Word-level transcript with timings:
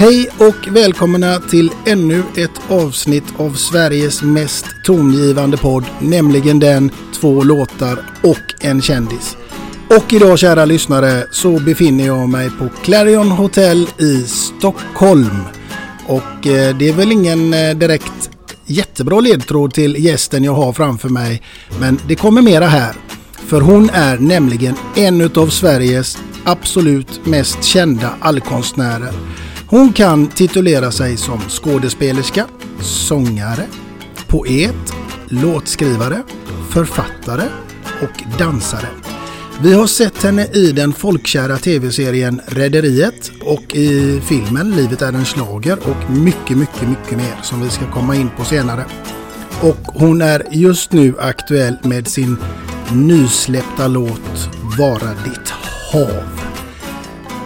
Hej 0.00 0.28
och 0.38 0.68
välkomna 0.68 1.38
till 1.38 1.70
ännu 1.86 2.22
ett 2.36 2.70
avsnitt 2.70 3.24
av 3.36 3.52
Sveriges 3.52 4.22
mest 4.22 4.66
tongivande 4.84 5.56
podd, 5.56 5.84
nämligen 5.98 6.58
den 6.58 6.90
Två 7.20 7.42
låtar 7.42 7.98
och 8.22 8.54
en 8.64 8.82
kändis. 8.82 9.36
Och 9.96 10.12
idag 10.12 10.38
kära 10.38 10.64
lyssnare 10.64 11.26
så 11.30 11.58
befinner 11.58 12.06
jag 12.06 12.28
mig 12.28 12.50
på 12.50 12.68
Clarion 12.82 13.30
Hotel 13.30 13.86
i 13.98 14.22
Stockholm. 14.22 15.36
Och 16.06 16.46
eh, 16.46 16.76
det 16.76 16.88
är 16.88 16.92
väl 16.92 17.12
ingen 17.12 17.54
eh, 17.54 17.76
direkt 17.76 18.30
jättebra 18.66 19.20
ledtråd 19.20 19.74
till 19.74 20.04
gästen 20.04 20.44
jag 20.44 20.54
har 20.54 20.72
framför 20.72 21.08
mig. 21.08 21.42
Men 21.80 22.00
det 22.08 22.14
kommer 22.14 22.42
mera 22.42 22.66
här. 22.66 22.94
För 23.32 23.60
hon 23.60 23.90
är 23.92 24.18
nämligen 24.18 24.74
en 24.96 25.20
utav 25.20 25.46
Sveriges 25.46 26.18
absolut 26.44 27.26
mest 27.26 27.64
kända 27.64 28.10
allkonstnärer. 28.20 29.12
Hon 29.70 29.92
kan 29.92 30.28
titulera 30.28 30.90
sig 30.90 31.16
som 31.16 31.40
skådespelerska, 31.48 32.46
sångare, 32.80 33.66
poet, 34.26 34.94
låtskrivare, 35.28 36.22
författare 36.70 37.48
och 38.02 38.38
dansare. 38.38 38.86
Vi 39.62 39.72
har 39.72 39.86
sett 39.86 40.22
henne 40.22 40.46
i 40.46 40.72
den 40.72 40.92
folkkära 40.92 41.56
tv-serien 41.56 42.40
Rederiet 42.46 43.32
och 43.40 43.74
i 43.74 44.20
filmen 44.20 44.70
Livet 44.70 45.02
är 45.02 45.12
en 45.12 45.24
slager 45.24 45.78
och 45.78 46.10
mycket, 46.10 46.56
mycket, 46.56 46.88
mycket 46.88 47.18
mer 47.18 47.42
som 47.42 47.62
vi 47.62 47.70
ska 47.70 47.90
komma 47.90 48.16
in 48.16 48.30
på 48.36 48.44
senare. 48.44 48.84
Och 49.62 49.80
hon 49.86 50.22
är 50.22 50.46
just 50.50 50.92
nu 50.92 51.14
aktuell 51.20 51.76
med 51.82 52.08
sin 52.08 52.36
nysläppta 52.92 53.88
låt 53.88 54.48
Vara 54.78 55.14
ditt 55.24 55.48
hav. 55.92 56.39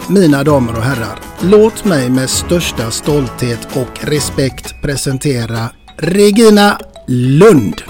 Mina 0.08 0.44
damer 0.44 0.76
och 0.76 0.82
herrar, 0.82 1.20
låt 1.40 1.84
mig 1.84 2.10
med 2.10 2.30
största 2.30 2.90
stolthet 2.90 3.76
och 3.76 4.04
respekt 4.04 4.82
presentera 4.82 5.70
Regina 5.96 6.78
Lund. 7.06 7.82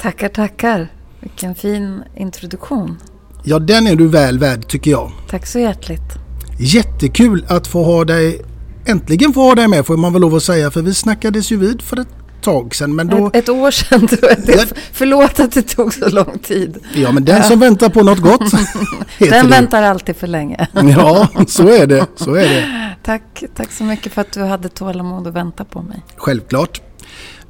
Tackar, 0.00 0.28
tackar. 0.28 0.92
Vilken 1.20 1.54
fin 1.54 2.02
introduktion. 2.16 2.96
Ja, 3.44 3.58
den 3.58 3.86
är 3.86 3.96
du 3.96 4.08
väl 4.08 4.38
värd 4.38 4.68
tycker 4.68 4.90
jag. 4.90 5.12
Tack 5.30 5.46
så 5.46 5.58
hjärtligt. 5.58 6.14
Jättekul 6.58 7.44
att 7.48 7.66
få 7.66 7.82
ha 7.82 8.04
dig, 8.04 8.42
äntligen 8.86 9.32
få 9.32 9.40
ha 9.40 9.54
dig 9.54 9.68
med 9.68 9.86
får 9.86 9.96
man 9.96 10.12
väl 10.12 10.22
lov 10.22 10.34
att 10.34 10.42
säga, 10.42 10.70
för 10.70 10.82
vi 10.82 10.94
snackades 10.94 11.52
ju 11.52 11.56
vid 11.56 11.82
för 11.82 12.00
ett 12.00 12.23
tag 12.44 12.74
sedan. 12.74 12.94
Men 12.94 13.06
då... 13.06 13.26
ett, 13.26 13.36
ett 13.36 13.48
år 13.48 13.70
sedan 13.70 14.06
tror 14.08 14.30
jag. 14.30 14.46
Det, 14.46 14.72
förlåt 14.92 15.40
att 15.40 15.52
det 15.52 15.62
tog 15.62 15.94
så 15.94 16.08
lång 16.08 16.38
tid. 16.38 16.78
Ja, 16.94 17.12
men 17.12 17.24
den 17.24 17.42
som 17.42 17.60
väntar 17.60 17.88
på 17.88 18.02
något 18.02 18.18
gott 18.18 18.52
Den 19.18 19.48
väntar 19.48 19.82
alltid 19.82 20.16
för 20.16 20.26
länge. 20.26 20.68
ja, 20.96 21.28
så 21.46 21.68
är 21.68 21.86
det. 21.86 22.06
Så 22.16 22.34
är 22.34 22.48
det. 22.48 22.90
Tack, 23.02 23.44
tack 23.54 23.72
så 23.72 23.84
mycket 23.84 24.12
för 24.12 24.20
att 24.20 24.32
du 24.32 24.42
hade 24.42 24.68
tålamod 24.68 25.26
att 25.26 25.34
vänta 25.34 25.64
på 25.64 25.82
mig. 25.82 26.02
Självklart. 26.16 26.82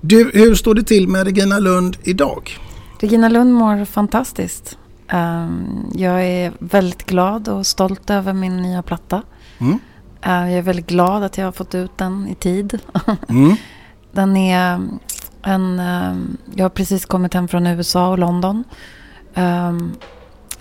Du, 0.01 0.31
hur 0.35 0.55
står 0.55 0.75
det 0.75 0.83
till 0.83 1.09
med 1.09 1.25
Regina 1.25 1.59
Lund 1.59 1.97
idag? 2.03 2.59
Regina 3.01 3.29
Lund 3.29 3.55
mår 3.55 3.85
fantastiskt. 3.85 4.79
Um, 5.13 5.91
jag 5.95 6.25
är 6.25 6.53
väldigt 6.59 7.07
glad 7.07 7.49
och 7.49 7.67
stolt 7.67 8.11
över 8.11 8.33
min 8.33 8.63
nya 8.63 8.83
platta. 8.83 9.23
Mm. 9.59 9.73
Uh, 10.27 10.51
jag 10.51 10.59
är 10.59 10.63
väldigt 10.63 10.87
glad 10.87 11.23
att 11.23 11.39
jag 11.39 11.45
har 11.45 11.53
fått 11.53 11.75
ut 11.75 11.99
den 11.99 12.29
i 12.29 12.35
tid. 12.35 12.79
mm. 13.29 13.57
Den 14.15 14.37
är 14.37 14.81
en... 15.43 15.81
Um, 15.81 16.37
jag 16.55 16.65
har 16.65 16.71
precis 16.71 17.07
kommit 17.07 17.35
hem 17.35 17.49
från 17.49 17.67
USA 17.67 18.09
och 18.09 18.19
London. 18.19 18.65
Um, 19.35 19.97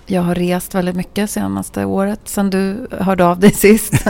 jag 0.06 0.22
har 0.22 0.34
rest 0.34 0.74
väldigt 0.74 0.96
mycket 0.96 1.30
senaste 1.30 1.84
året, 1.84 2.20
sen 2.24 2.50
du 2.50 2.88
hörde 2.90 3.24
av 3.26 3.40
dig 3.40 3.50
sist. 3.54 3.92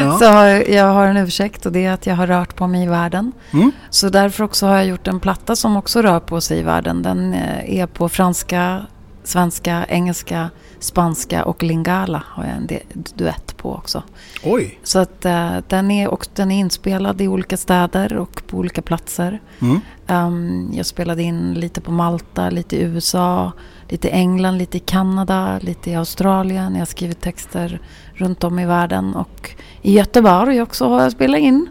ja. 0.00 0.18
Så 0.18 0.24
har, 0.24 0.46
jag 0.70 0.86
har 0.86 1.06
en 1.06 1.16
ursäkt 1.16 1.66
och 1.66 1.72
det 1.72 1.84
är 1.84 1.92
att 1.92 2.06
jag 2.06 2.14
har 2.14 2.26
rört 2.26 2.56
på 2.56 2.66
mig 2.66 2.82
i 2.82 2.86
världen. 2.86 3.32
Mm. 3.52 3.72
Så 3.90 4.08
därför 4.08 4.44
också 4.44 4.66
har 4.66 4.76
jag 4.76 4.86
gjort 4.86 5.08
en 5.08 5.20
platta 5.20 5.56
som 5.56 5.76
också 5.76 6.02
rör 6.02 6.20
på 6.20 6.40
sig 6.40 6.58
i 6.58 6.62
världen. 6.62 7.02
Den 7.02 7.34
eh, 7.34 7.78
är 7.80 7.86
på 7.86 8.08
franska, 8.08 8.86
svenska, 9.24 9.86
engelska, 9.88 10.50
spanska 10.78 11.44
och 11.44 11.62
lingala 11.62 12.22
har 12.26 12.44
jag 12.44 12.56
en 12.56 12.68
duett 13.14 13.56
på 13.56 13.74
också. 13.74 14.02
Oj! 14.44 14.78
Så 14.82 14.98
att 14.98 15.26
uh, 15.26 15.56
den, 15.68 15.90
är, 15.90 16.08
och, 16.08 16.26
den 16.34 16.50
är 16.50 16.58
inspelad 16.58 17.20
i 17.20 17.28
olika 17.28 17.56
städer 17.56 18.16
och 18.16 18.42
på 18.46 18.56
olika 18.56 18.82
platser. 18.82 19.40
Mm. 19.60 19.80
Um, 20.06 20.70
jag 20.72 20.86
spelade 20.86 21.22
in 21.22 21.54
lite 21.54 21.80
på 21.80 21.92
Malta, 21.92 22.50
lite 22.50 22.76
i 22.76 22.82
USA, 22.82 23.52
lite 23.90 24.08
England, 24.08 24.58
lite 24.58 24.76
i 24.76 24.80
Kanada, 24.80 25.58
lite 25.62 25.90
i 25.90 25.94
Australien. 25.94 26.72
Jag 26.72 26.80
har 26.80 26.86
skrivit 26.86 27.20
texter 27.20 27.80
runt 28.14 28.44
om 28.44 28.58
i 28.58 28.66
världen 28.66 29.14
och 29.14 29.50
i 29.82 29.92
Göteborg 29.92 30.62
också 30.62 30.88
har 30.88 31.02
jag 31.02 31.12
spelat 31.12 31.40
in. 31.40 31.68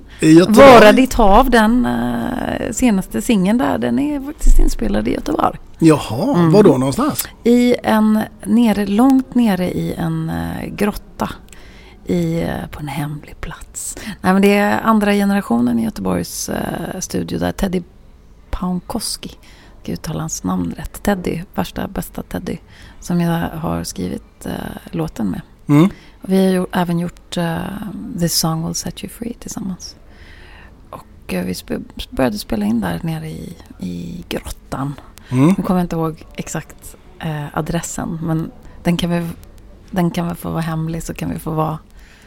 Vara 0.48 0.92
ditt 0.92 1.14
hav, 1.14 1.50
den 1.50 1.86
uh, 1.86 2.72
senaste 2.72 3.22
singeln 3.22 3.58
där, 3.58 3.78
den 3.78 4.00
är 4.00 4.22
faktiskt 4.22 4.60
inspelad 4.60 5.08
i 5.08 5.14
Göteborg. 5.14 5.60
Jaha, 5.80 6.36
mm. 6.36 6.52
var 6.52 6.64
då 6.64 6.78
någonstans? 6.78 7.28
I 7.44 7.76
en, 7.84 8.20
nere, 8.46 8.86
långt 8.86 9.36
nere 9.36 9.72
i 9.72 9.94
en 9.94 10.30
uh, 10.30 10.76
grotta 10.76 11.30
i, 12.06 12.44
uh, 12.44 12.68
på 12.72 12.80
en 12.80 12.88
hemlig 12.88 13.42
plats. 13.42 13.98
Nej, 14.22 14.34
men 14.34 14.42
det 14.42 14.54
är 14.54 14.82
andra 14.82 15.14
generationen 15.14 15.80
i 15.80 15.84
Göteborgs 15.84 16.50
studio 17.00 17.40
där 17.40 17.52
Teddy 17.52 17.82
Paunkoski, 18.52 19.32
uttala 19.88 20.20
hans 20.20 20.44
namn 20.44 20.74
rätt, 20.78 21.04
Teddy, 21.04 21.42
värsta 21.56 21.88
bästa 21.88 22.24
Teddy, 22.24 22.58
som 23.00 23.22
jag 23.22 23.50
har 23.50 23.84
skrivit 23.84 24.48
låten 24.92 25.30
med. 25.30 25.42
Mm. 25.70 25.90
Vi 26.22 26.46
har 26.46 26.52
ju 26.52 26.66
även 26.72 27.00
gjort 27.00 27.38
uh, 27.38 27.58
This 28.20 28.40
song 28.40 28.66
will 28.66 28.76
set 28.76 29.04
you 29.04 29.10
free 29.10 29.34
tillsammans. 29.34 29.96
Och 30.90 31.34
uh, 31.34 31.42
vi 31.42 31.54
sp 31.60 31.70
började 32.10 32.38
spela 32.38 32.66
in 32.66 32.82
där 32.82 33.00
nere 33.04 33.30
i, 33.30 33.56
i 33.80 34.26
grottan. 34.30 34.94
Mm. 35.30 35.48
Nu 35.48 35.64
kommer 35.64 35.80
jag 35.80 35.86
inte 35.86 35.96
ihåg 35.96 36.26
exakt 36.36 36.96
uh, 37.26 37.58
adressen. 37.58 38.20
Men 38.24 38.52
den 38.84 38.98
kan, 38.98 39.10
vi, 39.10 39.28
den 39.92 40.12
kan 40.12 40.28
väl 40.28 40.36
få 40.36 40.50
vara 40.50 40.62
hemlig 40.62 41.04
så 41.04 41.14
kan 41.14 41.30
vi 41.30 41.40
få 41.40 41.52
vara 41.52 41.80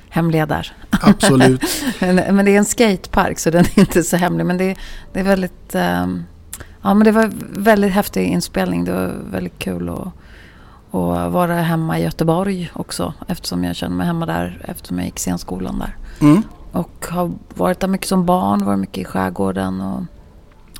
hemliga 0.08 0.46
där. 0.46 0.76
Absolut. 0.90 1.62
men, 2.00 2.36
men, 2.36 2.44
det 2.44 2.50
är 2.50 2.58
en 2.58 2.64
skatepark 2.64 3.38
så 3.38 3.50
den 3.50 3.64
är 3.64 3.78
inte 3.78 4.02
så 4.02 4.16
hemlig. 4.16 4.46
Men 4.46 4.58
det, 4.58 4.76
det 5.12 5.20
är 5.20 5.24
väldigt... 5.24 5.74
Um, 5.74 6.24
ja 6.82 6.94
men 6.94 7.04
det 7.04 7.12
var 7.12 7.30
väldigt 7.56 7.92
häftig 7.92 8.26
inspelning. 8.26 8.84
Det 8.84 8.92
var 8.92 9.12
väldigt 9.30 9.58
kul 9.58 9.88
att 9.88 10.08
och 10.92 11.32
vara 11.32 11.54
hemma 11.54 11.98
i 11.98 12.02
Göteborg 12.02 12.70
också. 12.72 13.14
Eftersom 13.28 13.64
jag 13.64 13.76
känner 13.76 13.96
mig 13.96 14.06
hemma 14.06 14.26
där 14.26 14.64
eftersom 14.64 14.98
jag 14.98 15.06
gick 15.06 15.18
scenskolan 15.18 15.78
där. 15.78 15.96
Mm. 16.20 16.42
Och 16.72 17.06
har 17.10 17.32
varit 17.54 17.80
där 17.80 17.88
mycket 17.88 18.08
som 18.08 18.26
barn, 18.26 18.64
varit 18.64 18.78
mycket 18.78 18.98
i 18.98 19.04
skärgården 19.04 19.80
och 19.80 20.02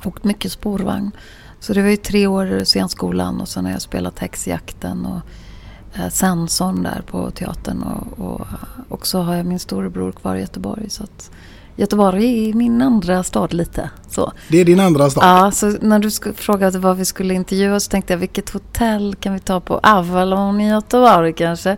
åkt 0.05 0.23
mycket 0.23 0.51
spårvagn. 0.51 1.11
Så 1.59 1.73
det 1.73 1.81
var 1.81 1.89
ju 1.89 1.97
tre 1.97 2.27
år 2.27 2.63
scenskolan 2.63 3.41
och 3.41 3.47
sen 3.47 3.65
har 3.65 3.71
jag 3.71 3.81
spelat 3.81 4.19
Häxjakten 4.19 5.05
och 5.05 5.21
eh, 5.99 6.09
Sensorn 6.09 6.83
där 6.83 7.03
på 7.07 7.31
teatern. 7.31 7.83
Och, 7.83 8.25
och, 8.25 8.47
och 8.89 9.07
så 9.07 9.21
har 9.21 9.35
jag 9.35 9.45
min 9.45 9.59
storebror 9.59 10.11
kvar 10.11 10.35
i 10.35 10.39
Göteborg. 10.39 10.89
Så 10.89 11.03
att 11.03 11.31
Göteborg 11.75 12.49
är 12.49 12.53
min 12.53 12.81
andra 12.81 13.23
stad 13.23 13.53
lite. 13.53 13.89
Så. 14.09 14.31
Det 14.47 14.57
är 14.57 14.65
din 14.65 14.79
andra 14.79 15.09
stad? 15.09 15.23
Ja, 15.23 15.51
så 15.51 15.69
när 15.81 15.99
du 15.99 16.11
frågade 16.35 16.79
vad 16.79 16.97
vi 16.97 17.05
skulle 17.05 17.33
intervjua 17.33 17.79
så 17.79 17.89
tänkte 17.89 18.13
jag 18.13 18.17
vilket 18.17 18.49
hotell 18.49 19.15
kan 19.19 19.33
vi 19.33 19.39
ta 19.39 19.59
på 19.59 19.79
Avalon 19.83 20.61
i 20.61 20.69
Göteborg 20.69 21.33
kanske. 21.33 21.77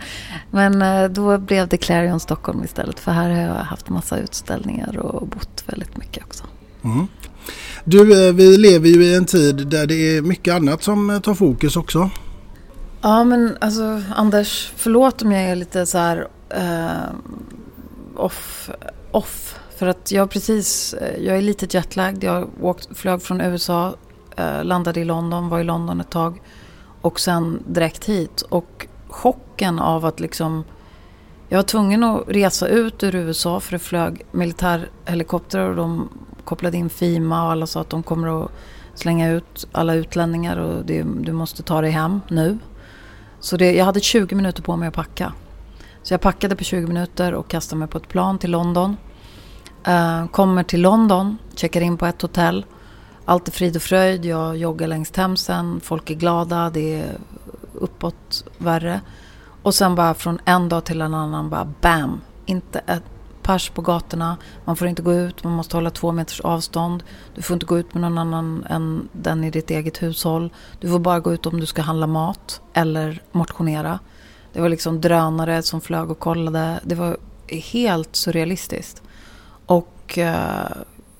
Men 0.51 0.81
eh, 0.81 1.09
då 1.09 1.37
blev 1.37 1.67
det 1.67 1.77
Clarion 1.77 2.19
Stockholm 2.19 2.63
istället. 2.63 2.99
För 2.99 3.11
här 3.11 3.29
har 3.29 3.41
jag 3.41 3.53
haft 3.53 3.89
massa 3.89 4.17
utställningar 4.17 4.97
och 4.97 5.27
bott 5.27 5.63
väldigt 5.67 5.97
mycket 5.97 6.23
också. 6.23 6.43
Mm. 6.83 7.07
Du, 7.83 8.27
eh, 8.27 8.33
vi 8.33 8.57
lever 8.57 8.89
ju 8.89 9.03
i 9.03 9.15
en 9.15 9.25
tid 9.25 9.67
där 9.67 9.87
det 9.87 10.17
är 10.17 10.21
mycket 10.21 10.53
annat 10.53 10.83
som 10.83 11.09
eh, 11.09 11.19
tar 11.19 11.33
fokus 11.33 11.77
också. 11.77 12.09
Ja, 13.01 13.23
men 13.23 13.57
alltså 13.61 14.01
Anders, 14.15 14.71
förlåt 14.75 15.21
om 15.21 15.31
jag 15.31 15.43
är 15.43 15.55
lite 15.55 15.85
så 15.85 15.97
här 15.97 16.27
uh, 16.57 17.15
off, 18.15 18.69
off 19.11 19.55
för 19.77 19.87
att 19.87 20.11
jag 20.11 20.29
precis, 20.29 20.93
eh, 20.93 21.23
jag 21.23 21.37
är 21.37 21.41
lite 21.41 21.77
jetlagd. 21.77 22.23
Jag 22.23 22.49
åkt, 22.61 22.97
flög 22.97 23.21
från 23.21 23.41
USA, 23.41 23.95
eh, 24.35 24.63
landade 24.63 24.99
i 24.99 25.05
London, 25.05 25.49
var 25.49 25.59
i 25.59 25.63
London 25.63 26.01
ett 26.01 26.09
tag. 26.09 26.41
Och 27.01 27.19
sen 27.19 27.63
direkt 27.67 28.05
hit. 28.05 28.41
Och 28.41 28.87
chocken 29.07 29.79
av 29.79 30.05
att 30.05 30.19
liksom, 30.19 30.63
jag 31.49 31.57
var 31.57 31.63
tvungen 31.63 32.03
att 32.03 32.23
resa 32.27 32.67
ut 32.67 33.03
ur 33.03 33.15
USA 33.15 33.59
för 33.59 33.71
det 33.71 33.79
flög 33.79 34.25
militärhelikoptrar 34.31 35.69
och 35.69 35.75
de 35.75 36.09
kopplade 36.43 36.77
in 36.77 36.89
FIMA 36.89 37.43
och 37.45 37.51
alla 37.51 37.67
sa 37.67 37.81
att 37.81 37.89
de 37.89 38.03
kommer 38.03 38.43
att 38.43 38.51
slänga 38.95 39.31
ut 39.31 39.67
alla 39.71 39.93
utlänningar 39.93 40.57
och 40.57 40.85
det, 40.85 41.03
du 41.03 41.31
måste 41.31 41.63
ta 41.63 41.81
dig 41.81 41.91
hem 41.91 42.21
nu. 42.27 42.57
Så 43.39 43.57
det, 43.57 43.73
jag 43.73 43.85
hade 43.85 43.99
20 43.99 44.35
minuter 44.35 44.63
på 44.63 44.75
mig 44.75 44.87
att 44.87 44.93
packa. 44.93 45.33
Så 46.03 46.13
jag 46.13 46.21
packade 46.21 46.55
på 46.55 46.63
20 46.63 46.87
minuter 46.87 47.33
och 47.33 47.47
kastade 47.47 47.79
mig 47.79 47.87
på 47.87 47.97
ett 47.97 48.07
plan 48.07 48.39
till 48.39 48.51
London. 48.51 48.97
Uh, 49.87 50.27
kommer 50.27 50.63
till 50.63 50.81
London, 50.81 51.37
checkar 51.55 51.81
in 51.81 51.97
på 51.97 52.05
ett 52.05 52.21
hotell. 52.21 52.65
Allt 53.25 53.47
är 53.47 53.51
frid 53.51 53.75
och 53.75 53.81
fröjd. 53.81 54.25
Jag 54.25 54.57
joggar 54.57 54.87
längs 54.87 55.11
Themsen. 55.11 55.79
Folk 55.83 56.09
är 56.09 56.15
glada. 56.15 56.69
Det 56.69 57.01
är 57.01 57.17
uppåt 57.73 58.43
värre. 58.57 59.01
Och 59.61 59.75
sen 59.75 59.95
bara 59.95 60.13
från 60.13 60.39
en 60.45 60.69
dag 60.69 60.83
till 60.83 61.01
en 61.01 61.13
annan 61.13 61.49
bara 61.49 61.67
BAM! 61.81 62.21
Inte 62.45 62.79
ett 62.79 63.03
pers 63.41 63.69
på 63.69 63.81
gatorna. 63.81 64.37
Man 64.65 64.75
får 64.75 64.87
inte 64.87 65.01
gå 65.01 65.13
ut. 65.13 65.43
Man 65.43 65.53
måste 65.53 65.77
hålla 65.77 65.89
två 65.89 66.11
meters 66.11 66.41
avstånd. 66.41 67.03
Du 67.35 67.41
får 67.41 67.53
inte 67.53 67.65
gå 67.65 67.79
ut 67.79 67.93
med 67.93 68.01
någon 68.01 68.17
annan 68.17 68.65
än 68.69 69.09
den 69.11 69.43
i 69.43 69.51
ditt 69.51 69.69
eget 69.69 70.03
hushåll. 70.03 70.53
Du 70.79 70.89
får 70.89 70.99
bara 70.99 71.19
gå 71.19 71.33
ut 71.33 71.45
om 71.45 71.59
du 71.59 71.65
ska 71.65 71.81
handla 71.81 72.07
mat 72.07 72.61
eller 72.73 73.21
motionera. 73.31 73.99
Det 74.53 74.61
var 74.61 74.69
liksom 74.69 75.01
drönare 75.01 75.63
som 75.63 75.81
flög 75.81 76.11
och 76.11 76.19
kollade. 76.19 76.79
Det 76.83 76.95
var 76.95 77.17
helt 77.47 78.15
surrealistiskt. 78.15 79.01
Och 79.65 80.17
eh, 80.17 80.67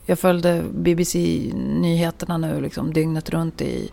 jag 0.05 0.19
följde 0.19 0.63
BBC-nyheterna 0.73 2.37
nu 2.37 2.61
liksom 2.61 2.93
dygnet 2.93 3.29
runt 3.29 3.61
i 3.61 3.91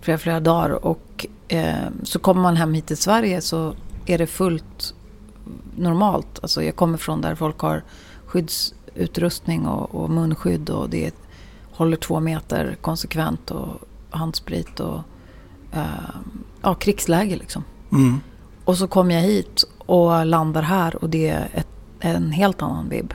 flera, 0.00 0.18
flera 0.18 0.40
dagar. 0.40 0.86
Och 0.86 1.26
eh, 1.48 1.88
så 2.02 2.18
kommer 2.18 2.42
man 2.42 2.56
hem 2.56 2.74
hit 2.74 2.86
till 2.86 2.96
Sverige 2.96 3.40
så 3.40 3.74
är 4.06 4.18
det 4.18 4.26
fullt 4.26 4.94
normalt. 5.76 6.38
Alltså 6.42 6.62
jag 6.62 6.76
kommer 6.76 6.98
från 6.98 7.20
där 7.20 7.34
folk 7.34 7.58
har 7.58 7.82
skyddsutrustning 8.26 9.66
och, 9.66 9.94
och 9.94 10.10
munskydd 10.10 10.70
och 10.70 10.90
det 10.90 11.14
håller 11.72 11.96
två 11.96 12.20
meter 12.20 12.76
konsekvent 12.80 13.50
och 13.50 13.80
handsprit 14.10 14.80
och 14.80 15.00
eh, 15.72 15.84
ja, 16.62 16.74
krigsläge 16.74 17.36
liksom. 17.36 17.64
Mm. 17.92 18.20
Och 18.64 18.78
så 18.78 18.88
kommer 18.88 19.14
jag 19.14 19.22
hit 19.22 19.64
och 19.78 20.26
landar 20.26 20.62
här 20.62 20.96
och 20.96 21.10
det 21.10 21.28
är 21.28 21.48
ett, 21.54 21.68
en 22.00 22.32
helt 22.32 22.62
annan 22.62 22.88
vibb 22.88 23.14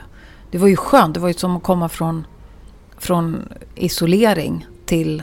det 0.52 0.58
var 0.58 0.68
ju 0.68 0.76
skönt. 0.76 1.14
Det 1.14 1.20
var 1.20 1.28
ju 1.28 1.34
som 1.34 1.56
att 1.56 1.62
komma 1.62 1.88
från, 1.88 2.26
från 2.98 3.48
isolering 3.74 4.66
till 4.86 5.22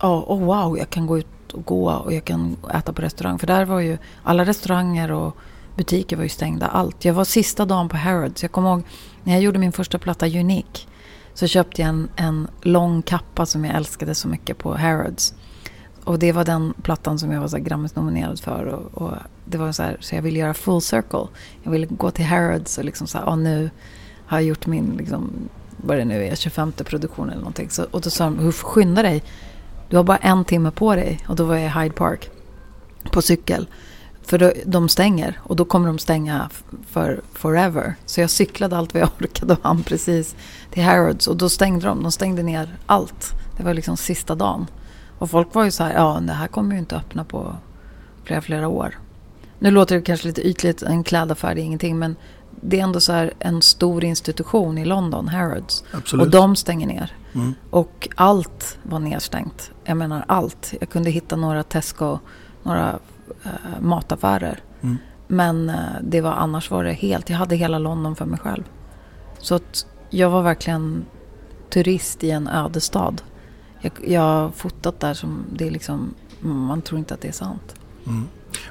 oh, 0.00 0.24
oh 0.26 0.44
wow, 0.44 0.78
jag 0.78 0.90
kan 0.90 1.06
gå 1.06 1.18
ut 1.18 1.52
och 1.52 1.64
gå 1.64 1.90
och 1.90 2.12
jag 2.12 2.24
kan 2.24 2.56
äta 2.74 2.92
på 2.92 3.02
restaurang. 3.02 3.38
För 3.38 3.46
där 3.46 3.64
var 3.64 3.80
ju 3.80 3.98
alla 4.22 4.44
restauranger 4.44 5.12
och 5.12 5.36
butiker 5.76 6.16
var 6.16 6.22
ju 6.22 6.28
stängda. 6.28 6.66
Allt. 6.66 7.04
Jag 7.04 7.14
var 7.14 7.24
sista 7.24 7.64
dagen 7.66 7.88
på 7.88 7.96
Harrods. 7.96 8.42
Jag 8.42 8.52
kommer 8.52 8.70
ihåg 8.70 8.82
när 9.22 9.32
jag 9.32 9.42
gjorde 9.42 9.58
min 9.58 9.72
första 9.72 9.98
platta 9.98 10.26
Unique. 10.26 10.86
Så 11.34 11.46
köpte 11.46 11.82
jag 11.82 11.88
en, 11.88 12.08
en 12.16 12.48
lång 12.62 13.02
kappa 13.02 13.46
som 13.46 13.64
jag 13.64 13.76
älskade 13.76 14.14
så 14.14 14.28
mycket 14.28 14.58
på 14.58 14.74
Harrods. 14.76 15.34
Och 16.10 16.18
det 16.18 16.32
var 16.32 16.44
den 16.44 16.74
plattan 16.82 17.18
som 17.18 17.32
jag 17.32 17.40
var 17.40 17.58
Grammis-nominerad 17.58 18.40
för. 18.40 18.64
Och, 18.64 19.02
och, 19.02 19.12
det 19.44 19.58
var 19.58 19.72
så 19.72 19.82
här, 19.82 19.96
så 20.00 20.14
jag 20.14 20.22
ville 20.22 20.38
göra 20.38 20.54
full 20.54 20.82
circle. 20.82 21.26
Jag 21.62 21.70
ville 21.70 21.86
gå 21.86 22.10
till 22.10 22.24
Harrods 22.24 22.78
och 22.78 22.84
liksom 22.84 23.06
så 23.06 23.18
här, 23.18 23.36
nu 23.36 23.70
har 24.26 24.38
jag 24.38 24.46
gjort 24.46 24.66
min, 24.66 24.94
liksom, 24.98 25.30
vad 25.76 25.96
det 25.96 26.04
nu 26.04 26.24
är, 26.26 26.34
25 26.34 26.72
produktion 26.72 27.28
eller 27.28 27.38
någonting. 27.38 27.70
Så, 27.70 27.86
och 27.90 28.00
då 28.00 28.10
sa 28.10 28.24
de, 28.24 28.52
skynda 28.52 29.02
dig. 29.02 29.22
Du 29.88 29.96
har 29.96 30.04
bara 30.04 30.16
en 30.16 30.44
timme 30.44 30.70
på 30.70 30.94
dig. 30.94 31.20
Och 31.28 31.36
då 31.36 31.44
var 31.44 31.56
jag 31.56 31.64
i 31.64 31.80
Hyde 31.80 31.94
Park 31.94 32.30
på 33.12 33.22
cykel. 33.22 33.68
För 34.22 34.38
då, 34.38 34.52
de 34.66 34.88
stänger 34.88 35.40
och 35.42 35.56
då 35.56 35.64
kommer 35.64 35.86
de 35.86 35.98
stänga 35.98 36.50
för 36.90 37.20
forever. 37.32 37.94
Så 38.06 38.20
jag 38.20 38.30
cyklade 38.30 38.76
allt 38.76 38.94
vad 38.94 39.02
jag 39.02 39.10
orkade 39.20 39.52
och 39.52 39.58
hann 39.62 39.82
precis 39.82 40.34
till 40.70 40.82
Harrods. 40.82 41.26
Och 41.26 41.36
då 41.36 41.48
stängde 41.48 41.86
de. 41.86 42.02
De 42.02 42.12
stängde 42.12 42.42
ner 42.42 42.76
allt. 42.86 43.32
Det 43.56 43.62
var 43.62 43.74
liksom 43.74 43.96
sista 43.96 44.34
dagen. 44.34 44.66
Och 45.20 45.30
folk 45.30 45.54
var 45.54 45.64
ju 45.64 45.70
så 45.70 45.84
här, 45.84 45.94
ja 45.94 46.20
det 46.22 46.32
här 46.32 46.46
kommer 46.46 46.72
ju 46.72 46.78
inte 46.78 46.96
öppna 46.96 47.24
på 47.24 47.56
flera, 48.24 48.40
flera 48.40 48.68
år. 48.68 48.98
Nu 49.58 49.70
låter 49.70 49.94
det 49.96 50.02
kanske 50.02 50.26
lite 50.26 50.48
ytligt, 50.48 50.82
en 50.82 51.04
klädaffär 51.04 51.50
är 51.50 51.56
ingenting, 51.56 51.98
men 51.98 52.16
det 52.60 52.80
är 52.80 52.84
ändå 52.84 53.00
så 53.00 53.12
här 53.12 53.32
en 53.38 53.62
stor 53.62 54.04
institution 54.04 54.78
i 54.78 54.84
London, 54.84 55.28
Harrods. 55.28 55.84
Absolut. 55.92 56.26
Och 56.26 56.30
de 56.30 56.56
stänger 56.56 56.86
ner. 56.86 57.12
Mm. 57.32 57.54
Och 57.70 58.08
allt 58.14 58.78
var 58.82 58.98
nedstängt. 58.98 59.70
Jag 59.84 59.96
menar 59.96 60.24
allt. 60.28 60.74
Jag 60.80 60.88
kunde 60.88 61.10
hitta 61.10 61.36
några 61.36 61.62
Tesco, 61.62 62.18
några 62.62 62.98
uh, 63.46 63.80
mataffärer. 63.80 64.60
Mm. 64.82 64.98
Men 65.26 65.70
uh, 65.70 65.76
det 66.02 66.20
var, 66.20 66.32
annars 66.32 66.70
var 66.70 66.84
det 66.84 66.92
helt, 66.92 67.30
jag 67.30 67.36
hade 67.36 67.56
hela 67.56 67.78
London 67.78 68.16
för 68.16 68.24
mig 68.24 68.38
själv. 68.38 68.64
Så 69.38 69.54
att 69.54 69.86
jag 70.10 70.30
var 70.30 70.42
verkligen 70.42 71.04
turist 71.70 72.24
i 72.24 72.30
en 72.30 72.48
öde 72.48 72.80
stad. 72.80 73.22
Jag, 73.80 73.92
jag 74.06 74.20
har 74.20 74.50
fotat 74.50 75.00
där 75.00 75.14
som 75.14 75.44
det 75.52 75.66
är 75.66 75.70
liksom, 75.70 76.14
man 76.40 76.82
tror 76.82 76.98
inte 76.98 77.14
att 77.14 77.20
det 77.20 77.28
är 77.28 77.32
sant. 77.32 77.74
Mm. 78.06 78.26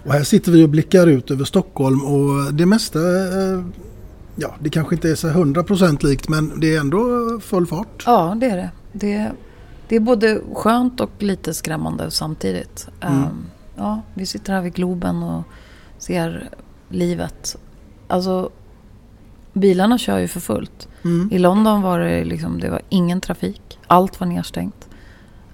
Och 0.05 0.13
här 0.13 0.23
sitter 0.23 0.51
vi 0.51 0.63
och 0.63 0.69
blickar 0.69 1.07
ut 1.07 1.31
över 1.31 1.45
Stockholm 1.45 2.05
och 2.05 2.53
det 2.53 2.65
mesta, 2.65 2.99
eh, 2.99 3.63
ja 4.35 4.55
det 4.59 4.69
kanske 4.69 4.95
inte 4.95 5.09
är 5.09 5.15
så 5.15 5.27
100% 5.27 6.05
likt 6.05 6.29
men 6.29 6.59
det 6.59 6.75
är 6.75 6.79
ändå 6.79 6.99
full 7.39 7.67
fart. 7.67 8.03
Ja 8.05 8.37
det 8.39 8.45
är 8.45 8.57
det. 8.57 8.69
Det, 8.91 9.31
det 9.87 9.95
är 9.95 9.99
både 9.99 10.41
skönt 10.53 10.99
och 10.99 11.11
lite 11.19 11.53
skrämmande 11.53 12.11
samtidigt. 12.11 12.87
Mm. 13.01 13.23
Um, 13.23 13.45
ja, 13.75 14.01
vi 14.13 14.25
sitter 14.25 14.53
här 14.53 14.61
vid 14.61 14.73
Globen 14.73 15.23
och 15.23 15.43
ser 15.97 16.49
livet. 16.89 17.57
Alltså 18.07 18.49
bilarna 19.53 19.97
kör 19.97 20.17
ju 20.17 20.27
för 20.27 20.39
fullt. 20.39 20.87
Mm. 21.03 21.29
I 21.31 21.39
London 21.39 21.81
var 21.81 21.99
det 21.99 22.25
liksom, 22.25 22.59
det 22.59 22.69
var 22.69 22.81
ingen 22.89 23.21
trafik. 23.21 23.79
Allt 23.87 24.19
var 24.19 24.27
nedstängt. 24.27 24.88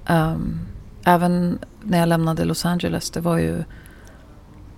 Um, 0.10 0.60
även 1.04 1.60
när 1.84 2.00
jag 2.00 2.10
lämnade 2.10 2.46
Los 2.46 2.66
Angeles, 2.66 3.12
det 3.12 3.20
var 3.20 3.38
ju... 3.38 3.64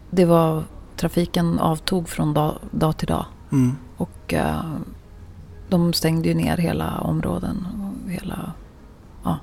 Det 0.09 0.25
var... 0.25 0.63
Trafiken 0.95 1.59
avtog 1.59 2.09
från 2.09 2.33
dag, 2.33 2.59
dag 2.71 2.97
till 2.97 3.07
dag. 3.07 3.25
Mm. 3.51 3.75
Och 3.97 4.33
uh, 4.33 4.77
de 5.69 5.93
stängde 5.93 6.27
ju 6.27 6.33
ner 6.33 6.57
hela 6.57 6.99
områden. 6.99 7.67
Och 7.81 8.11
hela, 8.11 8.51
ja, 9.23 9.37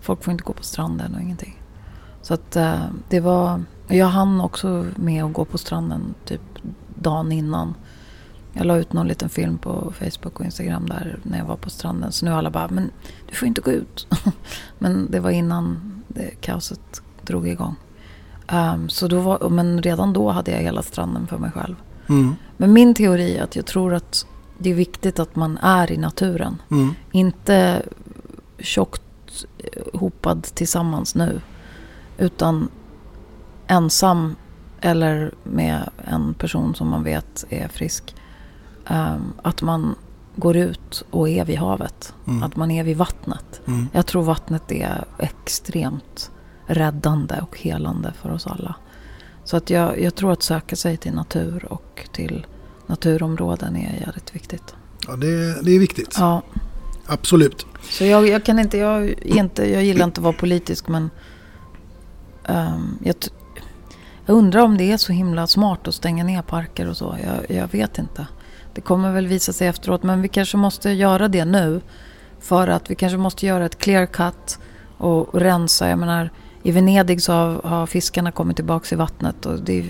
folk 0.00 0.24
får 0.24 0.32
inte 0.32 0.44
gå 0.44 0.52
på 0.52 0.62
stranden 0.62 1.14
och 1.14 1.20
ingenting. 1.20 1.62
Så 2.22 2.34
att 2.34 2.56
uh, 2.56 2.84
det 3.08 3.20
var... 3.20 3.62
Jag 3.88 4.06
hann 4.06 4.40
också 4.40 4.86
med 4.96 5.24
att 5.24 5.32
gå 5.32 5.44
på 5.44 5.58
stranden 5.58 6.14
typ 6.24 6.40
dagen 6.94 7.32
innan. 7.32 7.74
Jag 8.56 8.66
la 8.66 8.76
ut 8.76 8.92
någon 8.92 9.08
liten 9.08 9.28
film 9.28 9.58
på 9.58 9.92
Facebook 9.98 10.40
och 10.40 10.44
Instagram 10.44 10.86
där 10.86 11.18
när 11.22 11.38
jag 11.38 11.44
var 11.44 11.56
på 11.56 11.70
stranden. 11.70 12.12
Så 12.12 12.24
nu 12.24 12.32
alla 12.32 12.50
bara, 12.50 12.68
men 12.68 12.90
du 13.28 13.34
får 13.34 13.48
inte 13.48 13.60
gå 13.60 13.70
ut. 13.70 14.06
men 14.78 15.10
det 15.10 15.20
var 15.20 15.30
innan 15.30 15.92
det 16.08 16.30
kaoset 16.40 17.02
drog 17.22 17.48
igång. 17.48 17.76
Um, 18.52 18.88
så 18.88 19.08
då 19.08 19.20
var, 19.20 19.48
men 19.48 19.82
redan 19.82 20.12
då 20.12 20.30
hade 20.30 20.50
jag 20.50 20.58
hela 20.58 20.82
stranden 20.82 21.26
för 21.26 21.38
mig 21.38 21.50
själv. 21.50 21.74
Mm. 22.08 22.34
Men 22.56 22.72
min 22.72 22.94
teori 22.94 23.36
är 23.36 23.42
att 23.42 23.56
jag 23.56 23.66
tror 23.66 23.94
att 23.94 24.26
det 24.58 24.70
är 24.70 24.74
viktigt 24.74 25.18
att 25.18 25.36
man 25.36 25.58
är 25.58 25.92
i 25.92 25.96
naturen. 25.96 26.62
Mm. 26.70 26.94
Inte 27.12 27.82
tjockt 28.58 29.44
eh, 29.58 30.00
hopad 30.00 30.42
tillsammans 30.42 31.14
nu. 31.14 31.40
Utan 32.18 32.68
ensam 33.66 34.36
eller 34.80 35.34
med 35.42 35.90
en 36.04 36.34
person 36.34 36.74
som 36.74 36.88
man 36.88 37.04
vet 37.04 37.44
är 37.48 37.68
frisk. 37.68 38.14
Um, 38.90 39.32
att 39.42 39.62
man 39.62 39.94
går 40.36 40.56
ut 40.56 41.04
och 41.10 41.28
är 41.28 41.44
vid 41.44 41.58
havet. 41.58 42.14
Mm. 42.26 42.42
Att 42.42 42.56
man 42.56 42.70
är 42.70 42.84
vid 42.84 42.96
vattnet. 42.96 43.60
Mm. 43.66 43.88
Jag 43.92 44.06
tror 44.06 44.22
vattnet 44.22 44.72
är 44.72 45.04
extremt 45.18 46.30
räddande 46.66 47.40
och 47.40 47.58
helande 47.58 48.12
för 48.22 48.30
oss 48.32 48.46
alla. 48.46 48.74
Så 49.44 49.56
att 49.56 49.70
jag, 49.70 50.00
jag 50.00 50.14
tror 50.14 50.32
att 50.32 50.42
söka 50.42 50.76
sig 50.76 50.96
till 50.96 51.12
natur 51.12 51.72
och 51.72 52.08
till 52.12 52.46
naturområden 52.86 53.76
är 53.76 54.00
jävligt 54.00 54.34
viktigt. 54.34 54.74
Ja, 55.06 55.16
det, 55.16 55.62
det 55.62 55.70
är 55.70 55.78
viktigt. 55.78 56.16
Ja, 56.18 56.42
Absolut. 57.06 57.66
så 57.82 58.04
jag, 58.04 58.28
jag 58.28 58.44
kan 58.44 58.58
inte, 58.58 58.78
jag, 58.78 59.14
inte, 59.22 59.72
jag 59.72 59.84
gillar 59.84 60.04
inte 60.04 60.20
att 60.20 60.24
vara 60.24 60.32
politisk 60.32 60.88
men 60.88 61.10
ehm, 62.44 62.98
jag, 63.04 63.16
jag 64.26 64.36
undrar 64.36 64.60
om 64.60 64.76
det 64.76 64.92
är 64.92 64.96
så 64.96 65.12
himla 65.12 65.46
smart 65.46 65.88
att 65.88 65.94
stänga 65.94 66.24
ner 66.24 66.42
parker 66.42 66.88
och 66.88 66.96
så. 66.96 67.16
Jag, 67.24 67.58
jag 67.58 67.72
vet 67.72 67.98
inte. 67.98 68.26
Det 68.74 68.80
kommer 68.80 69.12
väl 69.12 69.26
visa 69.26 69.52
sig 69.52 69.68
efteråt 69.68 70.02
men 70.02 70.22
vi 70.22 70.28
kanske 70.28 70.56
måste 70.56 70.90
göra 70.90 71.28
det 71.28 71.44
nu. 71.44 71.80
För 72.40 72.68
att 72.68 72.90
vi 72.90 72.94
kanske 72.94 73.18
måste 73.18 73.46
göra 73.46 73.66
ett 73.66 73.78
clear 73.78 74.06
cut 74.06 74.58
och, 74.98 75.34
och 75.34 75.40
rensa. 75.40 75.88
Jag 75.88 75.98
menar, 75.98 76.30
i 76.62 76.70
Venedig 76.70 77.22
så 77.22 77.32
har, 77.32 77.62
har 77.62 77.86
fiskarna 77.86 78.32
kommit 78.32 78.56
tillbaka 78.56 78.94
i 78.94 78.98
vattnet. 78.98 79.46
Och 79.46 79.60
det 79.60 79.78
är, 79.78 79.84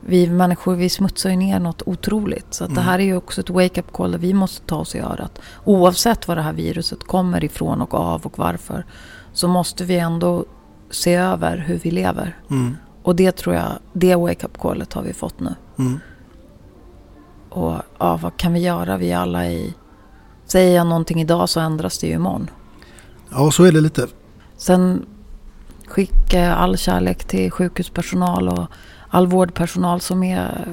vi 0.00 0.30
människor 0.30 0.74
vi 0.74 0.88
smutsar 0.88 1.30
ju 1.30 1.36
ner 1.36 1.60
något 1.60 1.82
otroligt. 1.86 2.54
Så 2.54 2.64
att 2.64 2.74
det 2.74 2.80
här 2.80 2.98
är 2.98 3.02
ju 3.02 3.16
också 3.16 3.40
ett 3.40 3.50
wake-up 3.50 3.92
call 3.92 4.12
där 4.12 4.18
vi 4.18 4.34
måste 4.34 4.66
ta 4.66 4.76
oss 4.76 4.94
i 4.94 4.98
örat. 4.98 5.38
Oavsett 5.64 6.28
var 6.28 6.36
det 6.36 6.42
här 6.42 6.52
viruset 6.52 7.04
kommer 7.04 7.44
ifrån 7.44 7.82
och 7.82 7.94
av 7.94 8.26
och 8.26 8.38
varför. 8.38 8.84
Så 9.32 9.48
måste 9.48 9.84
vi 9.84 9.98
ändå 9.98 10.44
se 10.90 11.14
över 11.14 11.56
hur 11.56 11.78
vi 11.78 11.90
lever. 11.90 12.36
Mm. 12.50 12.76
Och 13.02 13.16
det 13.16 13.36
tror 13.36 13.54
jag, 13.54 13.72
det 13.92 14.14
wake-up 14.14 14.58
callet 14.60 14.92
har 14.92 15.02
vi 15.02 15.12
fått 15.12 15.40
nu. 15.40 15.54
Mm. 15.78 16.00
Och 17.58 17.82
ja, 17.98 18.16
vad 18.16 18.36
kan 18.36 18.52
vi 18.52 18.60
göra? 18.60 18.96
Vi 18.96 19.10
är 19.12 19.18
alla 19.18 19.46
i... 19.46 19.74
Säger 20.46 20.76
jag 20.76 20.86
någonting 20.86 21.20
idag 21.20 21.48
så 21.48 21.60
ändras 21.60 21.98
det 21.98 22.06
ju 22.06 22.12
imorgon. 22.12 22.50
Ja, 23.30 23.50
så 23.50 23.64
är 23.64 23.72
det 23.72 23.80
lite. 23.80 24.06
Sen 24.56 25.06
skicka 25.86 26.54
all 26.54 26.76
kärlek 26.78 27.24
till 27.24 27.50
sjukhuspersonal 27.50 28.48
och 28.48 28.66
all 29.08 29.26
vårdpersonal 29.26 30.00
som 30.00 30.22
är 30.22 30.68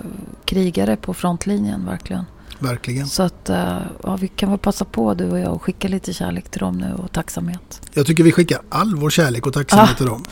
krigare 0.46 0.96
på 0.96 1.14
frontlinjen 1.14 1.86
verkligen. 1.86 2.26
Verkligen. 2.60 3.08
Så 3.08 3.24
att 3.24 3.50
eh, 3.50 3.78
ja, 4.04 4.16
vi 4.22 4.28
kan 4.28 4.50
väl 4.50 4.60
passa 4.60 4.86
på 4.86 5.14
du 5.14 5.30
och 5.32 5.40
jag 5.40 5.54
och 5.54 5.64
skicka 5.64 5.88
lite 5.88 6.14
kärlek 6.14 6.50
till 6.50 6.60
dem 6.60 6.78
nu 6.78 6.94
och 6.94 7.12
tacksamhet. 7.12 7.82
Jag 7.94 8.06
tycker 8.06 8.24
vi 8.24 8.32
skickar 8.32 8.62
all 8.70 8.96
vår 8.96 9.10
kärlek 9.10 9.48
och 9.48 9.54
tacksamhet 9.54 9.90
Ah. 9.94 9.98
till 9.98 10.06
dem. 10.06 10.24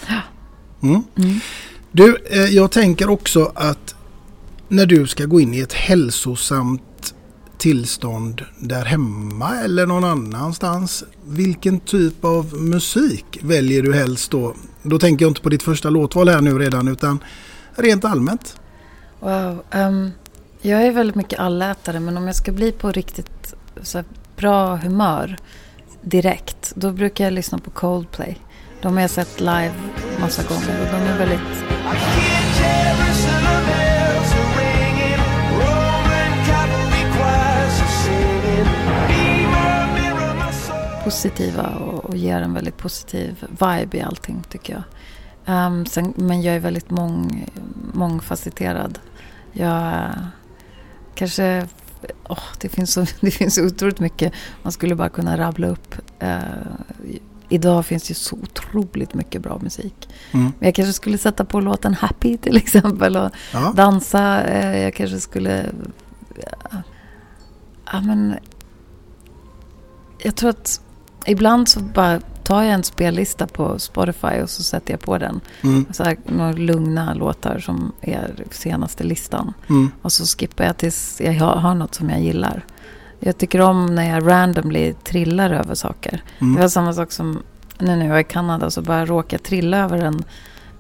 Mm. 0.82 1.04
Du, 1.92 2.18
eh, 2.32 2.40
jag 2.46 2.72
tänker 2.72 3.10
också 3.10 3.52
att 3.56 3.96
när 4.68 4.86
du 4.86 5.08
ska 5.08 5.26
gå 5.26 5.40
in 5.40 5.54
i 5.54 5.60
ett 5.60 5.74
hälsosamt 5.74 7.16
tillstånd 7.58 8.42
där 8.60 8.86
hemma 8.86 9.56
eller 9.56 9.88
någon 9.88 10.04
annanstans. 10.04 11.04
Vilken 11.26 11.80
typ 11.80 12.26
av 12.26 12.54
musik 12.54 13.40
väljer 13.42 13.82
du 13.82 13.94
helst 13.94 14.32
då? 14.32 14.56
Då 14.82 15.00
tänker 15.00 15.26
jag 15.26 15.30
inte 15.30 15.42
på 15.42 15.50
ditt 15.50 15.64
första 15.64 15.90
låtval 15.90 16.30
här 16.30 16.42
nu 16.42 16.60
redan 16.60 16.88
utan 16.88 17.20
rent 17.76 18.06
allmänt. 18.06 18.60
Wow. 19.20 19.64
Um, 19.72 20.12
jag 20.62 20.84
är 20.84 20.92
väldigt 20.92 21.16
mycket 21.16 21.40
allätare 21.40 22.00
men 22.00 22.18
om 22.18 22.28
jag 22.28 22.36
ska 22.36 22.52
bli 22.52 22.72
på 22.72 22.92
riktigt 22.92 23.54
så 23.82 23.98
här, 23.98 24.06
bra 24.38 24.76
humör 24.76 25.38
direkt 26.02 26.74
då 26.76 26.92
brukar 26.92 27.24
jag 27.24 27.34
lyssna 27.34 27.58
på 27.58 27.70
Coldplay. 27.70 28.38
De 28.82 28.94
har 28.94 29.02
jag 29.02 29.10
sett 29.10 29.40
live 29.40 29.74
massa 30.20 30.44
gånger 30.44 30.82
och 30.82 30.86
de 30.86 30.96
är 30.96 31.18
väldigt 31.18 31.64
positiva 41.04 41.64
och, 41.68 42.06
och 42.06 42.18
ger 42.18 42.42
en 42.42 42.54
väldigt 42.54 42.78
positiv 42.78 43.46
vibe 43.50 43.98
i 43.98 44.02
allting 44.02 44.44
tycker 44.50 44.74
jag. 44.74 44.84
Ehm, 45.46 45.86
sen, 45.86 46.14
men 46.18 46.42
jag 46.42 46.56
är 46.56 46.60
väldigt 46.60 46.90
mång, 46.90 47.50
mångfacetterad. 47.94 49.00
Jag 49.52 50.10
kanske... 51.16 51.68
åh, 52.30 52.44
det, 52.60 52.70
finns 52.70 52.94
så, 52.94 53.06
det 53.22 53.32
finns 53.32 53.56
så 53.56 53.66
otroligt 53.66 54.00
mycket 54.00 54.34
man 54.64 54.72
skulle 54.72 54.96
bara 54.96 55.10
kunna 55.10 55.38
rabbla 55.38 55.68
upp. 55.68 55.96
Eh, 56.20 56.40
idag 57.50 57.86
finns 57.86 58.08
det 58.08 58.14
så 58.14 58.36
otroligt 58.36 59.14
mycket 59.14 59.42
bra 59.42 59.60
musik. 59.62 60.10
Mm. 60.32 60.46
Men 60.60 60.68
jag 60.68 60.76
kanske 60.76 60.94
skulle 60.94 61.18
sätta 61.18 61.46
på 61.46 61.60
låten 61.60 61.94
Happy 61.94 62.38
till 62.42 62.58
exempel 62.58 63.18
och 63.18 63.30
Ja. 63.54 63.74
dansa. 63.76 64.44
Eh, 64.44 64.84
jag 64.84 64.94
kanske 64.94 65.20
skulle... 65.20 65.66
Ja, 66.36 66.82
ja, 67.92 68.02
men... 68.02 68.36
Jag 70.26 70.36
tror 70.36 70.50
att 70.50 70.82
ibland 71.26 71.70
så 71.70 71.80
bara 71.80 72.20
tar 72.44 72.64
jag 72.64 72.74
en 72.74 72.84
spellista 72.84 73.48
på 73.48 73.80
Spotify 73.80 74.42
och 74.44 74.50
så 74.50 74.64
sätter 74.64 74.94
jag 74.94 75.02
på 75.02 75.18
den. 75.18 75.42
Mm. 75.62 75.86
Så 75.92 76.04
här, 76.04 76.18
några 76.26 76.52
lugna 76.52 77.14
låtar 77.14 77.60
som 77.60 77.92
är 78.02 78.44
senaste 78.52 79.04
listan. 79.04 79.54
Mm. 79.70 79.92
Och 80.02 80.12
så 80.12 80.26
skippar 80.26 80.64
jag 80.64 80.78
tills 80.78 81.22
jag 81.22 81.34
har, 81.34 81.76
något 81.76 81.96
som 81.96 82.10
jag 82.10 82.22
gillar. 82.22 82.66
Jag 83.20 83.38
tycker 83.38 83.62
om 83.62 83.96
när 83.96 84.10
jag 84.10 84.28
randomly 84.28 84.94
trillar 84.94 85.50
över 85.50 85.76
saker. 85.76 86.24
Mm. 86.40 86.56
Det 86.56 86.62
var 86.62 86.68
samma 86.68 86.94
sak 86.94 87.12
som 87.12 87.40
nu 87.80 87.96
när 87.96 88.06
jag 88.06 88.12
var 88.12 88.20
i 88.20 88.24
Kanada 88.24 88.72
så 88.72 88.82
bara 88.82 89.06
råkade 89.06 89.34
jag 89.34 89.44
trilla 89.44 89.78
över 89.78 89.98
en 89.98 90.24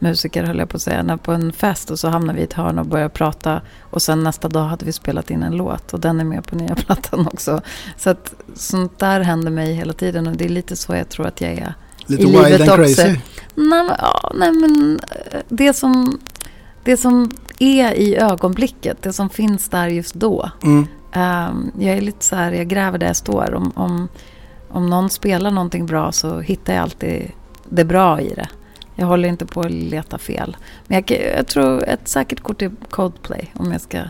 musiker 0.03 0.43
höll 0.43 0.59
jag 0.59 0.69
på 0.69 0.77
att 0.77 0.81
säga. 0.81 1.17
På 1.17 1.31
en 1.31 1.53
fest 1.53 1.91
och 1.91 1.99
så 1.99 2.07
hamnade 2.07 2.35
vi 2.35 2.41
i 2.41 2.43
ett 2.43 2.53
hörn 2.53 2.79
och 2.79 2.85
började 2.85 3.09
prata. 3.09 3.61
Och 3.81 4.01
sen 4.01 4.23
nästa 4.23 4.49
dag 4.49 4.63
hade 4.63 4.85
vi 4.85 4.91
spelat 4.91 5.29
in 5.29 5.43
en 5.43 5.57
låt 5.57 5.93
och 5.93 5.99
den 5.99 6.19
är 6.19 6.23
med 6.23 6.47
på 6.47 6.55
nya 6.55 6.75
plattan 6.85 7.27
också. 7.27 7.61
Så 7.97 8.09
att 8.09 8.33
sånt 8.55 8.99
där 8.99 9.19
händer 9.19 9.51
mig 9.51 9.73
hela 9.73 9.93
tiden 9.93 10.27
och 10.27 10.37
det 10.37 10.45
är 10.45 10.49
lite 10.49 10.75
så 10.75 10.95
jag 10.95 11.09
tror 11.09 11.27
att 11.27 11.41
jag 11.41 11.51
är. 11.51 11.73
Lite 12.05 12.23
i 12.23 12.25
wild 12.25 12.43
livet 12.43 12.61
and 12.61 12.69
också. 12.69 13.01
crazy. 13.01 13.19
Nej 13.55 13.83
men, 13.83 13.95
ja, 13.99 14.31
nej, 14.35 14.51
men 14.51 14.99
eh, 15.31 15.39
det, 15.49 15.73
som, 15.73 16.19
det 16.83 16.97
som 16.97 17.31
är 17.59 17.93
i 17.93 18.15
ögonblicket, 18.15 19.01
det 19.01 19.13
som 19.13 19.29
finns 19.29 19.69
där 19.69 19.87
just 19.87 20.15
då. 20.15 20.51
Mm. 20.63 20.87
Ehm, 21.11 21.71
jag 21.79 21.97
är 21.97 22.01
lite 22.01 22.25
så 22.25 22.35
här, 22.35 22.51
jag 22.51 22.67
gräver 22.67 22.97
där 22.97 23.07
jag 23.07 23.15
står. 23.15 23.53
Om, 23.53 23.71
om, 23.75 24.07
om 24.69 24.89
någon 24.89 25.09
spelar 25.09 25.51
någonting 25.51 25.85
bra 25.85 26.11
så 26.11 26.39
hittar 26.39 26.73
jag 26.73 26.81
alltid 26.81 27.31
det 27.69 27.85
bra 27.85 28.21
i 28.21 28.33
det. 28.33 28.47
Jag 28.95 29.05
håller 29.05 29.29
inte 29.29 29.45
på 29.45 29.61
att 29.61 29.71
leta 29.71 30.17
fel. 30.17 30.57
Men 30.87 31.03
jag, 31.07 31.21
jag 31.37 31.47
tror 31.47 31.83
ett 31.83 32.07
säkert 32.07 32.39
kort 32.39 32.61
är 32.61 32.71
Coldplay. 32.89 33.51
Om 33.55 33.71
jag 33.71 33.81
ska, 33.81 34.01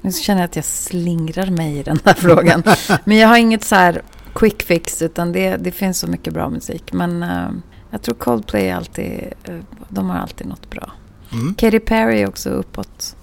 nu 0.00 0.12
känner 0.12 0.40
jag 0.40 0.48
att 0.48 0.56
jag 0.56 0.64
slingrar 0.64 1.50
mig 1.50 1.78
i 1.78 1.82
den 1.82 1.98
här 2.04 2.14
frågan. 2.18 2.62
Men 3.04 3.16
jag 3.16 3.28
har 3.28 3.36
inget 3.36 3.64
så 3.64 3.74
här 3.74 4.02
quick 4.34 4.62
fix. 4.62 5.02
Utan 5.02 5.32
det, 5.32 5.56
det 5.56 5.70
finns 5.70 5.98
så 5.98 6.06
mycket 6.06 6.34
bra 6.34 6.50
musik. 6.50 6.92
Men 6.92 7.22
ehm, 7.22 7.62
jag 7.90 8.02
tror 8.02 8.14
Coldplay 8.14 8.70
alltid, 8.70 9.32
eh, 9.44 9.56
de 9.88 10.10
har 10.10 10.18
alltid 10.18 10.46
något 10.46 10.70
bra. 10.70 10.92
Mm. 11.32 11.54
Katy 11.54 11.80
Perry 11.80 12.22
är 12.22 12.28
också 12.28 12.50
uppåt. 12.50 13.16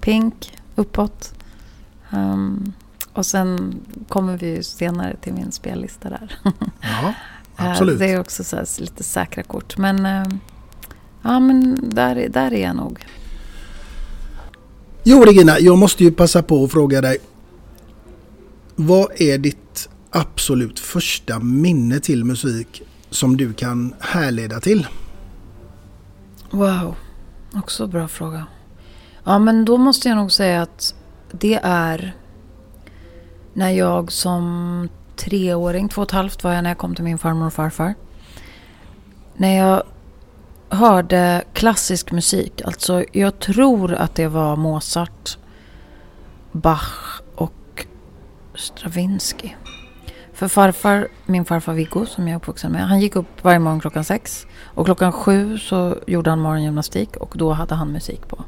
Pink, 0.00 0.58
uppåt. 0.74 1.34
Ehm, 2.10 2.72
och 3.12 3.26
sen 3.26 3.80
kommer 4.08 4.36
vi 4.36 4.56
ju 4.56 4.62
senare 4.62 5.16
till 5.16 5.32
min 5.32 5.52
spellista 5.52 6.08
där. 6.08 6.38
Ja, 6.80 7.14
Eh, 7.58 7.70
absolut. 7.70 7.98
Det 7.98 8.12
är 8.12 8.20
också 8.20 8.44
så 8.44 8.64
lite 8.78 9.04
säkra 9.04 9.42
kort. 9.42 9.76
Men, 9.78 10.06
ja, 11.26 11.40
men 11.40 11.78
där, 11.82 12.28
där 12.28 12.52
är 12.54 12.62
jag 12.62 12.76
nog. 12.76 13.06
Jo 15.04 15.24
Regina, 15.24 15.58
jag 15.58 15.78
måste 15.78 16.04
ju 16.04 16.10
passa 16.10 16.42
på 16.42 16.64
att 16.64 16.72
fråga 16.72 17.00
dig. 17.00 17.18
Vad 18.76 19.20
är 19.20 19.38
ditt 19.38 19.88
absolut 20.10 20.80
första 20.80 21.38
minne 21.38 22.00
till 22.00 22.24
musik 22.24 22.82
som 23.10 23.36
du 23.36 23.52
kan 23.52 23.94
härleda 24.00 24.60
till? 24.60 24.86
Wow, 26.50 26.94
också 27.54 27.86
bra 27.86 28.08
fråga. 28.08 28.46
Ja, 29.24 29.38
men 29.38 29.64
då 29.64 29.76
måste 29.76 30.08
jag 30.08 30.16
nog 30.16 30.32
säga 30.32 30.62
att 30.62 30.94
det 31.32 31.60
är 31.62 32.16
när 33.54 33.70
jag 33.70 34.12
som 34.12 34.88
treåring, 35.16 35.88
två 35.88 36.02
och 36.02 36.08
ett 36.08 36.12
halvt 36.12 36.44
var 36.44 36.52
jag 36.52 36.62
när 36.62 36.70
jag 36.70 36.78
kom 36.78 36.94
till 36.94 37.04
min 37.04 37.18
farmor 37.18 37.46
och 37.46 37.52
farfar. 37.52 37.94
När 39.36 39.56
jag 39.56 39.82
hörde 40.68 41.44
klassisk 41.52 42.12
musik, 42.12 42.62
alltså 42.64 43.04
jag 43.12 43.38
tror 43.38 43.94
att 43.94 44.14
det 44.14 44.28
var 44.28 44.56
Mozart 44.56 45.38
Bach 46.52 47.20
och 47.34 47.86
Stravinsky. 48.54 49.50
För 50.32 50.48
farfar, 50.48 51.08
min 51.26 51.44
farfar 51.44 51.72
Viggo 51.72 52.06
som 52.06 52.28
jag 52.28 52.32
är 52.32 52.36
uppvuxen 52.36 52.72
med, 52.72 52.88
han 52.88 53.00
gick 53.00 53.16
upp 53.16 53.44
varje 53.44 53.58
morgon 53.58 53.80
klockan 53.80 54.04
sex. 54.04 54.46
Och 54.64 54.84
klockan 54.84 55.12
sju 55.12 55.58
så 55.58 55.98
gjorde 56.06 56.30
han 56.30 56.40
morgongymnastik 56.40 57.16
och 57.16 57.34
då 57.36 57.52
hade 57.52 57.74
han 57.74 57.92
musik 57.92 58.28
på. 58.28 58.44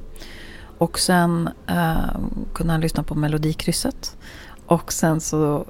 Och 0.78 0.98
sen 0.98 1.48
eh, 1.66 2.20
kunde 2.54 2.72
han 2.72 2.80
lyssna 2.80 3.02
på 3.02 3.14
Melodikrysset. 3.14 4.16
Och 4.66 4.92
sen 4.92 5.20
så 5.20 5.66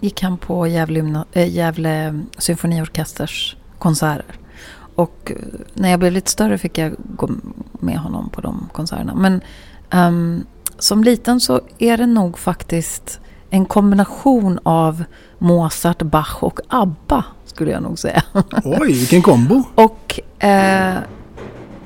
gick 0.00 0.22
han 0.22 0.38
på 0.38 0.66
Gävle, 0.66 1.24
äh, 1.32 1.54
Gävle 1.54 2.22
symfoniorkesters 2.38 3.56
konserter. 3.78 4.41
Och 4.94 5.32
eh, 5.36 5.36
när 5.74 5.90
jag 5.90 6.00
blev 6.00 6.12
lite 6.12 6.30
större 6.30 6.58
fick 6.58 6.78
jag 6.78 6.94
gå 7.16 7.30
med 7.72 7.98
honom 7.98 8.30
på 8.30 8.40
de 8.40 8.68
konserterna. 8.72 9.14
Men 9.14 9.40
um, 9.90 10.46
som 10.78 11.04
liten 11.04 11.40
så 11.40 11.60
är 11.78 11.96
det 11.96 12.06
nog 12.06 12.38
faktiskt 12.38 13.20
en 13.50 13.64
kombination 13.66 14.58
av 14.62 15.04
Mozart, 15.38 16.02
Bach 16.02 16.42
och 16.42 16.60
ABBA 16.68 17.24
skulle 17.44 17.70
jag 17.70 17.82
nog 17.82 17.98
säga. 17.98 18.22
Oj, 18.64 18.92
vilken 18.92 19.22
kombo! 19.22 19.62
och 19.74 20.20
eh, 20.44 20.98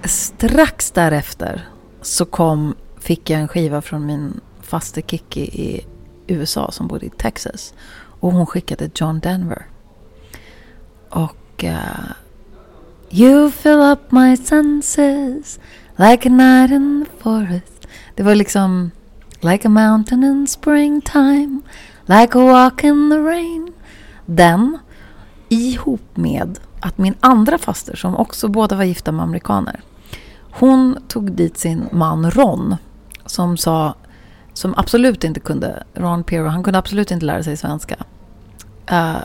strax 0.04 0.90
därefter 0.90 1.68
så 2.02 2.25
kom, 2.25 2.75
fick 2.98 3.30
jag 3.30 3.40
en 3.40 3.48
skiva 3.48 3.82
från 3.82 4.06
min 4.06 4.40
faste 4.60 5.02
Kikki 5.02 5.40
i 5.40 5.86
USA 6.26 6.70
som 6.70 6.86
bodde 6.86 7.06
i 7.06 7.10
Texas. 7.10 7.75
Och 8.20 8.32
hon 8.32 8.46
skickade 8.46 8.90
John 8.94 9.20
Denver. 9.20 9.66
Och 11.10 11.64
uh, 11.64 12.10
You 13.18 13.50
fill 13.50 13.80
up 13.80 14.12
my 14.12 14.37
senses 14.37 15.58
like 15.96 16.28
a 16.28 16.30
night 16.30 16.70
in 16.70 17.04
the 17.04 17.23
forest. 17.23 17.87
Det 18.14 18.23
var 18.23 18.35
liksom 18.35 18.90
Like 19.40 19.68
a 19.68 19.70
mountain 19.70 20.25
in 20.25 20.46
springtime 20.46 21.61
Like 22.06 22.38
a 22.38 22.44
walk 22.44 22.85
in 22.85 23.11
the 23.11 23.18
rain. 23.18 23.73
Den 24.26 24.78
ihop 25.49 26.00
med 26.14 26.58
att 26.80 26.99
min 26.99 27.14
andra 27.20 27.58
faster 27.58 27.96
som 27.96 28.16
också 28.16 28.49
båda 28.49 28.76
var 28.76 28.85
gifta 28.85 29.12
med 29.12 29.23
amerikaner. 29.23 29.80
Hon 30.52 30.99
tog 31.08 31.32
dit 31.32 31.58
sin 31.58 31.88
man 31.92 32.30
Ron 32.30 32.76
som 33.26 33.56
sa 33.56 33.94
som 34.52 34.75
absolut 34.76 35.25
inte 35.25 35.40
kunde, 35.40 35.82
Ron 35.94 36.25
Pero, 36.25 36.49
han 36.49 36.62
kunde 36.62 36.78
absolut 36.78 37.11
inte 37.11 37.26
lära 37.26 37.42
sig 37.42 37.56
svenska. 37.56 37.96
Uh, 38.92 39.16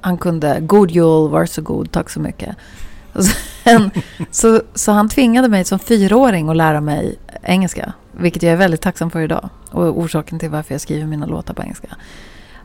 han 0.00 0.18
kunde 0.18 0.60
God 0.60 0.90
jul, 0.90 1.28
varsågod, 1.30 1.92
tack 1.92 2.10
så 2.10 2.20
mycket. 2.20 2.56
Sen, 3.64 3.90
så, 4.30 4.60
så 4.74 4.92
han 4.92 5.08
tvingade 5.08 5.48
mig 5.48 5.64
som 5.64 5.78
fyraåring 5.78 6.48
att 6.48 6.56
lära 6.56 6.80
mig 6.80 7.18
engelska. 7.42 7.92
Vilket 8.12 8.42
jag 8.42 8.52
är 8.52 8.56
väldigt 8.56 8.80
tacksam 8.80 9.10
för 9.10 9.20
idag. 9.20 9.48
Och 9.70 9.98
orsaken 9.98 10.38
till 10.38 10.50
varför 10.50 10.74
jag 10.74 10.80
skriver 10.80 11.06
mina 11.06 11.26
låtar 11.26 11.54
på 11.54 11.62
engelska. 11.62 11.88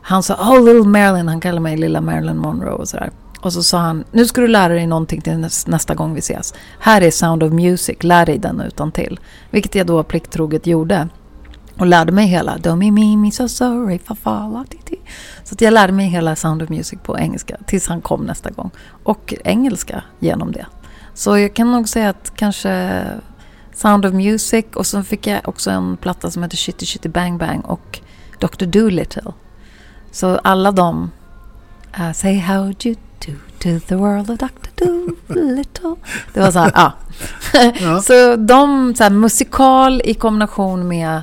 Han 0.02 0.22
sa 0.22 0.34
Oh 0.34 0.64
little 0.64 0.88
Marilyn, 0.88 1.28
han 1.28 1.40
kallar 1.40 1.60
mig 1.60 1.76
lilla 1.76 2.00
Marilyn 2.00 2.36
Monroe 2.36 2.72
och 2.72 2.88
sådär. 2.88 3.10
Och 3.40 3.52
så 3.52 3.62
sa 3.62 3.78
han, 3.78 4.04
nu 4.12 4.26
ska 4.26 4.40
du 4.40 4.48
lära 4.48 4.72
dig 4.72 4.86
någonting 4.86 5.20
till 5.20 5.48
nästa 5.66 5.94
gång 5.94 6.14
vi 6.14 6.18
ses. 6.18 6.54
Här 6.78 7.00
är 7.00 7.10
Sound 7.10 7.42
of 7.42 7.52
Music, 7.52 8.02
lär 8.02 8.26
dig 8.26 8.38
den 8.38 8.60
utan 8.60 8.92
till. 8.92 9.20
Vilket 9.50 9.74
jag 9.74 9.86
då 9.86 10.02
plikttroget 10.02 10.66
gjorde. 10.66 11.08
Och 11.82 11.88
lärde 11.88 12.12
mig 12.12 12.26
hela 12.26 12.58
Do 12.58 12.76
me 12.76 12.90
me 12.90 13.16
me 13.16 13.32
so 13.32 13.48
sorry 13.48 13.98
fa 13.98 14.14
fa 14.14 14.64
Så 15.44 15.54
att 15.54 15.60
jag 15.60 15.74
lärde 15.74 15.92
mig 15.92 16.06
hela 16.06 16.36
Sound 16.36 16.62
of 16.62 16.68
Music 16.68 16.98
på 17.02 17.18
engelska 17.18 17.56
tills 17.66 17.88
han 17.88 18.00
kom 18.00 18.24
nästa 18.24 18.50
gång. 18.50 18.70
Och 19.04 19.34
engelska 19.44 20.02
genom 20.18 20.52
det. 20.52 20.66
Så 21.14 21.38
jag 21.38 21.54
kan 21.54 21.72
nog 21.72 21.88
säga 21.88 22.10
att 22.10 22.32
kanske 22.36 23.04
Sound 23.74 24.06
of 24.06 24.12
Music 24.12 24.64
och 24.74 24.86
så 24.86 25.02
fick 25.02 25.26
jag 25.26 25.48
också 25.48 25.70
en 25.70 25.96
platta 25.96 26.30
som 26.30 26.42
heter 26.42 26.56
Shitty 26.56 26.86
Shitty 26.86 27.08
Bang 27.08 27.38
Bang 27.38 27.64
och 27.64 28.00
Dr. 28.38 28.66
Dolittle. 28.66 29.32
Så 30.12 30.38
alla 30.44 30.72
de 30.72 31.10
uh, 31.98 32.12
Say 32.12 32.38
how 32.38 32.72
you 32.84 32.94
do 33.26 33.32
to 33.58 33.86
the 33.88 33.96
world 33.96 34.30
of 34.30 34.38
Dr. 34.38 34.84
Dolittle. 35.26 35.96
Det 36.34 36.40
var 36.40 36.50
så 36.50 36.58
här, 36.58 36.72
ja. 37.80 38.02
så 38.02 38.36
de, 38.36 38.94
så 38.94 39.02
här, 39.02 39.10
musikal 39.10 40.02
i 40.04 40.14
kombination 40.14 40.88
med 40.88 41.22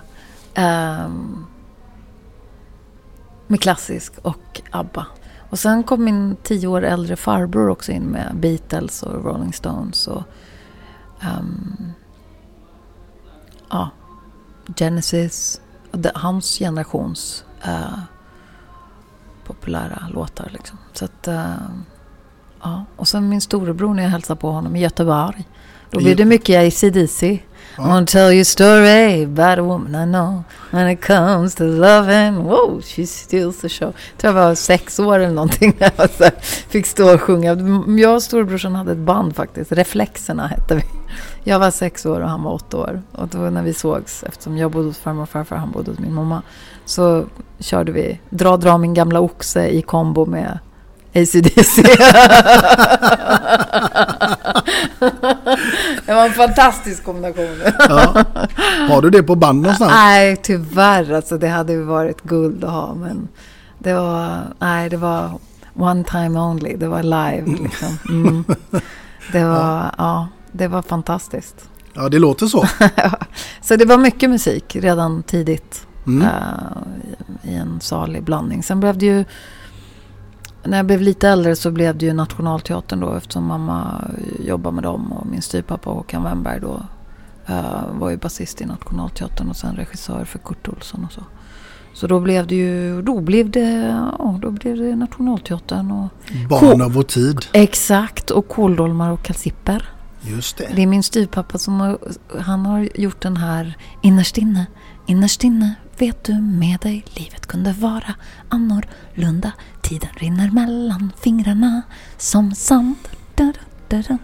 um, 0.57 1.45
med 3.47 3.61
klassisk 3.61 4.13
och 4.21 4.61
ABBA. 4.71 5.05
Och 5.49 5.59
sen 5.59 5.83
kom 5.83 6.03
min 6.03 6.35
tio 6.43 6.67
år 6.67 6.81
äldre 6.81 7.15
farbror 7.15 7.69
också 7.69 7.91
in 7.91 8.03
med 8.03 8.35
Beatles 8.35 9.03
och 9.03 9.25
Rolling 9.25 9.53
Stones 9.53 10.07
och 10.07 10.23
um, 11.39 11.93
ja, 13.69 13.89
Genesis. 14.75 15.61
Hans 16.13 16.57
generations 16.57 17.45
uh, 17.67 17.99
populära 19.45 20.07
låtar. 20.13 20.49
Liksom. 20.53 20.77
Så 20.93 21.05
att, 21.05 21.27
uh, 21.27 21.55
ja. 22.61 22.85
Och 22.95 23.07
sen 23.07 23.29
min 23.29 23.41
storebror 23.41 23.93
när 23.93 24.03
jag 24.03 24.09
hälsade 24.09 24.39
på 24.39 24.51
honom 24.51 24.75
i 24.75 24.79
Göteborg. 24.79 25.47
Då 25.91 25.99
blev 25.99 26.15
det 26.15 26.25
mycket 26.25 26.67
ACDC. 26.67 27.39
I 27.77 27.81
want 27.81 28.09
to 28.09 28.11
tell 28.11 28.33
you 28.33 28.41
a 28.41 28.45
story 28.45 29.23
about 29.23 29.59
a 29.59 29.63
woman 29.63 29.95
I 29.95 30.05
know. 30.05 30.43
When 30.71 30.87
it 30.87 31.01
comes 31.01 31.55
to 31.55 31.63
loving, 31.63 32.43
whoa, 32.43 32.81
she 32.81 33.05
steals 33.05 33.61
the 33.61 33.69
show. 33.69 33.93
Jag 34.11 34.17
tror 34.17 34.33
jag 34.33 34.47
var 34.47 34.55
sex 34.55 34.99
år 34.99 35.19
eller 35.19 35.33
någonting 35.33 35.75
när 35.79 35.91
jag 35.97 36.31
fick 36.69 36.85
stå 36.85 37.13
och 37.13 37.21
sjunga. 37.21 37.57
Jag 37.99 38.15
och 38.15 38.23
storebrorsan 38.23 38.75
hade 38.75 38.91
ett 38.91 38.97
band 38.97 39.35
faktiskt. 39.35 39.71
Reflexerna 39.71 40.47
hette 40.47 40.75
vi. 40.75 40.83
Jag 41.43 41.59
var 41.59 41.71
sex 41.71 42.05
år 42.05 42.21
och 42.21 42.29
han 42.29 42.43
var 42.43 42.53
åtta 42.53 42.77
år. 42.77 43.01
Och 43.11 43.27
då 43.27 43.37
när 43.37 43.63
vi 43.63 43.73
sågs, 43.73 44.23
eftersom 44.23 44.57
jag 44.57 44.71
bodde 44.71 44.87
hos 44.87 44.97
farmor 44.97 45.23
och 45.23 45.29
farfar 45.29 45.55
och 45.55 45.59
han 45.59 45.71
bodde 45.71 45.91
hos 45.91 45.99
min 45.99 46.13
mamma. 46.13 46.41
Så 46.85 47.25
körde 47.59 47.91
vi 47.91 48.19
Dra, 48.29 48.57
dra 48.57 48.77
min 48.77 48.93
gamla 48.93 49.19
oxe 49.19 49.67
i 49.67 49.81
kombo 49.81 50.25
med 50.25 50.59
ACDC. 51.13 51.81
det 56.05 56.13
var 56.13 56.25
en 56.25 56.33
fantastisk 56.33 57.03
kombination. 57.03 57.57
ja. 57.89 58.25
Har 58.89 59.01
du 59.01 59.09
det 59.09 59.23
på 59.23 59.35
band 59.35 59.61
någonstans? 59.61 59.91
Nej, 59.91 60.37
tyvärr. 60.37 61.13
Alltså, 61.13 61.37
det 61.37 61.47
hade 61.47 61.73
ju 61.73 61.83
varit 61.83 62.21
guld 62.21 62.63
att 62.63 62.71
ha. 62.71 62.93
Men 62.93 63.27
det 63.79 63.93
var, 63.93 64.41
nej, 64.59 64.89
det 64.89 64.97
var 64.97 65.39
one 65.75 66.03
time 66.03 66.39
only. 66.39 66.75
Det 66.75 66.87
var 66.87 67.03
live. 67.03 67.57
Liksom. 67.63 67.97
Mm. 68.09 68.45
Det 69.31 69.43
var, 69.43 69.57
ja. 69.57 69.91
ja. 69.97 70.27
det 70.51 70.67
var 70.67 70.81
fantastiskt. 70.81 71.69
Ja, 71.93 72.09
det 72.09 72.19
låter 72.19 72.45
så. 72.45 72.67
så 73.61 73.75
det 73.75 73.85
var 73.85 73.97
mycket 73.97 74.29
musik 74.29 74.75
redan 74.75 75.23
tidigt. 75.23 75.87
Mm. 76.07 76.21
Uh, 76.21 76.29
I 77.43 77.55
en 77.55 77.79
salig 77.81 78.23
blandning. 78.23 78.63
Sen 78.63 78.79
blev 78.79 78.97
det 78.97 79.05
ju 79.05 79.25
när 80.63 80.77
jag 80.77 80.85
blev 80.85 81.01
lite 81.01 81.29
äldre 81.29 81.55
så 81.55 81.71
blev 81.71 81.97
det 81.97 82.05
ju 82.05 82.13
Nationalteatern 82.13 82.99
då 82.99 83.13
eftersom 83.13 83.45
mamma 83.45 84.07
jobbade 84.39 84.75
med 84.75 84.83
dem 84.83 85.11
och 85.11 85.27
min 85.27 85.41
styrpappa 85.41 85.89
Håkan 85.89 86.23
Wennberg 86.23 86.59
då 86.59 86.81
uh, 87.49 87.85
var 87.91 88.09
ju 88.09 88.17
basist 88.17 88.61
i 88.61 88.65
Nationalteatern 88.65 89.49
och 89.49 89.55
sen 89.55 89.75
regissör 89.75 90.25
för 90.25 90.39
Kurt 90.39 90.67
Olsson 90.67 91.05
och 91.05 91.11
så. 91.11 91.21
Så 91.93 92.07
då 92.07 92.19
blev 92.19 92.47
det 92.47 92.55
ju, 92.55 93.01
då 93.01 93.21
blev 93.21 93.49
det, 93.49 94.05
ja, 94.19 94.39
då 94.41 94.51
blev 94.51 94.77
det 94.77 94.95
Nationalteatern 94.95 95.91
och... 95.91 96.09
Barn 96.49 96.81
av 96.81 96.93
vår 96.93 97.03
tid. 97.03 97.37
Exakt, 97.53 98.31
och 98.31 98.47
kåldolmar 98.47 99.11
och 99.11 99.23
kalsipper. 99.23 99.89
Just 100.21 100.57
det. 100.57 100.69
Det 100.75 100.83
är 100.83 100.87
min 100.87 101.03
styrpappa 101.03 101.57
som 101.57 101.79
har, 101.79 101.97
han 102.39 102.65
har 102.65 102.89
gjort 102.95 103.21
den 103.21 103.37
här 103.37 103.77
innerst 104.01 104.37
inne, 104.37 104.65
innerst 105.05 105.43
inne 105.43 105.75
vet 105.99 106.23
du 106.23 106.33
med 106.33 106.79
dig 106.79 107.05
livet 107.13 107.47
kunde 107.47 107.73
vara 107.73 108.15
annorlunda. 108.49 109.51
Tiden 109.89 110.09
rinner 110.13 110.51
mellan 110.51 111.11
fingrarna 111.21 111.81
som 112.17 112.55
sand. 112.55 112.95
Da, 113.35 113.53
da, 113.87 113.97
da, 114.07 114.17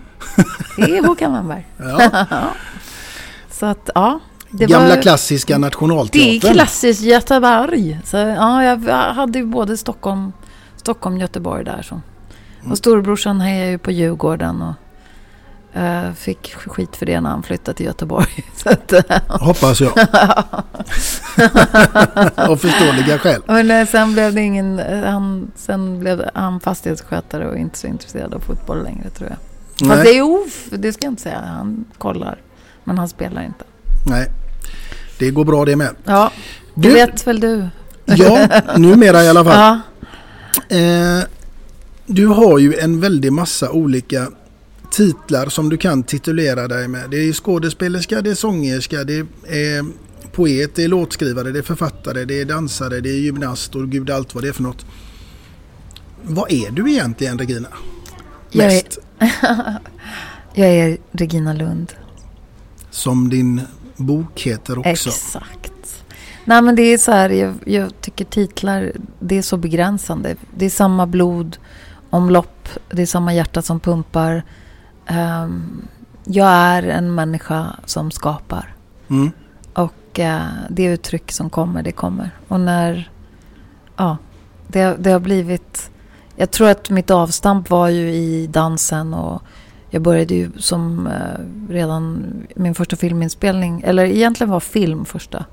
Det 0.78 0.98
är 0.98 1.08
Håkan 1.08 1.34
Wennberg. 1.34 1.68
Ja. 1.78 2.12
Så 3.52 3.66
att, 3.66 3.90
ja. 3.96 4.20
Det 4.50 4.66
Gamla 4.66 4.96
var, 4.96 5.02
klassiska 5.02 5.58
nationalteatern. 5.58 6.40
Det 6.42 6.50
är 6.50 6.54
klassiskt 6.54 7.02
Göteborg. 7.02 8.00
Så, 8.06 8.18
ja, 8.18 8.64
jag 8.64 8.78
hade 9.14 9.40
ju 9.40 9.46
både 9.46 9.78
Stockholm, 9.78 10.34
Stockholm 10.76 11.18
Göteborg 11.18 11.66
där. 11.66 11.82
Så. 11.82 12.02
Och 12.70 12.78
storebrorsan 12.78 13.42
hejar 13.42 13.66
ju 13.66 13.78
på 13.78 13.92
Djurgården. 13.92 14.62
Och, 14.62 14.74
Uh, 15.78 16.14
fick 16.14 16.56
skit 16.56 16.96
för 16.96 17.06
det 17.06 17.22
när 17.22 17.30
han 17.30 17.44
flyttade 17.44 17.78
till 17.78 17.86
Göteborg. 17.86 18.46
att, 18.66 18.94
uh, 18.94 19.02
Hoppas 19.28 19.82
jag. 19.82 19.92
Av 22.36 22.58
förståeliga 22.58 23.20
skäl. 23.20 23.42
Men 23.46 23.88
sen 23.88 24.14
blev 24.14 24.34
det 24.34 24.42
ingen... 24.42 24.80
Han, 25.04 25.52
sen 25.56 26.00
blev 26.00 26.30
han 26.34 26.60
fastighetsskötare 26.60 27.48
och 27.48 27.58
inte 27.58 27.78
så 27.78 27.88
intresserad 27.88 28.34
av 28.34 28.40
fotboll 28.40 28.84
längre 28.84 29.10
tror 29.10 29.30
jag. 29.30 29.38
Nej. 29.82 29.90
Fast 29.90 30.04
det 30.04 30.18
är 30.18 30.22
off, 30.22 30.66
det 30.70 30.94
ska 30.94 31.06
jag 31.06 31.12
inte 31.12 31.22
säga. 31.22 31.42
Han 31.46 31.86
kollar. 31.98 32.38
Men 32.84 32.98
han 32.98 33.10
spelar 33.10 33.44
inte. 33.44 33.66
Nej, 34.06 34.32
det 35.20 35.32
går 35.32 35.46
bra 35.46 35.66
det 35.66 35.76
med. 35.76 35.96
Ja, 36.04 36.32
det 36.74 36.88
du, 36.88 36.94
vet 36.94 37.28
väl 37.28 37.40
du? 37.40 37.68
ja, 38.06 38.48
numera 38.78 39.24
i 39.24 39.30
alla 39.30 39.46
fall. 39.46 39.80
Ja. 40.68 41.22
du 42.06 42.28
har 42.28 42.60
ju 42.60 42.74
en 42.74 43.00
väldig 43.00 43.34
massa 43.34 43.72
olika 43.72 44.28
titlar 44.96 45.50
som 45.50 45.70
du 45.70 45.78
kan 45.78 46.04
titulera 46.04 46.68
dig 46.68 46.88
med. 46.88 47.10
Det 47.10 47.18
är 47.18 47.34
skådespelerska, 47.34 48.22
det 48.22 48.30
är 48.30 48.36
sångerska, 48.36 49.04
det 49.04 49.20
är 49.48 49.86
poet, 50.32 50.76
det 50.76 50.84
är 50.84 50.88
låtskrivare, 50.88 51.52
det 51.52 51.60
är 51.60 51.64
författare, 51.64 52.26
det 52.26 52.42
är 52.42 52.46
dansare, 52.46 53.00
det 53.00 53.10
är 53.10 53.20
gymnast 53.20 53.76
och 53.76 53.90
gud 53.90 54.10
allt 54.10 54.36
vad 54.36 54.44
det 54.44 54.48
är 54.48 54.54
för 54.54 54.64
något. 54.64 54.86
Vad 56.22 56.52
är 56.52 56.72
du 56.72 56.92
egentligen 56.92 57.40
Regina? 57.40 57.68
Jag 58.52 58.74
är, 58.74 58.84
jag 60.54 60.68
är 60.68 60.98
Regina 61.12 61.54
Lund. 61.54 61.94
Som 62.92 63.30
din 63.30 63.62
bok 63.96 64.42
heter 64.42 64.80
också. 64.80 65.10
Exakt. 65.10 66.04
Nej 66.46 66.62
men 66.62 66.76
det 66.76 66.82
är 66.82 66.98
så 66.98 67.12
här, 67.12 67.30
jag, 67.30 67.54
jag 67.66 68.02
tycker 68.02 68.26
titlar, 68.26 68.92
det 69.20 69.38
är 69.38 69.42
så 69.42 69.58
begränsande. 69.58 70.36
Det 70.58 70.66
är 70.66 70.70
samma 70.70 71.08
blodomlopp, 71.08 72.70
det 72.90 73.02
är 73.02 73.06
samma 73.06 73.34
hjärta 73.34 73.62
som 73.62 73.80
pumpar. 73.80 74.44
Um, 75.10 75.88
jag 76.24 76.48
är 76.48 76.84
en 76.84 77.16
människa 77.16 77.76
som 77.86 78.12
skapar. 78.12 78.76
Mm. 79.10 79.32
Och 79.74 80.20
uh, 80.20 80.48
det 80.70 80.84
uttryck 80.84 81.32
som 81.32 81.50
kommer, 81.50 81.84
det 81.84 81.92
kommer. 81.92 82.32
Och 82.48 82.60
när... 82.60 83.12
Ja, 83.96 84.18
det, 84.68 84.96
det 85.00 85.12
har 85.12 85.20
blivit... 85.20 85.92
Jag 86.36 86.52
tror 86.52 86.70
att 86.70 86.90
mitt 86.90 87.12
avstamp 87.12 87.70
var 87.70 87.90
ju 87.90 88.14
i 88.14 88.48
dansen 88.48 89.14
och 89.14 89.42
jag 89.90 90.02
började 90.02 90.36
ju 90.36 90.52
som 90.58 91.08
uh, 91.08 91.70
redan 91.70 92.26
min 92.56 92.76
första 92.76 92.96
filminspelning, 92.96 93.82
eller 93.86 94.06
egentligen 94.06 94.52
var 94.52 94.60
film 94.60 95.06
första. 95.06 95.46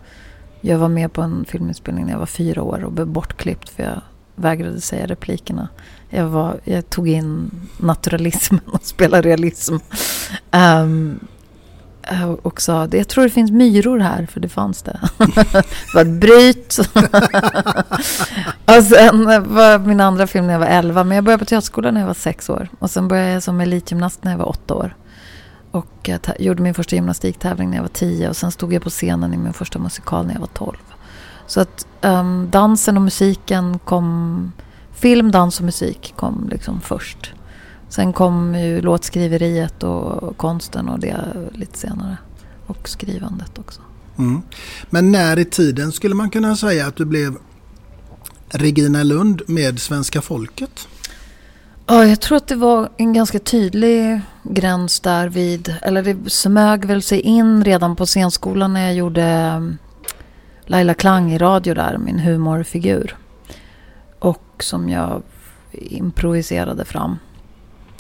Jag 0.60 0.78
var 0.78 0.88
med 0.88 1.12
på 1.12 1.22
en 1.22 1.44
filminspelning 1.48 2.04
när 2.04 2.12
jag 2.12 2.18
var 2.18 2.26
fyra 2.26 2.62
år 2.62 2.84
och 2.84 2.92
blev 2.92 3.06
bortklippt 3.06 3.68
för 3.68 3.82
jag 3.82 4.00
vägrade 4.34 4.80
säga 4.80 5.06
replikerna. 5.06 5.68
Jag, 6.08 6.26
var, 6.26 6.60
jag 6.64 6.90
tog 6.90 7.08
in 7.08 7.50
naturalismen 7.76 8.60
och 8.66 8.82
spelade 8.82 9.28
realism. 9.28 9.76
Um, 10.50 11.20
och 12.42 12.60
sa, 12.60 12.88
jag 12.92 13.08
tror 13.08 13.24
det 13.24 13.30
finns 13.30 13.50
myror 13.50 13.98
här, 13.98 14.26
för 14.26 14.40
det 14.40 14.48
fanns 14.48 14.82
det. 14.82 15.00
det 15.18 15.94
var 15.94 16.02
ett 16.02 16.20
bryt. 16.20 16.78
och 18.64 18.84
sen 18.84 19.24
var 19.54 19.78
min 19.78 20.00
andra 20.00 20.26
film 20.26 20.46
när 20.46 20.52
jag 20.52 20.60
var 20.60 20.66
11. 20.66 21.04
Men 21.04 21.14
jag 21.14 21.24
började 21.24 21.44
på 21.44 21.48
teaterskolan 21.48 21.94
när 21.94 22.00
jag 22.00 22.06
var 22.08 22.14
sex 22.14 22.50
år. 22.50 22.68
Och 22.78 22.90
sen 22.90 23.08
började 23.08 23.30
jag 23.30 23.42
som 23.42 23.60
elitgymnast 23.60 24.24
när 24.24 24.30
jag 24.30 24.38
var 24.38 24.48
åtta 24.48 24.74
år. 24.74 24.96
Och 25.70 25.86
jag 26.02 26.20
gjorde 26.38 26.62
min 26.62 26.74
första 26.74 26.96
gymnastiktävling 26.96 27.70
när 27.70 27.76
jag 27.76 27.82
var 27.82 27.88
tio. 27.88 28.28
Och 28.28 28.36
sen 28.36 28.52
stod 28.52 28.72
jag 28.72 28.82
på 28.82 28.90
scenen 28.90 29.34
i 29.34 29.36
min 29.36 29.52
första 29.52 29.78
musikal 29.78 30.26
när 30.26 30.32
jag 30.34 30.40
var 30.40 30.46
tolv. 30.46 30.91
Så 31.46 31.60
att 31.60 31.86
um, 32.00 32.50
dansen 32.50 32.96
och 32.96 33.02
musiken 33.02 33.78
kom... 33.78 34.52
Film, 34.92 35.30
dans 35.30 35.58
och 35.58 35.64
musik 35.64 36.14
kom 36.16 36.48
liksom 36.50 36.80
först. 36.80 37.32
Sen 37.88 38.12
kom 38.12 38.54
ju 38.54 38.80
låtskriveriet 38.80 39.82
och 39.82 40.36
konsten 40.36 40.88
och 40.88 40.98
det 40.98 41.16
lite 41.52 41.78
senare. 41.78 42.16
Och 42.66 42.88
skrivandet 42.88 43.58
också. 43.58 43.80
Mm. 44.18 44.42
Men 44.90 45.12
när 45.12 45.38
i 45.38 45.44
tiden 45.44 45.92
skulle 45.92 46.14
man 46.14 46.30
kunna 46.30 46.56
säga 46.56 46.86
att 46.86 46.96
du 46.96 47.04
blev 47.04 47.36
Regina 48.48 49.02
Lund 49.02 49.42
med 49.46 49.80
svenska 49.80 50.22
folket? 50.22 50.88
Ja, 51.86 52.06
jag 52.06 52.20
tror 52.20 52.36
att 52.36 52.46
det 52.46 52.56
var 52.56 52.88
en 52.96 53.12
ganska 53.12 53.38
tydlig 53.38 54.20
gräns 54.42 55.00
där 55.00 55.28
vid, 55.28 55.74
eller 55.82 56.02
det 56.02 56.30
smög 56.30 56.84
väl 56.84 57.02
sig 57.02 57.20
in 57.20 57.64
redan 57.64 57.96
på 57.96 58.06
scenskolan 58.06 58.72
när 58.72 58.84
jag 58.84 58.94
gjorde 58.94 59.22
mm, 59.22 59.78
Laila 60.72 60.94
Klang 60.94 61.32
i 61.32 61.38
radio 61.38 61.74
där, 61.74 61.98
min 61.98 62.18
humorfigur. 62.18 63.16
Och 64.18 64.54
som 64.58 64.88
jag 64.88 65.22
improviserade 65.72 66.84
fram. 66.84 67.18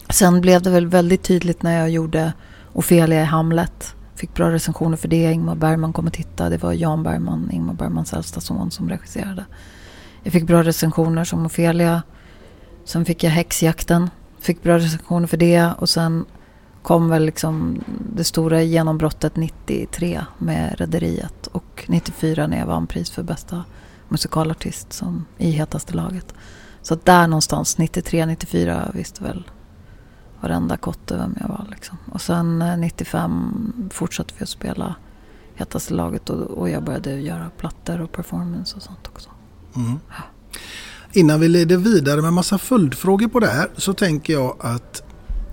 Sen 0.08 0.40
blev 0.40 0.62
det 0.62 0.70
väl 0.70 0.86
väldigt 0.86 1.22
tydligt 1.22 1.62
när 1.62 1.78
jag 1.78 1.90
gjorde 1.90 2.32
Ofelia 2.72 3.22
i 3.22 3.24
Hamlet. 3.24 3.94
Fick 4.14 4.34
bra 4.34 4.50
recensioner 4.50 4.96
för 4.96 5.08
det. 5.08 5.32
Ingmar 5.32 5.54
Bergman 5.54 5.92
kom 5.92 6.06
och 6.06 6.12
tittade. 6.12 6.50
Det 6.50 6.62
var 6.62 6.72
Jan 6.72 7.02
Bergman, 7.02 7.50
Ingmar 7.52 7.74
Bergmans 7.74 8.12
äldsta 8.12 8.40
son, 8.40 8.70
som 8.70 8.88
regisserade. 8.88 9.44
Jag 10.22 10.32
fick 10.32 10.46
bra 10.46 10.62
recensioner 10.62 11.24
som 11.24 11.46
Ofelia. 11.46 12.02
Sen 12.84 13.04
fick 13.04 13.24
jag 13.24 13.30
Häxjakten. 13.30 14.10
Fick 14.40 14.62
bra 14.62 14.76
recensioner 14.78 15.26
för 15.26 15.36
det. 15.36 15.70
Och 15.78 15.88
sen 15.88 16.24
kom 16.82 17.08
väl 17.08 17.24
liksom 17.24 17.80
det 18.16 18.24
stora 18.24 18.62
genombrottet 18.62 19.36
93 19.36 20.24
med 20.38 20.74
Rederiet. 20.78 21.46
Och 21.46 21.84
94 21.88 22.46
när 22.46 22.58
jag 22.58 22.66
vann 22.66 22.86
pris 22.86 23.10
för 23.10 23.22
bästa 23.22 23.64
musikalartist 24.08 24.92
som 24.92 25.24
i 25.38 25.50
hetaste 25.50 25.94
laget. 25.94 26.34
Så 26.82 26.98
där 27.04 27.26
någonstans, 27.26 27.78
93, 27.78 28.26
94 28.26 28.90
visste 28.94 29.22
väl 29.22 29.50
varenda 30.40 30.76
kotte 30.76 31.16
vem 31.16 31.36
jag 31.40 31.48
var. 31.48 31.66
Liksom. 31.70 31.98
Och 32.12 32.20
sen 32.20 32.58
95 32.78 33.30
eh, 33.30 33.90
fortsatte 33.90 34.34
vi 34.38 34.42
att 34.42 34.48
spela 34.48 34.94
hetaste 35.54 35.94
laget 35.94 36.30
och, 36.30 36.40
och 36.40 36.68
jag 36.68 36.84
började 36.84 37.20
göra 37.20 37.50
plattor 37.58 38.00
och 38.00 38.12
performance 38.12 38.76
och 38.76 38.82
sånt 38.82 39.08
också. 39.08 39.30
Mm. 39.76 39.98
Ja. 40.08 40.22
Innan 41.12 41.40
vi 41.40 41.48
leder 41.48 41.76
vidare 41.76 42.22
med 42.22 42.32
massa 42.32 42.58
följdfrågor 42.58 43.28
på 43.28 43.40
det 43.40 43.46
här 43.46 43.70
så 43.76 43.94
tänker 43.94 44.32
jag 44.32 44.56
att 44.60 44.91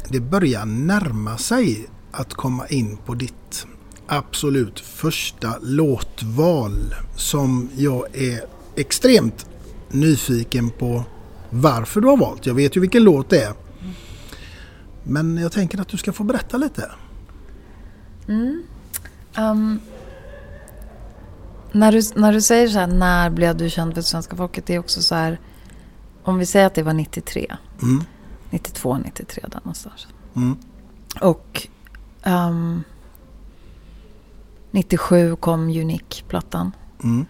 det 0.09 0.19
börjar 0.19 0.65
närma 0.65 1.37
sig 1.37 1.87
att 2.11 2.33
komma 2.33 2.67
in 2.67 2.97
på 3.05 3.13
ditt 3.13 3.67
absolut 4.07 4.79
första 4.79 5.55
låtval 5.61 6.95
som 7.15 7.69
jag 7.75 8.17
är 8.17 8.41
extremt 8.75 9.49
nyfiken 9.89 10.69
på 10.69 11.03
varför 11.49 12.01
du 12.01 12.07
har 12.07 12.17
valt. 12.17 12.45
Jag 12.45 12.53
vet 12.53 12.77
ju 12.77 12.81
vilken 12.81 13.03
låt 13.03 13.29
det 13.29 13.43
är. 13.43 13.53
Men 15.03 15.37
jag 15.37 15.51
tänker 15.51 15.81
att 15.81 15.87
du 15.87 15.97
ska 15.97 16.13
få 16.13 16.23
berätta 16.23 16.57
lite. 16.57 16.91
Mm. 18.27 18.63
Um, 19.37 19.79
när, 21.71 21.91
du, 21.91 22.01
när 22.15 22.33
du 22.33 22.41
säger 22.41 22.67
så 22.67 22.79
här, 22.79 22.87
när 22.87 23.29
blev 23.29 23.57
du 23.57 23.69
känd 23.69 23.93
för 23.93 24.01
svenska 24.01 24.35
folket? 24.35 24.65
Det 24.65 24.75
är 24.75 24.79
också 24.79 25.01
så 25.01 25.15
här, 25.15 25.39
om 26.23 26.37
vi 26.37 26.45
säger 26.45 26.65
att 26.65 26.75
det 26.75 26.83
var 26.83 26.93
93. 26.93 27.55
Mm. 27.81 28.03
92, 28.49 28.97
93 28.97 29.43
där 29.47 29.59
någonstans. 29.63 30.07
Mm. 30.35 30.57
Och 31.21 31.67
um, 32.25 32.83
97 34.71 35.35
kom 35.35 35.69
Unique-plattan. 35.69 36.71
Mm. 37.03 37.25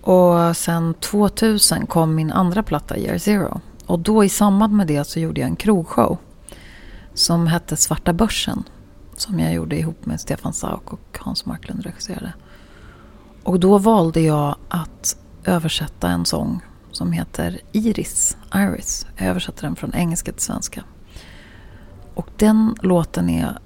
Och 0.00 0.56
sen 0.56 0.94
2000 0.94 1.86
kom 1.86 2.14
min 2.14 2.32
andra 2.32 2.62
platta, 2.62 2.98
Year 2.98 3.18
Zero. 3.18 3.60
Och 3.86 3.98
då 3.98 4.24
i 4.24 4.28
samband 4.28 4.72
med 4.72 4.86
det 4.86 5.04
så 5.04 5.20
gjorde 5.20 5.40
jag 5.40 5.48
en 5.48 5.56
krogshow 5.56 6.18
som 7.14 7.46
hette 7.46 7.76
Svarta 7.76 8.12
Börsen. 8.12 8.64
Som 9.16 9.40
jag 9.40 9.52
gjorde 9.52 9.78
ihop 9.78 10.06
med 10.06 10.20
Stefan 10.20 10.52
Sauk 10.52 10.92
och 10.92 11.18
Hans 11.20 11.46
Marklund 11.46 11.82
regisserade. 11.82 12.32
Och 13.42 13.60
då 13.60 13.78
valde 13.78 14.20
jag 14.20 14.56
att 14.68 15.16
översätta 15.44 16.08
en 16.08 16.24
sång 16.24 16.60
som 16.98 17.12
heter 17.12 17.60
Iris, 17.72 18.36
Iris. 18.54 19.06
Jag 19.16 19.26
översatte 19.26 19.66
den 19.66 19.76
från 19.76 19.94
engelska 19.94 20.32
till 20.32 20.42
svenska. 20.42 20.84
Och 22.14 22.28
den 22.36 22.76
låten 22.82 23.30
är 23.30 23.58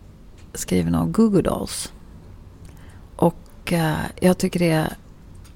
skriven 0.54 0.94
av 0.94 1.10
Google 1.10 1.42
Dolls. 1.42 1.92
Och 3.16 3.72
eh, 3.72 3.94
jag 4.20 4.38
tycker 4.38 4.60
det 4.60 4.70
är... 4.70 4.96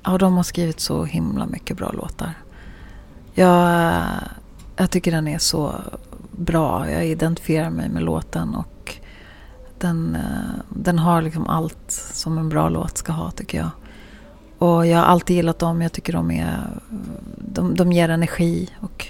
Ja, 0.03 0.19
de 0.19 0.37
har 0.37 0.43
skrivit 0.43 0.81
så 0.81 1.05
himla 1.05 1.47
mycket 1.47 1.77
bra 1.77 1.93
låtar. 1.93 2.35
Jag, 3.35 3.69
eh, 3.69 4.23
jag 4.77 4.91
tycker 4.91 5.12
den 5.12 5.29
är 5.29 5.39
så 5.39 5.75
bra. 6.31 6.91
Jag 6.91 7.07
identifierar 7.07 7.71
mig 7.71 7.89
med 7.89 8.03
låten 8.03 8.55
och 8.55 8.97
den, 9.79 10.15
eh, 10.15 10.61
den 10.69 10.99
har 10.99 11.23
liksom 11.23 11.47
allt 11.47 11.91
som 12.12 12.39
en 12.39 12.49
bra 12.49 12.69
låt 12.69 12.99
ska 12.99 13.12
ha 13.12 13.31
tycker 13.31 13.59
jag. 13.59 13.71
Och 14.59 14.87
jag 14.87 14.99
har 14.99 15.05
alltid 15.05 15.37
gillat 15.37 15.59
dem. 15.59 15.83
Jag 15.83 15.92
tycker 15.92 16.12
de 16.12 16.31
är... 16.31 16.81
De, 17.37 17.75
de 17.75 17.92
ger 17.92 18.09
energi 18.09 18.71
och 18.81 19.07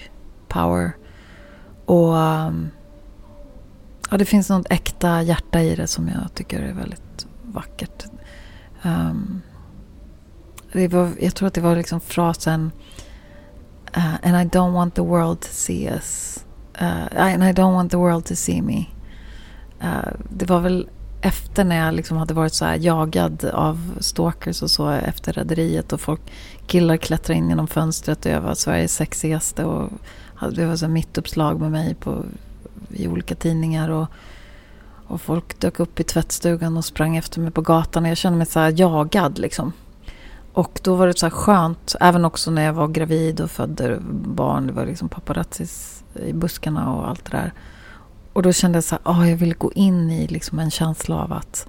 power. 0.49 0.97
Och... 1.85 2.15
Um, 2.15 2.71
ja, 4.11 4.17
det 4.17 4.25
finns 4.25 4.51
något 4.51 4.67
äkta 4.71 5.23
hjärta 5.23 5.63
i 5.63 5.77
det 5.77 5.87
som 5.87 6.09
jag 6.09 6.35
tycker 6.35 6.61
är 6.61 6.73
väldigt 6.73 7.27
vackert. 7.43 8.05
Um, 8.83 9.43
det 10.73 10.89
var, 10.89 11.11
jag 11.21 11.35
tror 11.35 11.49
att 11.49 11.55
det 11.55 11.61
var 11.61 11.77
liksom 11.77 12.01
frasen 12.01 12.71
uh, 13.97 14.15
And 14.15 14.37
I 14.37 14.59
don't 14.59 14.73
want 14.73 14.95
the 14.95 15.03
world 15.03 15.41
to 15.41 15.49
see 15.51 15.89
us 15.89 16.37
Uh, 16.81 17.09
and 17.13 17.43
I 17.43 17.53
don't 17.53 17.73
want 17.73 17.91
the 17.91 17.99
world 17.99 18.27
to 18.27 18.37
see 18.37 18.61
me. 18.61 18.87
Uh, 19.83 20.13
det 20.31 20.47
var 20.47 20.61
väl 20.61 20.89
efter 21.27 21.65
när 21.65 21.77
jag 21.77 21.95
liksom 21.95 22.17
hade 22.17 22.35
varit 22.35 22.55
så 22.55 22.65
här 22.65 22.77
jagad 22.77 23.45
av 23.45 23.97
stalkers 24.01 24.63
och 24.63 24.71
så 24.71 24.89
efter 24.89 25.33
rederiet 25.33 25.93
och 25.93 26.01
folk, 26.01 26.21
killar 26.67 26.97
klättrade 26.97 27.39
in 27.39 27.49
genom 27.49 27.67
fönstret 27.67 28.27
och 28.27 28.33
jag 28.33 28.41
var 28.41 28.55
Sveriges 28.55 28.95
sexigaste 28.95 29.65
och 29.65 29.91
det 30.53 30.67
var 30.67 30.77
så 30.77 30.89
mittuppslag 30.89 31.61
med 31.61 31.71
mig 31.71 31.95
på, 31.95 32.25
i 32.91 33.09
olika 33.09 33.35
tidningar 33.35 33.89
och, 33.89 34.07
och 35.07 35.21
folk 35.21 35.61
dök 35.61 35.81
upp 35.81 36.01
i 36.01 36.05
tvättstugan 36.05 36.77
och 36.77 36.85
sprang 36.85 37.17
efter 37.17 37.41
mig 37.41 37.51
på 37.51 37.61
gatan 37.61 38.05
och 38.05 38.11
jag 38.11 38.17
kände 38.17 38.39
mig 38.39 38.47
så 38.47 38.61
här 38.61 38.75
jagad 38.77 39.39
liksom. 39.39 39.73
Och 40.53 40.81
då 40.83 40.95
var 40.95 41.07
det 41.07 41.19
så 41.19 41.27
här 41.27 41.31
skönt, 41.31 41.95
även 42.01 42.25
också 42.25 42.51
när 42.51 42.63
jag 42.63 42.73
var 42.73 42.89
gravid 42.89 43.41
och 43.41 43.51
födde 43.51 43.99
barn, 44.11 44.67
det 44.67 44.73
var 44.73 44.87
liksom 44.87 45.09
paparazzis 45.09 46.05
i 46.15 46.33
buskarna 46.33 46.93
och 46.95 47.09
allt 47.09 47.25
det 47.25 47.37
där. 47.37 47.53
Och 48.37 48.43
då 48.43 48.53
kände 48.53 48.77
jag 48.77 48.85
så 48.85 48.95
här, 48.95 49.13
oh, 49.13 49.31
jag 49.31 49.37
vill 49.37 49.55
gå 49.55 49.73
in 49.73 50.11
i 50.11 50.27
liksom 50.27 50.59
en 50.59 50.71
känsla 50.71 51.17
av 51.17 51.33
att 51.33 51.67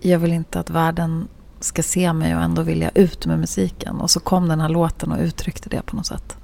jag 0.00 0.18
vill 0.18 0.32
inte 0.32 0.60
att 0.60 0.70
världen 0.70 1.28
ska 1.60 1.82
se 1.82 2.12
mig 2.12 2.36
och 2.36 2.42
ändå 2.42 2.62
vill 2.62 2.82
jag 2.82 2.98
ut 2.98 3.26
med 3.26 3.38
musiken. 3.38 4.00
Och 4.00 4.10
så 4.10 4.20
kom 4.20 4.48
den 4.48 4.60
här 4.60 4.68
låten 4.68 5.12
och 5.12 5.20
uttryckte 5.20 5.68
det 5.68 5.82
på 5.82 5.96
något 5.96 6.06
sätt. 6.06 6.36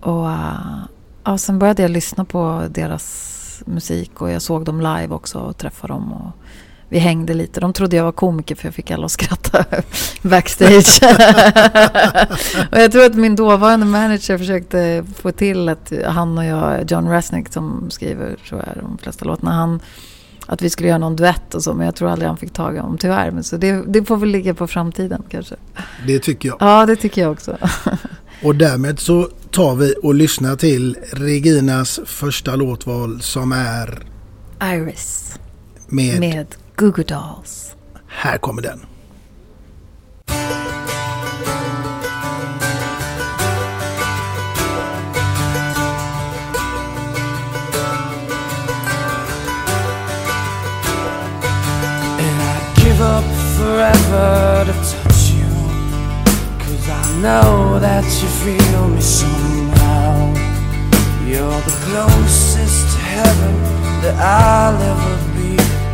Och 0.00 0.30
eh, 0.30 0.78
ja, 1.24 1.38
sen 1.38 1.58
började 1.58 1.82
jag 1.82 1.90
lyssna 1.90 2.24
på 2.24 2.66
deras 2.70 3.62
musik 3.66 4.20
och 4.20 4.30
jag 4.30 4.42
såg 4.42 4.64
dem 4.64 4.80
live 4.80 5.08
också 5.08 5.38
och 5.38 5.56
träffade 5.56 5.92
dem. 5.92 6.12
Och 6.12 6.32
vi 6.88 6.98
hängde 6.98 7.34
lite. 7.34 7.60
De 7.60 7.72
trodde 7.72 7.96
jag 7.96 8.04
var 8.04 8.12
komiker 8.12 8.54
för 8.54 8.66
jag 8.66 8.74
fick 8.74 8.90
alla 8.90 9.04
att 9.04 9.10
skratta 9.10 9.64
backstage. 10.22 11.00
och 12.72 12.78
jag 12.78 12.92
tror 12.92 13.04
att 13.04 13.14
min 13.14 13.36
dåvarande 13.36 13.86
manager 13.86 14.38
försökte 14.38 15.04
få 15.16 15.32
till 15.32 15.68
att 15.68 15.92
han 16.06 16.38
och 16.38 16.44
jag, 16.44 16.90
John 16.90 17.08
Resnick 17.08 17.52
som 17.52 17.90
skriver 17.90 18.36
tror 18.48 18.62
jag, 18.66 18.84
de 18.84 18.98
flesta 18.98 19.24
låtarna, 19.24 19.52
han, 19.52 19.80
att 20.46 20.62
vi 20.62 20.70
skulle 20.70 20.88
göra 20.88 20.98
någon 20.98 21.16
duett 21.16 21.54
och 21.54 21.62
så. 21.62 21.74
Men 21.74 21.86
jag 21.86 21.96
tror 21.96 22.10
aldrig 22.10 22.28
han 22.28 22.36
fick 22.36 22.52
tag 22.52 22.74
i 22.74 22.78
dem 22.78 22.98
tyvärr. 22.98 23.30
Men 23.30 23.44
så 23.44 23.56
det, 23.56 23.84
det 23.86 24.04
får 24.04 24.16
väl 24.16 24.28
ligga 24.28 24.54
på 24.54 24.66
framtiden 24.66 25.22
kanske. 25.28 25.54
Det 26.06 26.18
tycker 26.18 26.48
jag. 26.48 26.56
Ja, 26.60 26.86
det 26.86 26.96
tycker 26.96 27.22
jag 27.22 27.32
också. 27.32 27.58
och 28.42 28.54
därmed 28.54 28.98
så 28.98 29.28
tar 29.50 29.74
vi 29.74 29.94
och 30.02 30.14
lyssnar 30.14 30.56
till 30.56 30.96
Reginas 31.12 32.00
första 32.04 32.56
låtval 32.56 33.22
som 33.22 33.52
är 33.52 34.06
Iris. 34.62 35.38
Med, 35.88 36.20
med 36.20 36.46
Goo 36.78 36.90
Goo 36.90 37.02
Dolls. 37.02 37.76
Här 38.06 38.38
kommer 38.38 38.62
den. 38.62 38.80
give 52.76 53.00
up 53.00 53.24
forever 53.56 54.64
to 54.64 54.72
touch 54.72 55.30
you 55.30 55.48
Cause 56.58 56.88
I 56.88 57.20
know 57.20 57.78
that 57.80 58.04
you 58.04 58.28
feel 58.28 58.88
me 58.88 59.00
somehow 59.00 60.34
You're 61.26 61.60
the 61.62 61.76
closest 61.86 62.96
to 62.96 63.02
heaven 63.02 63.54
that 64.02 64.16
I'll 64.20 64.80
ever 64.92 65.32
be 65.32 65.35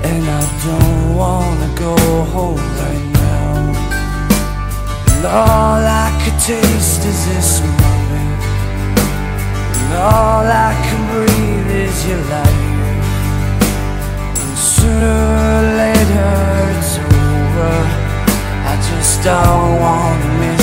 And 0.09 0.23
I 0.41 0.43
don't 0.67 1.17
wanna 1.17 1.71
go 1.87 1.97
home 2.35 2.65
right 2.83 3.07
now. 3.13 3.53
And 5.13 5.25
all 5.27 5.83
I 6.05 6.09
could 6.23 6.39
taste 6.41 7.03
is 7.13 7.21
this 7.31 7.51
moment. 7.61 8.41
And 9.79 9.93
all 10.15 10.47
I 10.69 10.73
can 10.87 11.01
breathe 11.13 11.71
is 11.87 11.97
your 12.09 12.23
light 12.35 12.63
And 14.43 14.55
sooner 14.73 15.19
or 15.51 15.63
later 15.83 16.33
it's 16.77 16.95
over. 16.99 17.75
I 18.71 18.75
just 18.91 19.15
don't 19.23 19.73
wanna 19.85 20.31
miss 20.43 20.62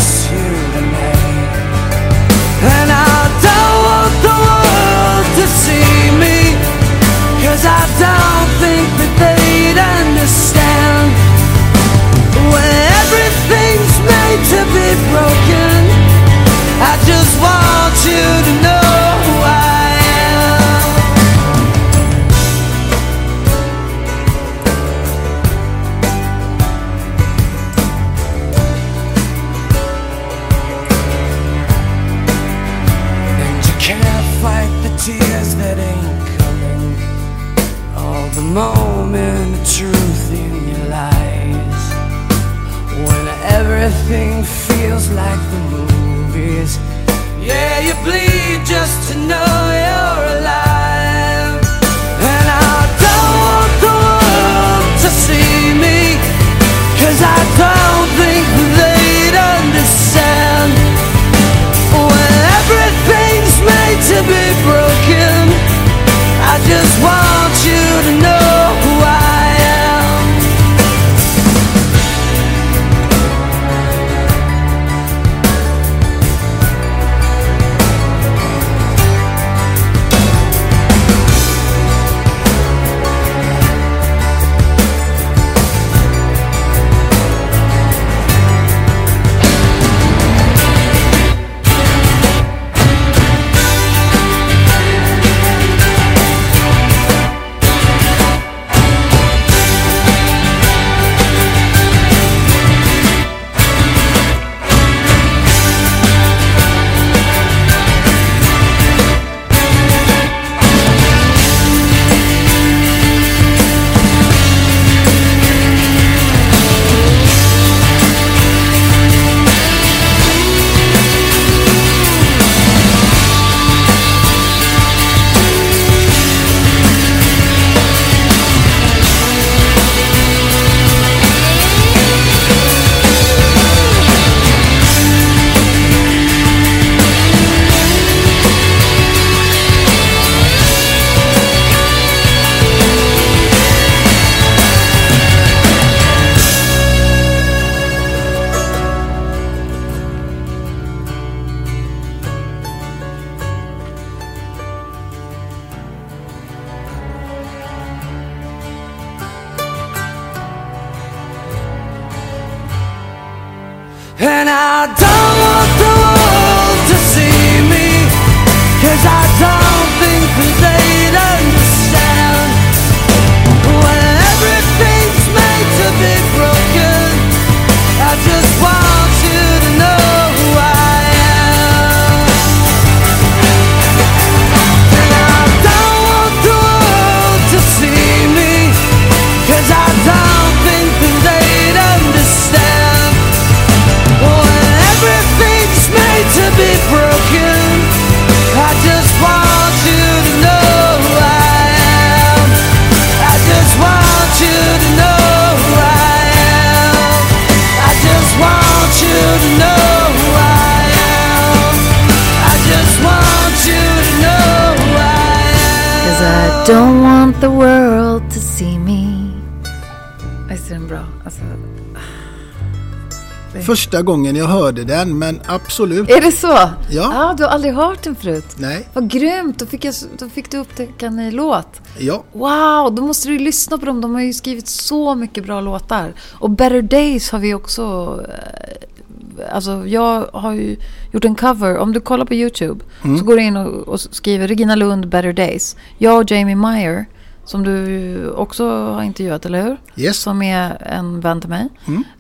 Första 223.89 224.02
gången 224.02 224.36
jag 224.36 224.45
hörde 224.45 224.84
den, 224.84 225.17
men 225.19 225.39
absolut. 225.45 226.10
är 226.10 226.21
det 226.21 226.32
så? 226.32 226.47
Ja. 226.47 226.73
ja. 226.89 227.34
Du 227.38 227.43
har 227.43 227.49
aldrig 227.52 227.73
hört 227.73 228.04
den 228.04 228.15
förut? 228.15 228.45
Nej. 228.58 228.88
Vad 228.93 229.10
grymt! 229.12 229.60
Då 229.60 229.65
fick, 229.65 229.86
jag, 229.86 229.93
då 230.17 230.30
fick 230.30 230.52
du 230.52 230.58
upptäcka 230.58 231.06
en 231.06 231.15
ny 231.15 231.32
låt. 231.32 231.82
Ja. 231.99 232.23
Wow, 232.34 232.95
då 232.95 233.02
måste 233.02 233.28
du 233.28 233.34
ju 233.34 233.39
lyssna 233.39 233.78
på 233.78 233.86
dem. 233.86 234.02
De 234.02 234.13
har 234.13 234.21
ju 234.21 234.34
skrivit 234.34 234.67
så 234.67 235.15
mycket 235.15 235.45
bra 235.45 235.62
låtar. 235.62 236.13
Och 236.34 236.49
Better 236.49 236.82
Days 236.82 237.32
har 237.32 237.39
vi 237.39 237.54
också... 237.54 237.84
eh, 238.30 239.56
Alltså 239.56 239.88
jag 239.88 240.25
har 240.34 240.54
ju 240.54 240.75
gjort 241.12 241.25
en 241.25 241.36
cover. 241.36 241.78
Om 241.78 241.93
du 241.93 241.99
kollar 241.99 242.25
på 242.25 242.34
YouTube 242.34 242.84
så 243.19 243.25
går 243.25 243.36
du 243.36 243.41
in 243.43 243.58
och, 243.58 243.88
och 243.88 243.99
skriver 243.99 244.47
Regina 244.47 244.75
Lund 244.75 245.08
Better 245.10 245.34
Days. 245.34 245.75
Jag 245.97 246.17
och 246.19 246.32
Jamie 246.32 246.56
Meyer, 246.56 247.06
som 247.50 247.64
du 247.64 248.30
också 248.32 248.70
har 248.70 249.04
intervjuat, 249.04 249.46
eller 249.46 249.64
hur? 249.64 249.78
Yes. 249.96 250.18
Som 250.18 250.42
är 250.42 250.84
en 250.88 251.20
vän 251.20 251.42
till 251.42 251.50
mig. 251.50 251.70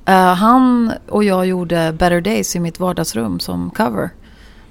Eh, 0.05 0.33
han 0.33 0.91
och 1.09 1.23
jag 1.23 1.45
gjorde 1.45 1.95
Better 1.99 2.21
Days 2.21 2.55
i 2.55 2.59
mitt 2.59 2.79
vardagsrum 2.79 3.39
som 3.39 3.69
cover. 3.69 4.09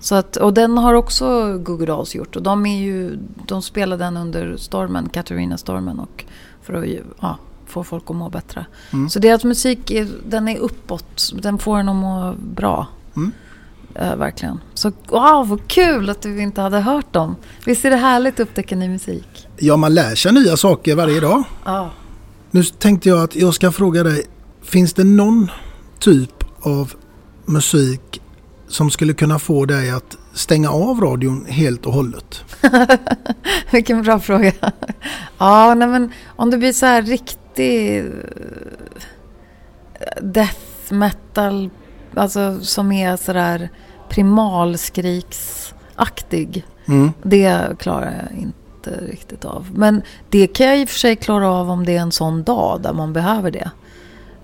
Så 0.00 0.14
att, 0.14 0.36
och 0.36 0.54
den 0.54 0.78
har 0.78 0.94
också 0.94 1.58
Google 1.58 1.86
Dolls 1.86 2.14
gjort. 2.14 2.36
Och 2.36 2.42
de, 2.42 2.66
är 2.66 2.78
ju, 2.78 3.18
de 3.46 3.62
spelar 3.62 3.98
den 3.98 4.16
under 4.16 4.56
stormen, 4.56 5.08
Katarina-stormen. 5.08 5.98
Och 5.98 6.24
för 6.62 6.74
att 6.74 6.84
ja, 7.20 7.38
få 7.66 7.84
folk 7.84 8.10
att 8.10 8.16
må 8.16 8.28
bättre. 8.28 8.66
Så 9.10 9.18
deras 9.18 9.44
musik 9.44 9.90
är, 9.90 10.08
den 10.26 10.48
är 10.48 10.58
uppåt. 10.58 11.32
Den 11.34 11.58
får 11.58 11.78
en 11.78 11.88
att 11.88 11.96
må 11.96 12.34
bra. 12.38 12.86
Eh, 13.94 14.16
verkligen. 14.16 14.60
Så 14.74 14.92
wow, 15.08 15.48
vad 15.48 15.68
kul 15.68 16.10
att 16.10 16.22
du 16.22 16.42
inte 16.42 16.60
hade 16.60 16.80
hört 16.80 17.12
dem. 17.12 17.36
Visst 17.64 17.84
är 17.84 17.90
det 17.90 17.96
härligt 17.96 18.34
att 18.34 18.40
upptäcka 18.40 18.76
ny 18.76 18.88
musik? 18.88 19.48
ja, 19.58 19.76
man 19.76 19.94
lär 19.94 20.14
sig 20.14 20.32
nya 20.32 20.56
saker 20.56 20.94
varje 20.94 21.20
dag. 21.20 21.42
Ja. 21.64 21.90
Nu 22.50 22.62
tänkte 22.62 23.08
jag 23.08 23.22
att 23.22 23.36
jag 23.36 23.54
ska 23.54 23.72
fråga 23.72 24.02
dig. 24.02 24.24
Finns 24.62 24.94
det 24.94 25.04
någon 25.04 25.50
typ 25.98 26.44
av 26.60 26.92
musik 27.44 28.22
som 28.68 28.90
skulle 28.90 29.12
kunna 29.12 29.38
få 29.38 29.64
dig 29.64 29.90
att 29.90 30.16
stänga 30.32 30.70
av 30.70 31.00
radion 31.00 31.46
helt 31.48 31.86
och 31.86 31.92
hållet? 31.92 32.44
Vilken 33.70 34.02
bra 34.02 34.20
fråga. 34.20 34.52
Ja, 35.38 35.74
nej 35.74 35.88
men 35.88 36.12
om 36.36 36.50
det 36.50 36.58
blir 36.58 36.72
så 36.72 36.86
här 36.86 37.02
riktig 37.02 37.98
eh, 37.98 38.04
death 40.22 40.92
metal, 40.92 41.70
alltså 42.18 42.60
som 42.60 42.92
är 42.92 43.16
så 43.16 43.32
där 43.32 43.68
primalskriksaktig. 44.08 46.66
Det 47.22 47.78
klarar 47.78 48.28
jag 48.30 48.38
inte 48.38 48.90
riktigt 48.90 49.44
av. 49.44 49.66
Men 49.74 50.02
det 50.28 50.46
kan 50.46 50.66
jag 50.66 50.78
i 50.80 50.84
och 50.84 50.88
för 50.88 50.98
sig 50.98 51.16
klara 51.16 51.50
av 51.50 51.70
om 51.70 51.84
det 51.86 51.96
är 51.96 52.00
en 52.00 52.12
sån 52.12 52.42
dag 52.42 52.80
där 52.82 52.92
man 52.92 53.12
behöver 53.12 53.50
det. 53.50 53.70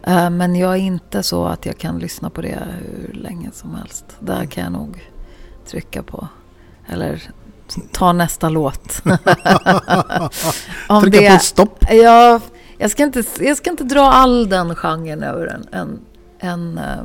Eh, 0.02 0.30
Men 0.30 0.56
jag 0.56 0.72
är 0.72 0.76
inte 0.78 1.22
så 1.22 1.44
att 1.44 1.66
jag 1.66 1.78
kan 1.78 1.98
lyssna 1.98 2.30
på 2.30 2.42
det 2.42 2.58
hur 2.80 3.12
länge 3.12 3.50
som 3.52 3.74
helst. 3.74 4.04
Där 4.20 4.44
kan 4.46 4.64
jag 4.64 4.72
nog 4.72 5.10
trycka 5.66 6.02
på. 6.02 6.28
Eller 6.88 7.22
ta 7.92 8.12
nästa 8.12 8.48
låt. 8.48 9.02
Om 10.88 11.02
Trycka 11.02 11.32
på 11.34 11.38
stopp. 11.38 11.84
Ja, 11.90 12.40
jag 12.78 12.90
ska, 12.90 13.02
inte, 13.02 13.22
jag 13.40 13.56
ska 13.56 13.70
inte 13.70 13.84
dra 13.84 14.02
all 14.02 14.48
den 14.48 14.74
genren 14.74 15.22
över 15.22 15.46
en, 15.46 15.66
en, 15.72 16.00
en, 16.38 16.78
eh, 16.78 17.04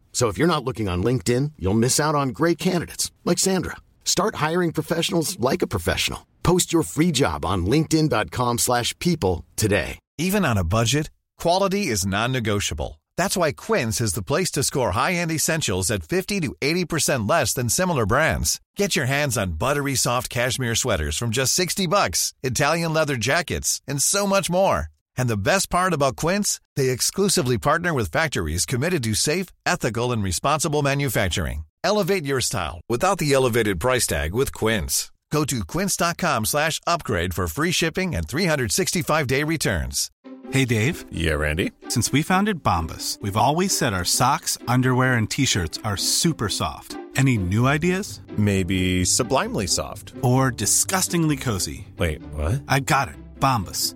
So 0.11 0.27
if 0.27 0.37
you're 0.37 0.55
not 0.55 0.63
looking 0.63 0.87
on 0.87 1.03
LinkedIn, 1.03 1.53
you'll 1.57 1.73
miss 1.73 1.99
out 1.99 2.13
on 2.13 2.29
great 2.29 2.59
candidates 2.59 3.11
like 3.25 3.39
Sandra. 3.39 3.77
Start 4.05 4.35
hiring 4.35 4.71
professionals 4.71 5.39
like 5.39 5.63
a 5.63 5.67
professional. 5.67 6.27
Post 6.43 6.71
your 6.71 6.83
free 6.83 7.11
job 7.11 7.43
on 7.43 7.65
linkedin.com/people 7.65 9.45
today. 9.55 9.97
Even 10.17 10.45
on 10.45 10.57
a 10.57 10.63
budget, 10.63 11.09
quality 11.39 11.87
is 11.87 12.05
non-negotiable. 12.05 12.99
That's 13.17 13.37
why 13.37 13.51
Quince 13.51 14.01
is 14.01 14.13
the 14.13 14.23
place 14.23 14.51
to 14.51 14.63
score 14.63 14.91
high-end 14.91 15.31
essentials 15.31 15.91
at 15.91 16.03
50 16.03 16.39
to 16.41 16.55
80% 16.61 17.27
less 17.27 17.53
than 17.53 17.69
similar 17.69 18.05
brands. 18.05 18.59
Get 18.77 18.95
your 18.95 19.05
hands 19.05 19.37
on 19.37 19.53
buttery 19.53 19.95
soft 19.95 20.29
cashmere 20.29 20.75
sweaters 20.75 21.17
from 21.17 21.29
just 21.31 21.53
60 21.53 21.87
bucks, 21.87 22.33
Italian 22.43 22.93
leather 22.93 23.17
jackets, 23.17 23.81
and 23.87 24.01
so 24.01 24.27
much 24.27 24.49
more. 24.49 24.89
And 25.17 25.29
the 25.29 25.37
best 25.37 25.69
part 25.69 25.93
about 25.93 26.15
Quince, 26.15 26.59
they 26.75 26.89
exclusively 26.89 27.57
partner 27.57 27.93
with 27.93 28.11
factories 28.11 28.65
committed 28.65 29.03
to 29.03 29.13
safe, 29.13 29.47
ethical, 29.65 30.11
and 30.11 30.23
responsible 30.23 30.81
manufacturing. 30.81 31.65
Elevate 31.83 32.25
your 32.25 32.41
style 32.41 32.81
without 32.89 33.17
the 33.17 33.33
elevated 33.33 33.79
price 33.79 34.07
tag 34.07 34.33
with 34.33 34.53
Quince. 34.53 35.11
Go 35.31 35.45
to 35.45 35.63
quince.com 35.63 36.45
slash 36.45 36.79
upgrade 36.85 37.33
for 37.33 37.47
free 37.47 37.71
shipping 37.71 38.13
and 38.15 38.27
365-day 38.27 39.43
returns. 39.45 40.11
Hey 40.51 40.65
Dave, 40.65 41.05
Yeah, 41.09 41.35
Randy. 41.35 41.71
since 41.87 42.11
we 42.11 42.21
founded 42.21 42.61
Bombus, 42.61 43.17
we've 43.21 43.37
always 43.37 43.75
said 43.77 43.93
our 43.93 44.03
socks, 44.03 44.57
underwear, 44.67 45.13
and 45.13 45.29
t 45.29 45.45
shirts 45.45 45.79
are 45.85 45.95
super 45.95 46.49
soft. 46.49 46.97
Any 47.15 47.37
new 47.37 47.65
ideas? 47.67 48.19
Maybe 48.37 49.05
sublimely 49.05 49.67
soft. 49.67 50.11
Or 50.21 50.51
disgustingly 50.51 51.37
cozy? 51.37 51.87
Wait, 51.97 52.21
what? 52.33 52.61
I 52.67 52.81
got 52.81 53.07
it. 53.07 53.15
Bombus. 53.39 53.95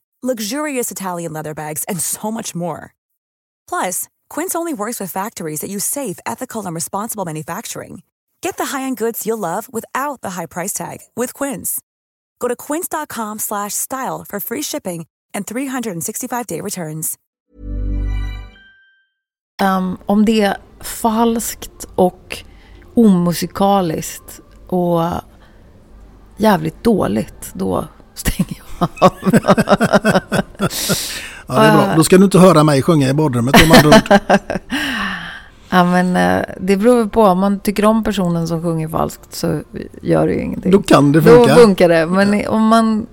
luxurious 0.21 0.91
Italian 0.91 1.33
leather 1.33 1.53
bags, 1.53 1.83
and 1.87 1.99
so 1.99 2.29
much 2.31 2.53
more. 2.53 2.93
Plus, 3.67 4.07
Quince 4.29 4.53
only 4.53 4.73
works 4.73 4.99
with 4.99 5.11
factories 5.11 5.61
that 5.61 5.69
use 5.69 5.85
safe, 5.85 6.19
ethical, 6.25 6.65
and 6.65 6.75
responsible 6.75 7.25
manufacturing. 7.25 8.03
Get 8.41 8.57
the 8.57 8.65
high-end 8.65 8.97
goods 8.97 9.25
you'll 9.25 9.37
love 9.37 9.67
without 9.71 10.21
the 10.21 10.31
high 10.31 10.47
price 10.47 10.73
tag 10.73 10.99
with 11.15 11.33
Quince. 11.33 11.81
Go 12.39 12.47
to 12.47 12.55
quince.com 12.55 13.39
slash 13.39 13.73
style 13.73 14.25
for 14.27 14.39
free 14.39 14.63
shipping 14.63 15.05
and 15.33 15.45
365-day 15.45 16.61
returns. 16.61 17.17
Um, 19.61 19.97
om 20.05 20.25
det 20.25 20.41
är 20.41 20.57
falskt 20.79 21.87
och 21.95 22.37
omusikaliskt 22.93 24.41
och 24.67 25.01
jävligt 26.37 26.83
dåligt, 26.83 27.51
då 27.53 27.87
stänger. 28.13 28.60
Ja, 28.99 29.11
det 31.47 31.67
är 31.67 31.73
bra. 31.73 31.93
Då 31.95 32.03
ska 32.03 32.17
du 32.17 32.23
inte 32.23 32.39
höra 32.39 32.63
mig 32.63 32.81
sjunga 32.81 33.09
i 33.09 33.13
badrummet 33.13 33.55
om 33.63 33.71
andra 33.71 33.87
ord. 33.97 34.19
Ja, 35.69 35.83
men 35.83 36.15
eh, 36.15 36.45
det 36.59 36.77
beror 36.77 37.05
på. 37.05 37.23
Om 37.23 37.39
man 37.39 37.59
tycker 37.59 37.85
om 37.85 38.03
personen 38.03 38.47
som 38.47 38.61
sjunger 38.61 38.87
falskt 38.87 39.33
så 39.33 39.61
gör 40.01 40.27
det 40.27 40.33
ju 40.33 40.41
ingenting. 40.41 40.71
Då 40.71 40.81
kan 40.81 41.11
det 41.11 41.19
Då 41.21 41.25
funka. 41.37 41.55
funkar 41.55 41.89
det. 41.89 42.05
Men 42.05 42.47
om 42.47 42.67
man 42.67 43.05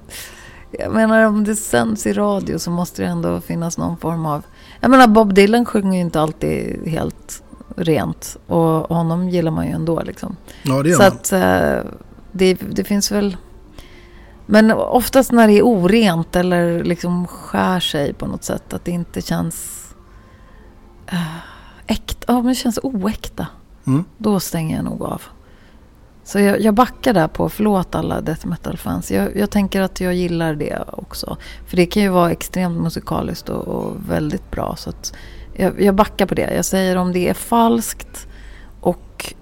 Jag 0.70 0.92
menar 0.92 1.22
om 1.24 1.44
det 1.44 1.56
sänds 1.56 2.06
i 2.06 2.12
radio 2.12 2.58
så 2.58 2.70
måste 2.70 3.02
det 3.02 3.08
ändå 3.08 3.40
finnas 3.40 3.78
någon 3.78 3.96
form 3.96 4.26
av... 4.26 4.42
Jag 4.80 4.90
menar 4.90 5.06
Bob 5.06 5.34
Dylan 5.34 5.64
sjunger 5.66 5.94
ju 5.94 6.00
inte 6.00 6.20
alltid 6.20 6.88
helt 6.88 7.42
rent. 7.76 8.36
Och 8.46 8.96
honom 8.96 9.28
gillar 9.28 9.50
man 9.50 9.66
ju 9.66 9.72
ändå 9.72 10.02
liksom. 10.02 10.36
Ja, 10.62 10.82
det 10.82 10.88
gör 10.88 10.96
Så 10.96 11.02
man. 11.02 11.12
att 11.12 11.32
eh, 11.32 11.90
det, 12.32 12.54
det 12.70 12.84
finns 12.84 13.12
väl... 13.12 13.36
Men 14.50 14.72
oftast 14.72 15.32
när 15.32 15.48
det 15.48 15.58
är 15.58 15.62
orent 15.62 16.36
eller 16.36 16.84
liksom 16.84 17.26
skär 17.26 17.80
sig 17.80 18.12
på 18.12 18.26
något 18.26 18.44
sätt. 18.44 18.72
Att 18.72 18.84
det 18.84 18.90
inte 18.90 19.22
känns 19.22 19.88
uh, 21.12 21.36
äkta. 21.86 22.32
Ja, 22.32 22.34
men 22.34 22.46
det 22.46 22.54
känns 22.54 22.78
oäkta. 22.82 23.46
Mm. 23.86 24.04
Då 24.18 24.40
stänger 24.40 24.76
jag 24.76 24.84
nog 24.84 25.02
av. 25.02 25.22
Så 26.24 26.40
jag, 26.40 26.60
jag 26.60 26.74
backar 26.74 27.12
där 27.12 27.28
på, 27.28 27.48
förlåt 27.48 27.94
alla 27.94 28.20
death 28.20 28.46
metal-fans. 28.46 29.10
Jag, 29.10 29.36
jag 29.36 29.50
tänker 29.50 29.80
att 29.80 30.00
jag 30.00 30.14
gillar 30.14 30.54
det 30.54 30.84
också. 30.92 31.36
För 31.66 31.76
det 31.76 31.86
kan 31.86 32.02
ju 32.02 32.08
vara 32.08 32.30
extremt 32.30 32.82
musikaliskt 32.82 33.48
och, 33.48 33.68
och 33.68 33.96
väldigt 34.08 34.50
bra. 34.50 34.76
Så 34.76 34.92
jag, 35.54 35.82
jag 35.82 35.94
backar 35.94 36.26
på 36.26 36.34
det. 36.34 36.54
Jag 36.54 36.64
säger 36.64 36.96
om 36.96 37.12
det 37.12 37.28
är 37.28 37.34
falskt 37.34 38.28
och 38.80 39.34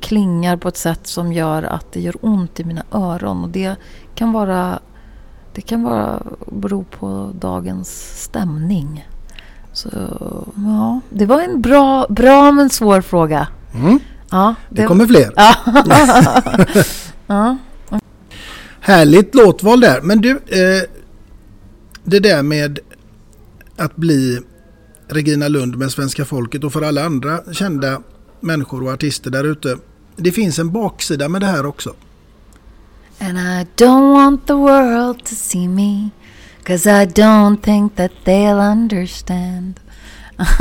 klingar 0.00 0.56
på 0.56 0.68
ett 0.68 0.76
sätt 0.76 1.06
som 1.06 1.32
gör 1.32 1.62
att 1.62 1.92
det 1.92 2.00
gör 2.00 2.16
ont 2.20 2.60
i 2.60 2.64
mina 2.64 2.82
öron. 2.92 3.44
Och 3.44 3.50
det 3.50 3.76
kan 4.16 4.32
vara, 4.32 4.78
det 5.54 5.60
kan 5.60 5.82
vara 5.82 6.22
bero 6.46 6.84
på 6.84 7.30
dagens 7.40 8.22
stämning. 8.22 9.08
Så 9.72 9.88
ja, 10.56 11.00
det 11.10 11.26
var 11.26 11.40
en 11.42 11.60
bra, 11.60 12.06
bra 12.08 12.52
men 12.52 12.70
svår 12.70 13.00
fråga. 13.00 13.48
Mm. 13.74 13.98
Ja, 14.30 14.54
Det 14.68 14.86
kommer 14.86 15.06
fler. 15.06 15.32
Ja. 17.26 17.56
Härligt 18.80 19.34
låtval 19.34 19.80
där. 19.80 20.00
Men 20.00 20.20
du, 20.20 20.30
eh, 20.30 20.82
det 22.04 22.18
där 22.20 22.42
med 22.42 22.78
att 23.76 23.96
bli 23.96 24.40
Regina 25.08 25.48
Lund 25.48 25.76
med 25.78 25.90
svenska 25.90 26.24
folket 26.24 26.64
och 26.64 26.72
för 26.72 26.82
alla 26.82 27.04
andra 27.04 27.40
kända 27.52 28.02
människor 28.40 28.82
och 28.82 28.92
artister 28.92 29.30
där 29.30 29.44
ute. 29.44 29.76
Det 30.16 30.32
finns 30.32 30.58
en 30.58 30.72
baksida 30.72 31.28
med 31.28 31.40
det 31.40 31.46
här 31.46 31.66
också. 31.66 31.94
And 33.20 33.38
I 33.38 33.66
don't 33.76 34.12
want 34.12 34.46
the 34.46 34.52
world 34.56 35.24
to 35.24 35.34
see 35.34 35.68
me 35.68 36.10
Cause 36.64 36.86
I 36.86 37.06
don't 37.06 37.56
think 37.62 37.96
that 37.96 38.10
they'll 38.24 38.60
understand. 38.60 39.80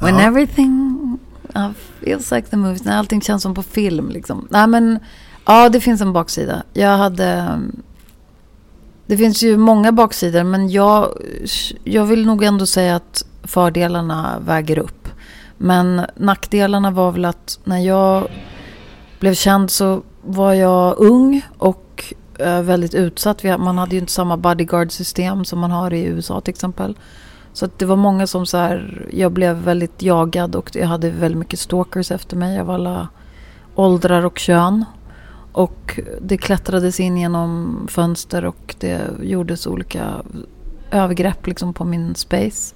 When 0.00 0.14
Ja. 0.18 0.20
everything 0.20 1.18
uh, 1.56 1.70
feels 2.00 2.30
like 2.32 2.48
the 2.50 2.56
movies 2.56 2.84
När 2.84 2.98
allting 2.98 3.20
känns 3.20 3.42
som 3.42 3.54
på 3.54 3.62
film 3.62 4.10
liksom. 4.10 4.46
Nej 4.50 4.66
men 4.66 4.98
Ja 5.46 5.68
det 5.68 5.80
finns 5.80 6.00
en 6.00 6.12
baksida. 6.12 6.62
Jag 6.72 6.96
hade 6.98 7.48
um, 7.54 7.82
Det 9.06 9.16
finns 9.16 9.42
ju 9.42 9.56
många 9.56 9.92
baksidor 9.92 10.44
men 10.44 10.68
jag 10.70 11.08
Jag 11.84 12.04
vill 12.04 12.26
nog 12.26 12.44
ändå 12.44 12.66
säga 12.66 12.96
att 12.96 13.24
Fördelarna 13.42 14.38
väger 14.40 14.78
upp. 14.78 15.08
Men 15.58 16.02
nackdelarna 16.16 16.90
var 16.90 17.12
väl 17.12 17.24
att 17.24 17.58
När 17.64 17.78
jag 17.78 18.28
blev 19.20 19.34
känd 19.34 19.70
så 19.70 20.02
var 20.26 20.52
jag 20.52 20.98
ung 20.98 21.42
och 21.58 22.14
eh, 22.38 22.62
väldigt 22.62 22.94
utsatt. 22.94 23.44
Man 23.44 23.78
hade 23.78 23.92
ju 23.92 24.00
inte 24.00 24.12
samma 24.12 24.36
bodyguard-system 24.36 25.44
som 25.44 25.58
man 25.58 25.70
har 25.70 25.92
i 25.92 26.04
USA 26.04 26.40
till 26.40 26.52
exempel. 26.52 26.98
Så 27.52 27.64
att 27.64 27.78
det 27.78 27.86
var 27.86 27.96
många 27.96 28.26
som 28.26 28.46
så 28.46 28.56
här, 28.56 29.06
jag 29.12 29.32
blev 29.32 29.56
väldigt 29.56 30.02
jagad 30.02 30.56
och 30.56 30.70
jag 30.76 30.86
hade 30.86 31.10
väldigt 31.10 31.38
mycket 31.38 31.58
stalkers 31.58 32.10
efter 32.10 32.36
mig 32.36 32.60
av 32.60 32.70
alla 32.70 33.08
åldrar 33.74 34.24
och 34.24 34.38
kön. 34.38 34.84
Och 35.52 36.00
det 36.20 36.38
klättrades 36.38 37.00
in 37.00 37.16
genom 37.16 37.78
fönster 37.90 38.44
och 38.44 38.74
det 38.78 39.00
gjordes 39.22 39.66
olika 39.66 40.12
övergrepp 40.90 41.46
liksom 41.46 41.74
på 41.74 41.84
min 41.84 42.14
space. 42.14 42.74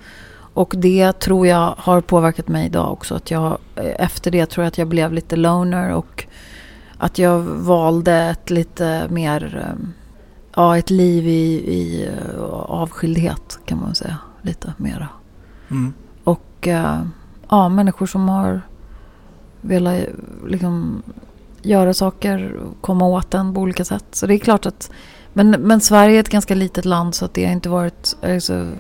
Och 0.55 0.75
det 0.77 1.13
tror 1.13 1.47
jag 1.47 1.75
har 1.79 2.01
påverkat 2.01 2.49
mig 2.49 2.67
idag 2.67 2.93
också. 2.93 3.15
Att 3.15 3.31
jag, 3.31 3.59
eh, 3.77 3.95
efter 3.99 4.31
det 4.31 4.47
tror 4.47 4.65
jag 4.65 4.69
att 4.69 4.79
jag 4.79 4.89
blev 4.89 5.13
lite 5.13 5.37
loner 5.37 5.93
och 5.93 6.27
att 7.01 7.19
jag 7.19 7.39
valde 7.43 8.13
ett 8.13 8.51
lite 8.51 9.09
mer, 9.11 9.57
eh, 9.57 9.87
ja 10.55 10.79
ett 10.79 10.91
liv 10.91 11.27
i, 11.29 11.73
i 11.75 12.07
eh, 12.07 12.43
avskildhet 12.53 13.59
kan 13.65 13.81
man 13.81 13.95
säga. 13.95 14.17
Lite 14.43 14.75
mera. 14.77 15.09
Mm. 15.71 15.93
Och 16.25 16.69
eh, 16.69 17.03
ja, 17.49 17.69
människor 17.69 18.07
som 18.07 18.29
har 18.29 18.63
velat 19.61 20.01
liksom 20.47 21.03
göra 21.63 21.95
saker, 21.95 22.61
komma 22.81 23.07
åt 23.07 23.31
den 23.31 23.55
på 23.55 23.61
olika 23.61 23.85
sätt. 23.85 24.05
Så 24.11 24.27
det 24.27 24.35
är 24.35 24.39
klart 24.39 24.67
att 24.67 24.91
men, 25.33 25.51
men 25.51 25.81
Sverige 25.81 26.17
är 26.17 26.21
ett 26.21 26.29
ganska 26.29 26.55
litet 26.55 26.85
land 26.85 27.15
så 27.15 27.25
att 27.25 27.35
det 27.35 27.45
har 27.45 27.53
inte 27.53 27.69
varit, 27.69 28.17
alltså, 28.23 28.71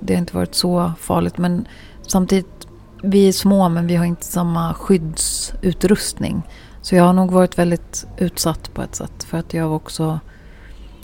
det 0.00 0.14
har 0.14 0.18
inte 0.18 0.36
varit 0.36 0.54
så 0.54 0.92
farligt. 0.98 1.38
Men 1.38 1.66
samtidigt, 2.02 2.66
vi 3.02 3.28
är 3.28 3.32
små 3.32 3.68
men 3.68 3.86
vi 3.86 3.96
har 3.96 4.04
inte 4.04 4.26
samma 4.26 4.74
skyddsutrustning. 4.74 6.42
Så 6.84 6.94
jag 6.94 7.04
har 7.04 7.12
nog 7.12 7.30
varit 7.30 7.58
väldigt 7.58 8.06
utsatt 8.16 8.74
på 8.74 8.82
ett 8.82 8.94
sätt. 8.94 9.24
För 9.24 9.38
att 9.38 9.54
jag 9.54 9.68
var 9.68 9.76
också, 9.76 10.20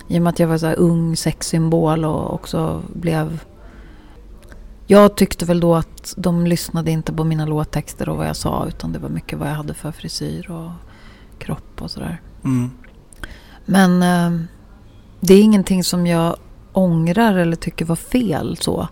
i 0.09 0.19
och 0.19 0.23
med 0.23 0.31
att 0.31 0.39
jag 0.39 0.49
var 0.49 0.59
så 0.59 0.73
ung 0.73 1.17
sexsymbol 1.17 2.05
och 2.05 2.35
också 2.35 2.83
blev... 2.95 3.41
Jag 4.87 5.17
tyckte 5.17 5.45
väl 5.45 5.61
då 5.61 5.75
att 5.75 6.15
de 6.17 6.47
lyssnade 6.47 6.91
inte 6.91 7.13
på 7.13 7.25
mina 7.25 7.47
låttexter 7.47 8.09
och 8.09 8.17
vad 8.17 8.29
jag 8.29 8.37
sa. 8.37 8.67
Utan 8.69 8.93
det 8.93 8.99
var 8.99 9.09
mycket 9.09 9.39
vad 9.39 9.49
jag 9.49 9.55
hade 9.55 9.75
för 9.75 9.93
frisyr 9.93 10.51
och 10.51 10.71
kropp 11.39 11.83
och 11.83 11.91
sådär. 11.91 12.21
Mm. 12.45 12.71
Men 13.65 14.03
eh, 14.03 14.47
det 15.21 15.35
är 15.35 15.43
ingenting 15.43 15.85
som 15.85 16.07
jag 16.07 16.37
ångrar 16.73 17.35
eller 17.35 17.57
tycker 17.57 17.85
var 17.85 17.97
fel 17.97 18.57
så. 18.57 18.89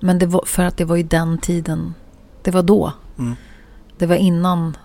Men 0.00 0.18
det 0.18 0.26
var 0.26 0.44
för 0.46 0.64
att 0.64 0.76
det 0.76 0.84
var 0.84 0.96
i 0.96 1.02
den 1.02 1.38
tiden. 1.38 1.94
Det 2.42 2.50
var 2.50 2.62
då. 2.62 2.92
Mm. 3.18 3.34
Det 3.98 4.06
var 4.06 4.16
innan 4.16 4.76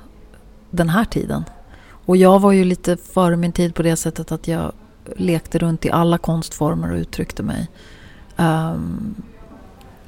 den 0.71 0.89
här 0.89 1.05
tiden. 1.05 1.43
Och 2.05 2.17
jag 2.17 2.39
var 2.39 2.51
ju 2.51 2.63
lite 2.63 2.97
före 2.97 3.37
min 3.37 3.51
tid 3.51 3.75
på 3.75 3.83
det 3.83 3.95
sättet 3.95 4.31
att 4.31 4.47
jag 4.47 4.71
lekte 5.15 5.57
runt 5.57 5.85
i 5.85 5.91
alla 5.91 6.17
konstformer 6.17 6.91
och 6.91 6.97
uttryckte 6.97 7.43
mig. 7.43 7.67
Ehm, 8.37 9.15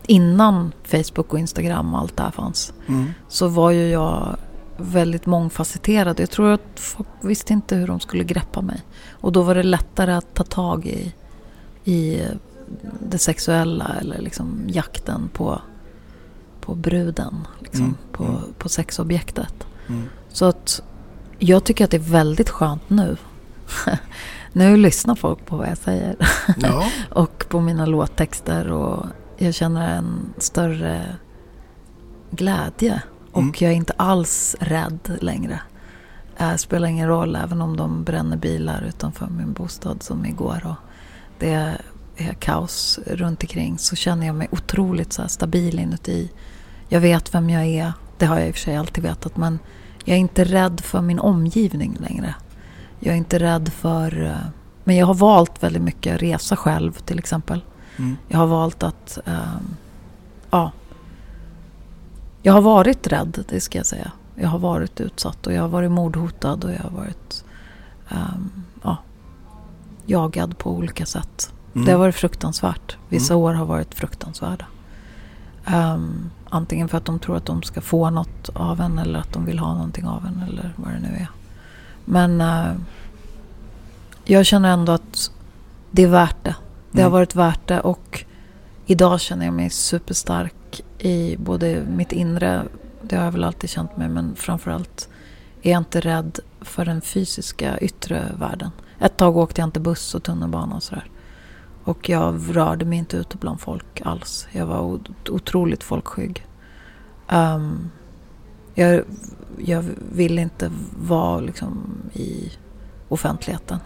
innan 0.07 0.71
Facebook 0.83 1.33
och 1.33 1.39
Instagram 1.39 1.93
och 1.93 1.99
allt 1.99 2.17
det 2.17 2.23
här 2.23 2.31
fanns. 2.31 2.73
Mm. 2.87 3.13
Så 3.27 3.47
var 3.47 3.71
ju 3.71 3.89
jag 3.89 4.37
väldigt 4.77 5.25
mångfacetterad. 5.25 6.19
Jag 6.19 6.29
tror 6.29 6.51
att 6.51 6.61
folk 6.75 7.07
visste 7.21 7.53
inte 7.53 7.75
hur 7.75 7.87
de 7.87 7.99
skulle 7.99 8.23
greppa 8.23 8.61
mig. 8.61 8.81
Och 9.11 9.31
då 9.31 9.41
var 9.41 9.55
det 9.55 9.63
lättare 9.63 10.11
att 10.11 10.33
ta 10.33 10.43
tag 10.43 10.85
i, 10.85 11.13
i 11.83 12.21
det 13.09 13.17
sexuella 13.17 13.95
eller 14.01 14.21
liksom 14.21 14.63
jakten 14.67 15.29
på, 15.33 15.61
på 16.61 16.75
bruden. 16.75 17.47
Liksom, 17.59 17.85
Mm. 17.85 17.95
På, 18.11 18.39
på 18.57 18.69
sexobjektet. 18.69 19.53
Mm. 19.87 20.03
Så 20.33 20.45
att 20.45 20.81
jag 21.39 21.63
tycker 21.63 21.83
att 21.85 21.91
det 21.91 21.97
är 21.97 22.11
väldigt 22.11 22.49
skönt 22.49 22.89
nu. 22.89 23.17
nu 24.53 24.77
lyssnar 24.77 25.15
folk 25.15 25.45
på 25.45 25.57
vad 25.57 25.67
jag 25.69 25.77
säger. 25.77 26.15
Ja. 26.57 26.89
och 27.09 27.45
på 27.49 27.61
mina 27.61 27.85
låttexter. 27.85 28.71
Och 28.71 29.05
jag 29.37 29.53
känner 29.53 29.97
en 29.97 30.33
större 30.37 31.15
glädje. 32.31 33.01
Och 33.31 33.41
Mm. 33.41 33.53
jag 33.59 33.71
är 33.71 33.75
inte 33.75 33.93
alls 33.97 34.55
rädd 34.59 35.17
längre. 35.21 35.59
Det 36.37 36.57
spelar 36.57 36.87
ingen 36.87 37.07
roll 37.07 37.35
även 37.35 37.61
om 37.61 37.77
de 37.77 38.03
bränner 38.03 38.37
bilar 38.37 38.81
utanför 38.87 39.27
min 39.27 39.53
bostad 39.53 40.03
som 40.03 40.25
igår. 40.25 40.61
Och 40.65 40.75
det 41.39 41.53
är 41.53 41.81
kaos 42.39 42.99
runt 43.05 43.43
omkring 43.43 43.77
så 43.77 43.95
känner 43.95 44.25
jag 44.27 44.35
mig 44.35 44.47
otroligt 44.51 45.13
så 45.13 45.27
stabil 45.27 45.79
inuti. 45.79 46.31
Jag 46.89 46.99
vet 46.99 47.33
vem 47.35 47.49
jag 47.49 47.65
är. 47.65 47.93
Det 48.17 48.25
har 48.25 48.39
jag 48.39 48.47
i 48.47 48.51
och 48.51 48.55
för 48.55 48.61
sig 48.61 48.75
alltid 48.75 49.03
vetat. 49.03 49.37
Men 49.37 49.59
jag 50.05 50.15
är 50.15 50.19
inte 50.19 50.43
rädd 50.43 50.81
för 50.81 51.01
min 51.01 51.19
omgivning 51.19 51.97
längre. 51.99 52.35
Jag 52.99 53.13
är 53.13 53.17
inte 53.17 53.39
rädd 53.39 53.69
för... 53.69 54.23
eh, 54.25 54.35
Men 54.83 54.95
jag 54.95 55.05
har 55.05 55.13
valt 55.13 55.63
väldigt 55.63 55.81
mycket 55.81 56.15
att 56.15 56.21
resa 56.21 56.55
själv 56.55 56.91
till 56.91 57.19
exempel. 57.19 57.63
Mm. 57.97 58.17
Jag 58.27 58.37
har 58.37 58.47
valt 58.47 58.83
att... 58.83 59.19
ehm, 59.25 59.75
ja. 60.51 60.71
Jag 62.41 62.53
har 62.53 62.61
varit 62.61 63.07
rädd, 63.07 63.43
det 63.49 63.61
ska 63.61 63.77
jag 63.77 63.85
säga. 63.85 64.11
Jag 64.35 64.49
har 64.49 64.59
varit 64.59 64.99
utsatt 65.01 65.47
och 65.47 65.53
jag 65.53 65.61
har 65.61 65.69
varit 65.69 65.91
mordhotad 65.91 66.63
och 66.65 66.71
jag 66.71 66.79
har 66.83 66.89
varit 66.89 67.43
ehm, 68.09 68.49
ja, 68.83 68.97
jagad 70.05 70.57
på 70.57 70.71
olika 70.71 71.05
sätt. 71.05 71.53
Mm. 71.75 71.85
Det 71.85 71.91
har 71.91 71.99
varit 71.99 72.15
fruktansvärt. 72.15 72.97
Vissa 73.09 73.33
Mm. 73.33 73.43
år 73.43 73.53
har 73.53 73.65
varit 73.65 73.93
fruktansvärda. 73.95 74.65
Ehm, 75.65 76.29
antingen 76.49 76.87
för 76.87 76.97
att 76.97 77.05
de 77.05 77.19
tror 77.19 77.37
att 77.37 77.45
de 77.45 77.63
ska 77.63 77.81
få 77.81 78.09
något 78.09 78.49
av 78.53 78.81
en 78.81 78.99
eller 78.99 79.19
att 79.19 79.33
de 79.33 79.45
vill 79.45 79.59
ha 79.59 79.73
någonting 79.73 80.07
av 80.07 80.25
en 80.25 80.43
eller 80.47 80.73
vad 80.75 80.93
det 80.93 80.99
nu 80.99 81.07
är. 81.15 81.27
Men 82.05 82.41
eh, 82.41 82.73
jag 84.25 84.45
känner 84.45 84.69
ändå 84.73 84.91
att 84.91 85.31
det 85.91 86.03
är 86.03 86.07
värt 86.07 86.43
det. 86.43 86.55
Det 86.91 87.01
har 87.01 87.07
Mm. 87.07 87.11
varit 87.13 87.35
värt 87.35 87.67
det 87.67 87.79
och 87.79 88.25
idag 88.85 89.21
känner 89.21 89.45
jag 89.45 89.53
mig 89.53 89.69
superstark 89.69 90.81
i 90.99 91.37
både 91.37 91.83
mitt 91.89 92.11
inre, 92.11 92.63
det 93.01 93.15
har 93.15 93.23
jag 93.25 93.31
väl 93.31 93.43
alltid 93.43 93.69
känt 93.69 93.97
mig, 93.97 94.09
men 94.09 94.35
framförallt 94.35 95.09
är 95.61 95.71
jag 95.71 95.77
inte 95.77 95.99
rädd 95.99 96.39
för 96.61 96.85
den 96.85 97.01
fysiska 97.01 97.77
yttre 97.79 98.23
världen. 98.39 98.71
Ett 98.99 99.17
tag 99.17 99.37
åkte 99.37 99.61
jag 99.61 99.67
inte 99.67 99.79
buss 99.79 100.15
och 100.15 100.23
tunnelbana 100.23 100.75
och 100.75 100.83
sådär. 100.83 101.05
Och 101.91 102.09
jag 102.09 102.41
rörde 102.51 102.85
mig 102.85 102.97
inte 102.99 103.17
ute 103.17 103.37
bland 103.37 103.61
folk 103.61 104.01
alls. 104.01 104.47
Jag 104.51 104.65
var 104.65 104.99
otroligt 105.29 105.83
folkskygg. 105.83 106.45
Um, 107.31 107.91
jag, 108.73 109.03
jag 109.57 109.85
ville 110.13 110.41
inte 110.41 110.71
vara 111.07 111.39
liksom 111.39 112.01
i 112.13 112.51
offentligheten. 113.09 113.79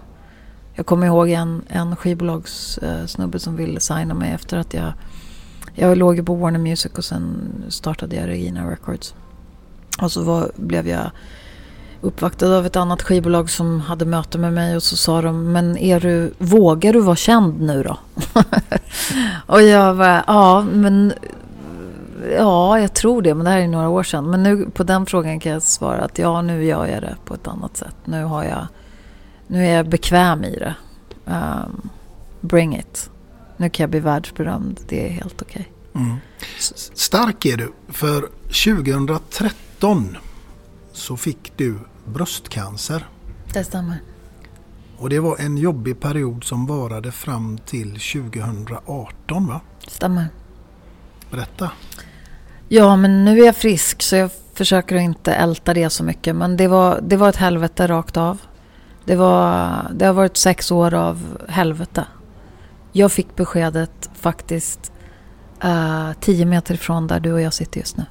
Jag 0.74 0.86
kommer 0.86 1.08
ihåg 1.08 1.30
en, 1.30 1.62
en 1.68 1.95
skivbolagssnubbe 1.95 3.38
eh, 3.38 3.39
som 3.39 3.56
ville 3.56 3.80
signa 3.80 4.14
mig 4.14 4.32
efter 4.32 4.58
att 4.58 4.74
jag... 4.74 4.93
Jag 5.74 5.97
låg 5.97 6.16
ju 6.16 6.24
på 6.24 6.36
Warner 6.36 6.60
Music 6.60 6.91
och 6.97 7.06
sen 7.06 7.51
startade 7.70 8.16
jag 8.16 8.28
Regina 8.28 8.72
Records. 8.72 9.16
Och 10.01 10.12
så 10.12 10.24
var, 10.24 10.51
blev 10.56 10.88
jag 10.88 11.12
uppvaktad 12.06 12.58
av 12.58 12.66
ett 12.66 12.76
annat 12.76 13.01
skivbolag 13.01 13.49
som 13.49 13.82
hade 13.82 14.06
möte 14.06 14.38
med 14.38 14.53
mig 14.53 14.76
och 14.76 14.84
så 14.84 14.97
sa 14.97 15.22
de, 15.22 15.51
men 15.51 15.78
är 15.78 15.99
du, 15.99 16.34
vågar 16.38 16.93
du 16.93 16.99
vara 17.01 17.16
känd 17.16 17.62
nu 17.62 17.84
då? 17.84 17.97
och 19.45 19.62
jag 19.62 19.93
var, 19.93 20.24
ja 20.28 20.66
men 20.72 21.14
Ja, 22.32 22.80
jag 22.80 22.93
tror 22.93 23.22
det, 23.22 23.36
men 23.36 23.45
det 23.45 23.51
här 23.51 23.60
är 23.60 23.68
några 23.68 23.89
år 23.89 24.03
sedan. 24.03 24.30
Men 24.30 24.43
nu 24.43 24.70
på 24.74 24.84
den 24.84 25.06
frågan 25.06 25.39
kan 25.39 25.51
jag 25.51 25.64
svara 25.64 26.01
att 26.01 26.18
ja, 26.18 26.41
nu 26.41 26.66
gör 26.66 26.86
jag 26.86 27.01
det 27.01 27.16
på 27.26 27.34
ett 27.34 27.47
annat 27.47 27.78
sätt. 27.78 27.95
Nu, 28.06 28.24
har 28.24 28.43
jag, 28.43 28.68
nu 29.47 29.66
är 29.66 29.76
jag 29.76 29.89
bekväm 29.89 30.43
i 30.43 30.60
det. 30.60 30.76
Um, 31.26 31.89
bring 32.41 32.78
it. 32.78 33.10
Nu 33.58 33.70
kan 33.70 33.84
jag 33.84 33.89
bli 33.89 33.99
världsberömd. 33.99 34.80
Det 34.88 35.08
är 35.08 35.10
helt 35.10 35.41
okej. 35.41 35.72
Mm. 35.95 36.16
Stark 36.93 37.45
är 37.45 37.58
du. 37.58 37.74
För 37.88 38.22
2013 38.47 40.18
så 40.93 41.18
fick 41.18 41.58
du 41.58 41.80
bröstcancer. 42.06 43.08
Det 43.53 43.64
stämmer. 43.64 43.97
Och 44.97 45.10
det 45.10 45.20
var 45.20 45.38
en 45.38 45.58
jobbig 45.58 45.99
period 45.99 46.43
som 46.43 46.66
varade 46.66 47.12
fram 47.12 47.58
till 47.58 47.89
2018 47.89 49.47
va? 49.47 49.62
Stämmer. 49.88 50.28
Berätta. 51.32 51.72
Ja, 52.68 52.95
men 52.95 53.26
nu 53.26 53.39
är 53.39 53.45
jag 53.45 53.56
frisk 53.56 54.01
så 54.01 54.16
jag 54.16 54.32
försöker 54.53 54.95
inte 54.95 55.34
älta 55.34 55.74
det 55.74 55.89
så 55.89 56.03
mycket. 56.03 56.36
Men 56.36 56.58
det 56.58 56.68
var, 56.68 56.99
det 57.01 57.18
var 57.18 57.30
ett 57.30 57.36
helvete 57.36 57.88
rakt 57.88 58.18
av. 58.18 58.41
Det, 59.06 59.16
var, 59.16 59.70
det 59.93 60.06
har 60.06 60.14
varit 60.14 60.38
sex 60.38 60.72
år 60.72 60.93
av 60.93 61.38
helvete. 61.49 62.06
Jag 62.91 63.12
fick 63.12 63.36
beskedet 63.36 64.10
faktiskt 64.14 64.91
uh, 65.66 66.12
tio 66.20 66.45
meter 66.45 66.74
ifrån 66.74 67.08
där 67.08 67.20
du 67.20 67.34
och 67.34 67.41
jag 67.41 67.53
sitter 67.53 67.80
just 67.80 67.97
nu. 67.97 68.06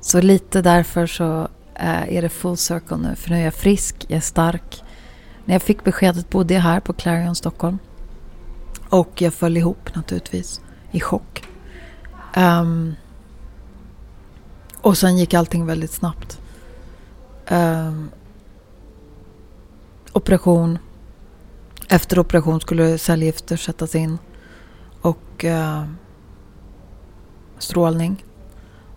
Så 0.00 0.20
lite 0.20 0.62
därför 0.62 1.06
så 1.06 1.48
Eh, 1.78 2.16
är 2.16 2.22
det 2.22 2.28
full 2.28 2.56
circle 2.56 2.96
nu. 2.96 3.16
För 3.16 3.30
nu 3.30 3.36
är 3.36 3.44
jag 3.44 3.54
frisk, 3.54 3.96
jag 4.08 4.16
är 4.16 4.20
stark. 4.20 4.84
När 5.44 5.54
jag 5.54 5.62
fick 5.62 5.84
beskedet 5.84 6.30
bodde 6.30 6.54
jag 6.54 6.60
här 6.60 6.80
på 6.80 6.92
Clarion 6.92 7.34
Stockholm. 7.34 7.78
Och 8.88 9.22
jag 9.22 9.34
föll 9.34 9.56
ihop 9.56 9.94
naturligtvis 9.94 10.60
i 10.90 11.00
chock. 11.00 11.44
Um, 12.36 12.94
och 14.80 14.98
sen 14.98 15.18
gick 15.18 15.34
allting 15.34 15.66
väldigt 15.66 15.92
snabbt. 15.92 16.40
Um, 17.50 18.10
operation. 20.12 20.78
Efter 21.88 22.18
operation 22.18 22.60
skulle 22.60 22.98
cellgifter 22.98 23.56
sättas 23.56 23.94
in. 23.94 24.18
Och 25.00 25.44
uh, 25.44 25.84
strålning. 27.58 28.24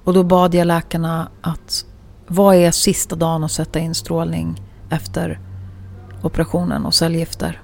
Och 0.04 0.14
då 0.14 0.24
bad 0.24 0.56
jag 0.56 0.68
läkarna 0.68 1.30
att 1.42 1.86
vad 2.32 2.56
är 2.56 2.72
sista 2.72 3.16
dagen 3.16 3.44
att 3.44 3.52
sätta 3.52 3.80
in 3.80 3.96
strålning 3.96 4.62
efter 4.90 5.40
operationen 6.22 6.86
och 6.86 6.94
cellgifter? 6.94 7.62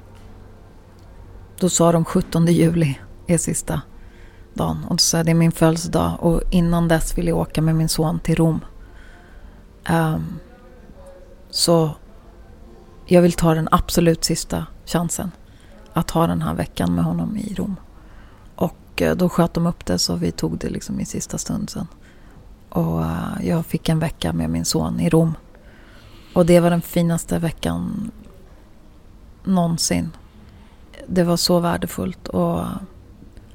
Då 1.60 1.70
sa 1.70 1.92
de 1.92 2.06
17 2.06 2.48
juli 2.48 3.00
är 3.28 3.38
sista 3.38 3.82
dagen. 4.54 4.84
Och 4.84 4.96
då 4.96 4.98
sa 4.98 5.18
jag 5.18 5.26
det 5.26 5.32
är 5.32 5.36
min 5.36 5.52
födelsedag 5.52 6.18
och 6.20 6.42
innan 6.52 6.88
dess 6.88 7.18
vill 7.18 7.28
jag 7.28 7.38
åka 7.38 7.62
med 7.62 7.76
min 7.76 7.90
son 7.90 8.20
till 8.20 8.36
Rom. 8.36 8.60
Um, 9.90 10.40
så 11.50 11.92
jag 13.06 13.22
vill 13.22 13.34
ta 13.34 13.54
den 13.54 13.68
absolut 13.72 14.24
sista 14.24 14.66
chansen 14.86 15.32
att 15.94 16.12
ha 16.12 16.28
den 16.28 16.42
här 16.42 16.54
veckan 16.54 16.96
med 16.96 17.04
honom 17.04 17.38
i 17.38 17.54
Rom. 17.54 17.76
Och 18.56 19.02
eh, 19.02 19.16
då 19.16 19.30
sköt 19.30 19.54
de 19.54 19.68
upp 19.68 19.86
det 19.86 20.00
så 20.00 20.16
vi 20.16 20.32
tog 20.32 20.58
det 20.58 20.70
liksom 20.70 21.00
i 21.00 21.06
sista 21.06 21.38
stund 21.38 21.70
sen. 21.70 21.88
Och 22.70 23.04
eh, 23.04 23.48
jag 23.48 23.66
fick 23.66 23.90
en 23.90 24.00
vecka 24.00 24.34
med 24.34 24.50
min 24.50 24.66
son 24.66 25.00
i 25.00 25.10
Rom. 25.10 25.34
Och 26.34 26.46
det 26.46 26.60
var 26.60 26.70
den 26.70 26.82
finaste 26.82 27.40
veckan 27.40 28.12
någonsin. 29.44 30.12
Det 31.08 31.24
var 31.24 31.38
så 31.38 31.60
värdefullt 31.60 32.28
och 32.28 32.64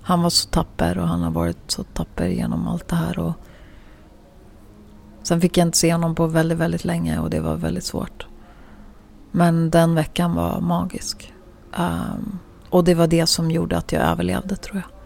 han 0.03 0.23
var 0.23 0.31
så 0.31 0.49
tapper 0.49 0.99
och 0.99 1.09
han 1.09 1.23
har 1.23 1.31
varit 1.31 1.71
så 1.71 1.85
tapper 1.85 2.27
genom 2.27 2.69
allt 2.69 2.89
det 2.89 2.97
här. 2.97 3.19
Och 3.19 3.33
sen 5.23 5.41
fick 5.41 5.59
jag 5.59 5.67
inte 5.69 5.79
se 5.79 5.93
honom 5.93 6.15
på 6.15 6.27
väldigt, 6.27 6.59
väldigt 6.59 6.85
länge 6.85 7.19
och 7.19 7.31
det 7.31 7.41
var 7.41 7.57
väldigt 7.57 7.85
svårt. 7.85 8.27
Men 9.31 9.71
den 9.71 9.95
veckan 9.95 10.35
var 10.35 10.61
magisk. 10.61 11.33
Um, 11.79 12.39
och 12.71 12.85
det 12.85 12.95
var 12.95 13.07
det 13.07 13.27
som 13.27 13.51
gjorde 13.51 13.77
att 13.77 13.93
jag 13.93 14.03
överlevde 14.03 14.57
tror 14.57 14.77
jag. 14.77 14.99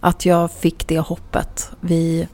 Att 0.00 0.26
jag 0.26 0.50
fick 0.50 0.88
det 0.88 0.98
hoppet. 0.98 1.70
Vi, 1.80 2.28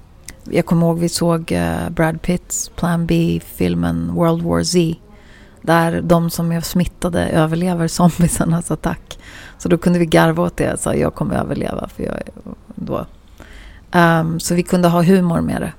jag 0.44 0.66
kommer 0.66 0.86
ihåg 0.86 0.98
vi 0.98 1.08
såg 1.08 1.52
eh, 1.52 1.90
Brad 1.90 2.22
Pitts 2.22 2.68
Plan 2.68 3.06
B-filmen 3.06 4.14
World 4.14 4.42
War 4.42 4.62
Z. 4.62 4.94
Där 5.62 6.00
de 6.00 6.30
som 6.30 6.52
är 6.52 6.60
smittade 6.60 7.28
överlever 7.28 7.88
zombiesarnas 7.88 8.70
attack. 8.70 9.18
Så 9.58 9.68
då 9.68 9.78
kunde 9.78 9.98
vi 9.98 10.06
garva 10.06 10.42
åt 10.42 10.56
det. 10.56 10.80
Så 10.80 10.94
jag 10.94 11.14
kommer 11.14 11.34
överleva. 11.34 11.88
För 11.88 12.02
jag, 12.02 12.16
då. 12.74 13.06
Um, 13.92 14.40
så 14.40 14.54
vi 14.54 14.62
kunde 14.62 14.88
ha 14.88 15.02
humor 15.02 15.40
med 15.40 15.62
det. 15.62 15.72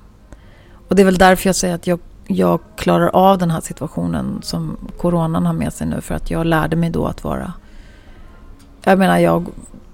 Och 0.88 0.96
det 0.96 1.02
är 1.02 1.06
väl 1.06 1.18
därför 1.18 1.48
jag 1.48 1.56
säger 1.56 1.74
att 1.74 1.86
jag, 1.86 1.98
jag 2.26 2.60
klarar 2.76 3.08
av 3.08 3.38
den 3.38 3.50
här 3.50 3.60
situationen 3.60 4.38
som 4.42 4.76
coronan 4.98 5.46
har 5.46 5.52
med 5.52 5.72
sig 5.72 5.86
nu. 5.86 6.00
För 6.00 6.14
att 6.14 6.30
jag 6.30 6.46
lärde 6.46 6.76
mig 6.76 6.90
då 6.90 7.06
att 7.06 7.24
vara... 7.24 7.52
Jag 8.84 8.98
menar, 8.98 9.18
jag, 9.18 9.46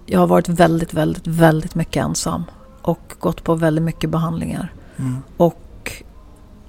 jag 0.07 0.21
har 0.21 0.27
varit 0.27 0.49
väldigt, 0.49 0.95
väldigt, 0.95 1.27
väldigt 1.27 1.75
mycket 1.75 2.05
ensam. 2.05 2.45
Och 2.83 3.15
gått 3.19 3.45
på 3.45 3.55
väldigt 3.55 3.85
mycket 3.85 4.11
behandlingar. 4.11 4.73
Mm. 4.97 5.17
Och 5.37 5.69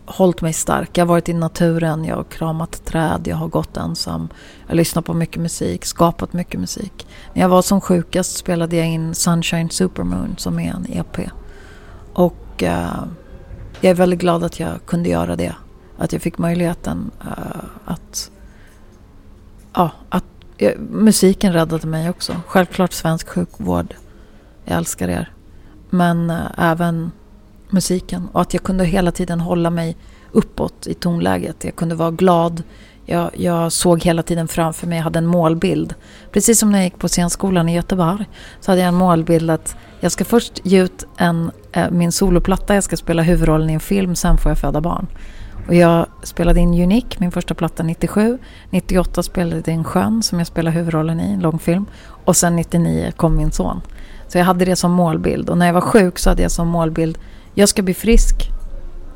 hållit 0.09 0.41
mig 0.41 0.53
stark. 0.53 0.97
Jag 0.97 1.05
har 1.05 1.07
varit 1.09 1.29
i 1.29 1.33
naturen, 1.33 2.05
jag 2.05 2.15
har 2.15 2.23
kramat 2.23 2.85
träd, 2.85 3.21
jag 3.23 3.35
har 3.35 3.47
gått 3.47 3.77
ensam. 3.77 4.29
Jag 4.61 4.69
har 4.69 4.75
lyssnat 4.75 5.05
på 5.05 5.13
mycket 5.13 5.41
musik, 5.41 5.85
skapat 5.85 6.33
mycket 6.33 6.59
musik. 6.59 7.07
När 7.33 7.41
jag 7.41 7.49
var 7.49 7.61
som 7.61 7.81
sjukast 7.81 8.37
spelade 8.37 8.75
jag 8.75 8.87
in 8.87 9.15
Sunshine 9.15 9.69
Supermoon 9.69 10.35
som 10.37 10.59
är 10.59 10.73
en 10.73 10.85
EP. 10.89 11.19
Och 12.13 12.63
uh, 12.63 13.03
jag 13.81 13.91
är 13.91 13.93
väldigt 13.93 14.19
glad 14.19 14.43
att 14.43 14.59
jag 14.59 14.85
kunde 14.85 15.09
göra 15.09 15.35
det. 15.35 15.55
Att 15.97 16.13
jag 16.13 16.21
fick 16.21 16.37
möjligheten 16.37 17.11
uh, 17.25 17.63
att... 17.85 18.31
Ja, 19.73 19.91
att 20.09 20.25
musiken 20.77 21.53
räddade 21.53 21.87
mig 21.87 22.09
också. 22.09 22.35
Självklart 22.47 22.93
svensk 22.93 23.29
sjukvård. 23.29 23.95
Jag 24.65 24.77
älskar 24.77 25.07
er. 25.07 25.33
Men 25.89 26.29
eh, 26.29 26.37
även 26.57 27.11
musiken 27.69 28.27
och 28.31 28.41
att 28.41 28.53
jag 28.53 28.63
kunde 28.63 28.85
hela 28.85 29.11
tiden 29.11 29.39
hålla 29.39 29.69
mig 29.69 29.97
uppåt 30.31 30.87
i 30.87 30.93
tonläget. 30.93 31.63
Jag 31.63 31.75
kunde 31.75 31.95
vara 31.95 32.11
glad. 32.11 32.63
Jag, 33.05 33.29
jag, 33.33 33.71
såg 33.71 34.03
hela 34.03 34.23
tiden 34.23 34.47
framför 34.47 34.87
mig, 34.87 34.97
jag 34.97 35.03
hade 35.03 35.19
en 35.19 35.25
målbild. 35.25 35.95
Precis 36.31 36.59
som 36.59 36.71
när 36.71 36.79
jag 36.79 36.85
gick 36.85 36.99
på 36.99 37.07
scenskolan 37.07 37.69
i 37.69 37.75
Göteborg 37.75 38.25
så 38.59 38.71
hade 38.71 38.81
jag 38.81 38.87
en 38.87 38.95
målbild 38.95 39.49
att 39.49 39.75
jag 39.99 40.11
ska 40.11 40.25
först 40.25 40.61
ge 40.63 40.83
ut 40.83 41.07
en, 41.17 41.51
äh, 41.71 41.89
min 41.91 42.11
soloplatta, 42.11 42.75
jag 42.75 42.83
ska 42.83 42.97
spela 42.97 43.21
huvudrollen 43.21 43.69
i 43.69 43.73
en 43.73 43.79
film, 43.79 44.15
sen 44.15 44.37
får 44.37 44.51
jag 44.51 44.57
föda 44.57 44.81
barn. 44.81 45.07
Och 45.67 45.75
jag 45.75 46.05
spelade 46.23 46.59
in 46.59 46.83
Unique, 46.83 47.17
min 47.19 47.31
första 47.31 47.53
platta 47.53 47.83
97. 47.83 48.37
98 48.69 49.23
spelade 49.23 49.63
jag 49.65 49.73
in 49.73 49.83
Sjön 49.83 50.23
som 50.23 50.37
jag 50.37 50.47
spelade 50.47 50.77
huvudrollen 50.77 51.19
i, 51.19 51.31
en 51.33 51.39
långfilm. 51.39 51.85
Och 52.25 52.37
sen 52.37 52.55
99 52.55 53.11
kom 53.15 53.35
min 53.37 53.51
son. 53.51 53.81
Så 54.29 54.37
jag 54.37 54.45
hade 54.45 54.65
det 54.65 54.75
som 54.75 54.91
målbild. 54.91 55.49
Och 55.49 55.57
när 55.57 55.65
jag 55.65 55.73
var 55.73 55.81
sjuk 55.81 56.19
så 56.19 56.29
hade 56.29 56.41
jag 56.41 56.51
som 56.51 56.67
målbild 56.67 57.17
jag 57.53 57.69
ska 57.69 57.81
bli 57.81 57.93
frisk. 57.93 58.35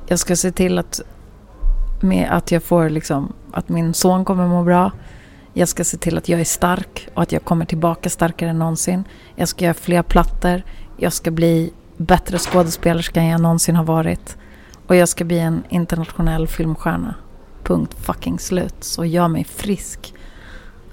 Jag 0.07 0.19
ska 0.19 0.35
se 0.35 0.51
till 0.51 0.79
att, 0.79 1.01
med 2.01 2.29
att 2.31 2.51
jag 2.51 2.63
får 2.63 2.89
liksom, 2.89 3.33
att 3.51 3.69
min 3.69 3.93
son 3.93 4.25
kommer 4.25 4.47
må 4.47 4.63
bra. 4.63 4.91
Jag 5.53 5.67
ska 5.67 5.83
se 5.83 5.97
till 5.97 6.17
att 6.17 6.29
jag 6.29 6.39
är 6.39 6.45
stark 6.45 7.07
och 7.13 7.21
att 7.21 7.31
jag 7.31 7.43
kommer 7.43 7.65
tillbaka 7.65 8.09
starkare 8.09 8.49
än 8.49 8.59
någonsin. 8.59 9.03
Jag 9.35 9.47
ska 9.47 9.65
göra 9.65 9.73
fler 9.73 10.03
plattor. 10.03 10.63
Jag 10.97 11.13
ska 11.13 11.31
bli 11.31 11.73
bättre 11.97 12.37
skådespelerska 12.37 13.21
än 13.21 13.27
jag 13.27 13.41
någonsin 13.41 13.75
har 13.75 13.83
varit. 13.83 14.37
Och 14.87 14.95
jag 14.95 15.09
ska 15.09 15.23
bli 15.23 15.39
en 15.39 15.63
internationell 15.69 16.47
filmstjärna. 16.47 17.15
Punkt 17.63 17.93
fucking 17.93 18.39
slut. 18.39 18.75
Så 18.79 19.05
gör 19.05 19.27
mig 19.27 19.43
frisk. 19.43 20.12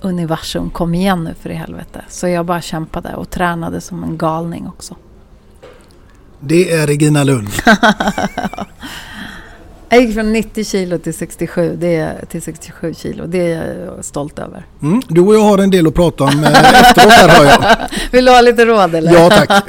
Universum, 0.01 0.71
kom 0.71 0.95
igen 0.95 1.25
nu 1.25 1.35
för 1.43 1.51
i 1.51 1.55
helvete. 1.55 2.05
Så 2.09 2.29
jag 2.29 2.47
bara 2.47 2.61
kämpade 2.61 3.15
och 3.15 3.31
tränade 3.31 3.81
som 3.81 4.05
en 4.05 4.19
galning 4.19 4.69
också. 4.69 4.97
Det 6.41 6.73
är 6.73 6.87
Regina 6.87 7.25
Lund. 7.25 7.49
Jag 9.93 10.01
gick 10.03 10.15
från 10.15 10.33
90 10.33 10.65
kilo 10.65 10.99
till 10.99 11.15
67, 11.15 11.77
det 11.81 11.97
är, 11.97 12.27
till 12.27 12.43
67 12.43 12.95
kilo. 12.95 13.27
Det 13.27 13.53
är 13.53 13.85
jag 13.85 14.05
stolt 14.05 14.39
över. 14.39 14.67
Mm, 14.83 15.03
du 15.09 15.21
och 15.21 15.35
jag 15.35 15.41
har 15.41 15.59
en 15.59 15.71
del 15.71 15.87
att 15.87 15.95
prata 15.95 16.25
om 16.25 16.45
eh, 16.45 16.81
efteråt 16.81 17.13
här 17.13 17.29
har 17.29 17.45
jag. 17.45 17.77
Vill 18.13 18.25
du 18.25 18.31
ha 18.31 18.41
lite 18.41 18.65
råd 18.65 18.95
eller? 18.95 19.13
Ja 19.13 19.31
tack. 19.31 19.69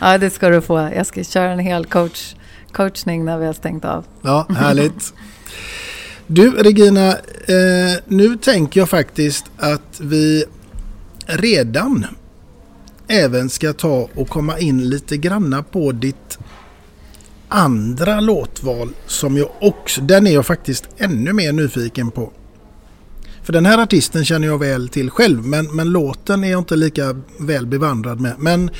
ja 0.00 0.18
det 0.18 0.30
ska 0.30 0.48
du 0.48 0.60
få. 0.60 0.90
Jag 0.96 1.06
ska 1.06 1.24
köra 1.24 1.50
en 1.52 1.58
hel 1.58 1.86
coach, 1.86 2.34
coachning 2.72 3.24
när 3.24 3.38
vi 3.38 3.46
har 3.46 3.52
stängt 3.52 3.84
av. 3.84 4.04
Ja, 4.22 4.46
härligt. 4.56 5.14
Du 6.30 6.50
Regina, 6.50 7.08
eh, 7.46 8.02
nu 8.06 8.36
tänker 8.36 8.80
jag 8.80 8.88
faktiskt 8.88 9.44
att 9.56 10.00
vi 10.00 10.44
redan 11.26 12.06
även 13.06 13.50
ska 13.50 13.72
ta 13.72 14.08
och 14.14 14.28
komma 14.28 14.58
in 14.58 14.88
lite 14.88 15.16
granna 15.16 15.62
på 15.62 15.92
ditt 15.92 16.38
andra 17.48 18.20
låtval 18.20 18.88
som 19.06 19.36
jag 19.36 19.50
också, 19.60 20.00
den 20.00 20.26
är 20.26 20.30
jag 20.30 20.46
faktiskt 20.46 20.88
ännu 20.96 21.32
mer 21.32 21.52
nyfiken 21.52 22.10
på. 22.10 22.32
För 23.42 23.52
den 23.52 23.66
här 23.66 23.82
artisten 23.82 24.24
känner 24.24 24.46
jag 24.46 24.58
väl 24.58 24.88
till 24.88 25.10
själv 25.10 25.46
men, 25.46 25.76
men 25.76 25.90
låten 25.90 26.44
är 26.44 26.50
jag 26.50 26.60
inte 26.60 26.76
lika 26.76 27.20
väl 27.40 27.66
bevandrad 27.66 28.20
med. 28.20 28.34
Men 28.38 28.70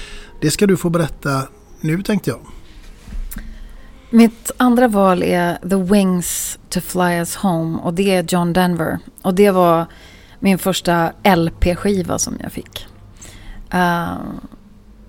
det 0.40 0.50
ska 0.50 0.66
du 0.66 0.76
få 0.76 0.90
berätta 0.90 1.42
nu 1.80 2.02
tänkte 2.02 2.30
jag. 2.30 2.40
Mitt 4.10 4.50
andra 4.56 4.88
val 4.88 5.22
är 5.22 5.68
The 5.68 5.76
Wings 5.76 6.58
to 6.68 6.80
Fly 6.80 7.18
Us 7.18 7.36
Home 7.36 7.78
och 7.78 7.94
det 7.94 8.14
är 8.14 8.24
John 8.28 8.52
Denver. 8.52 8.98
Och 9.22 9.34
det 9.34 9.50
var 9.50 9.86
min 10.38 10.58
första 10.58 11.12
LP-skiva 11.22 12.18
som 12.18 12.36
jag 12.42 12.52
fick. 12.52 12.86
Uh, 13.74 14.18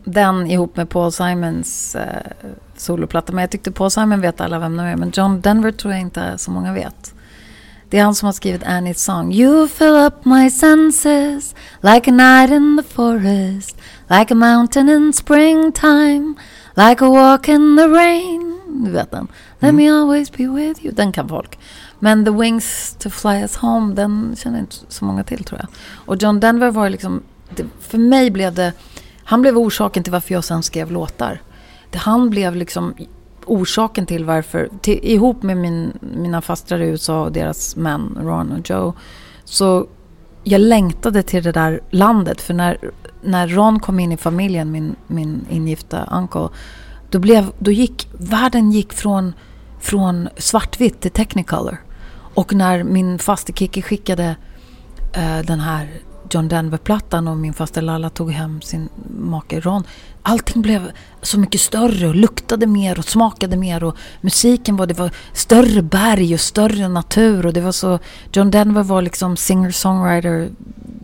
den 0.03 0.47
ihop 0.47 0.77
med 0.77 0.89
Paul 0.89 1.11
Simons 1.11 1.95
uh, 1.99 2.03
soloplatta. 2.77 3.33
Men 3.33 3.41
jag 3.41 3.51
tyckte 3.51 3.71
Paul 3.71 3.91
Simon 3.91 4.21
vet 4.21 4.41
alla 4.41 4.59
vem 4.59 4.77
de 4.77 4.85
är. 4.85 4.95
Men 4.95 5.11
John 5.13 5.41
Denver 5.41 5.71
tror 5.71 5.93
jag 5.93 6.01
inte 6.01 6.37
så 6.37 6.51
många 6.51 6.73
vet. 6.73 7.13
Det 7.89 7.99
är 7.99 8.03
han 8.03 8.15
som 8.15 8.25
har 8.25 8.33
skrivit 8.33 8.63
Annie's 8.63 8.93
song. 8.93 9.33
You 9.33 9.67
fill 9.67 9.95
up 9.95 10.25
my 10.25 10.49
senses 10.49 11.55
like 11.81 12.11
a 12.11 12.13
night 12.13 12.51
in 12.51 12.77
the 12.77 12.93
forest 12.93 13.77
Like 14.07 14.33
a 14.33 14.35
mountain 14.35 14.89
in 14.89 15.13
springtime 15.13 16.35
Like 16.75 17.05
a 17.05 17.09
walk 17.09 17.47
in 17.47 17.77
the 17.77 17.87
rain 17.87 18.58
du 18.85 18.91
vet 18.91 19.11
den. 19.11 19.27
Let 19.59 19.69
mm. 19.69 19.75
me 19.75 19.91
always 19.91 20.31
be 20.31 20.47
with 20.47 20.85
you. 20.85 20.93
Den 20.95 21.11
kan 21.11 21.29
folk. 21.29 21.59
Men 21.99 22.25
The 22.25 22.31
Wings 22.31 22.95
to 22.99 23.09
Fly 23.09 23.41
Us 23.41 23.55
Home, 23.55 23.95
den 23.95 24.35
känner 24.37 24.59
inte 24.59 24.75
så 24.87 25.05
många 25.05 25.23
till 25.23 25.43
tror 25.43 25.59
jag. 25.59 25.69
Och 26.05 26.21
John 26.21 26.39
Denver 26.39 26.71
var 26.71 26.89
liksom, 26.89 27.23
det, 27.55 27.65
för 27.79 27.97
mig 27.97 28.31
blev 28.31 28.53
det, 28.53 28.73
han 29.23 29.41
blev 29.41 29.57
orsaken 29.57 30.03
till 30.03 30.13
varför 30.13 30.33
jag 30.33 30.43
sen 30.43 30.63
skrev 30.63 30.91
låtar. 30.91 31.41
Det, 31.89 31.97
han 31.97 32.29
blev 32.29 32.55
liksom 32.55 32.93
orsaken 33.45 34.05
till 34.05 34.25
varför, 34.25 34.69
till, 34.81 34.99
ihop 35.03 35.43
med 35.43 35.57
min, 35.57 35.93
mina 36.01 36.41
fastrar 36.41 36.79
i 36.81 36.85
USA 36.85 37.23
och 37.23 37.31
deras 37.31 37.75
män, 37.75 38.17
Ron 38.21 38.51
och 38.51 38.69
Joe, 38.69 38.93
så 39.43 39.87
jag 40.43 40.61
längtade 40.61 41.23
till 41.23 41.43
det 41.43 41.51
där 41.51 41.81
landet. 41.89 42.41
För 42.41 42.53
när, 42.53 42.91
när 43.21 43.47
Ron 43.47 43.79
kom 43.79 43.99
in 43.99 44.11
i 44.11 44.17
familjen, 44.17 44.71
min, 44.71 44.95
min 45.07 45.45
ingifta 45.49 46.09
uncle, 46.11 46.49
då, 47.09 47.19
blev, 47.19 47.51
då 47.59 47.71
gick 47.71 48.07
världen 48.17 48.71
gick 48.71 48.93
från, 48.93 49.33
från 49.79 50.29
svartvitt 50.37 51.01
till 51.01 51.11
technicolor. 51.11 51.77
Och 52.33 52.53
när 52.53 52.83
min 52.83 53.19
faste 53.19 53.53
Kiki 53.53 53.81
skickade 53.81 54.35
eh, 55.13 55.39
den 55.39 55.59
här 55.59 55.89
John 56.31 56.47
Denver-plattan 56.47 57.27
och 57.27 57.37
min 57.37 57.53
faster 57.53 57.81
Lalla 57.81 58.09
tog 58.09 58.31
hem 58.31 58.61
sin 58.61 58.89
make 59.19 59.59
Ron. 59.59 59.83
Allting 60.23 60.61
blev 60.61 60.91
så 61.21 61.39
mycket 61.39 61.61
större 61.61 62.07
och 62.07 62.15
luktade 62.15 62.67
mer 62.67 62.99
och 62.99 63.05
smakade 63.05 63.57
mer 63.57 63.83
och 63.83 63.95
musiken 64.21 64.77
var, 64.77 64.87
det 64.87 64.93
var 64.93 65.11
större 65.33 65.81
berg 65.81 66.33
och 66.33 66.39
större 66.39 66.87
natur 66.87 67.45
och 67.45 67.53
det 67.53 67.61
var 67.61 67.71
så, 67.71 67.99
John 68.33 68.51
Denver 68.51 68.83
var 68.83 69.01
liksom 69.01 69.35
singer-songwriter 69.35 70.49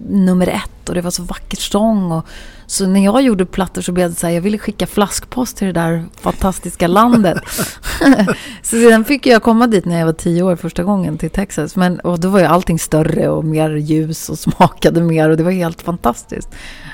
nummer 0.09 0.47
ett 0.47 0.89
och 0.89 0.95
det 0.95 1.01
var 1.01 1.11
så 1.11 1.23
vacker 1.23 1.57
sång 1.57 2.11
och 2.11 2.25
så 2.67 2.87
när 2.87 3.03
jag 3.05 3.21
gjorde 3.21 3.45
plattor 3.45 3.81
så 3.81 3.91
blev 3.91 4.09
det 4.09 4.15
så 4.15 4.27
här, 4.27 4.33
jag 4.33 4.41
ville 4.41 4.57
skicka 4.57 4.87
flaskpost 4.87 5.57
till 5.57 5.67
det 5.67 5.73
där 5.73 6.05
fantastiska 6.21 6.87
landet. 6.87 7.37
så 8.61 8.89
sen 8.89 9.05
fick 9.05 9.25
jag 9.25 9.43
komma 9.43 9.67
dit 9.67 9.85
när 9.85 9.99
jag 9.99 10.05
var 10.05 10.13
tio 10.13 10.43
år 10.43 10.55
första 10.55 10.83
gången 10.83 11.17
till 11.17 11.29
Texas. 11.29 11.75
Men, 11.75 11.99
och 11.99 12.19
då 12.19 12.29
var 12.29 12.39
ju 12.39 12.45
allting 12.45 12.79
större 12.79 13.29
och 13.29 13.45
mer 13.45 13.69
ljus 13.69 14.29
och 14.29 14.39
smakade 14.55 15.01
mer 15.01 15.29
och 15.29 15.37
det 15.37 15.43
var 15.43 15.51
helt 15.51 15.81
fantastiskt. 15.81 16.49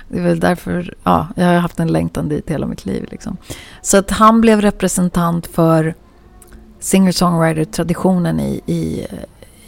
Det 0.08 0.18
är 0.18 0.24
väl 0.24 0.40
därför, 0.40 0.94
ja, 1.04 1.28
jag 1.36 1.46
har 1.46 1.54
haft 1.54 1.80
en 1.80 1.92
längtan 1.92 2.30
dit 2.30 2.50
hela 2.50 2.68
mitt 2.68 2.86
liv. 2.86 3.08
Liksom. 3.12 3.38
Så 3.82 3.98
att 3.98 4.12
han 4.12 4.42
blev 4.42 4.62
representant 4.62 5.48
för 5.48 5.96
singer-songwriter-traditionen 6.80 8.40
i, 8.40 8.62
i, 8.66 9.08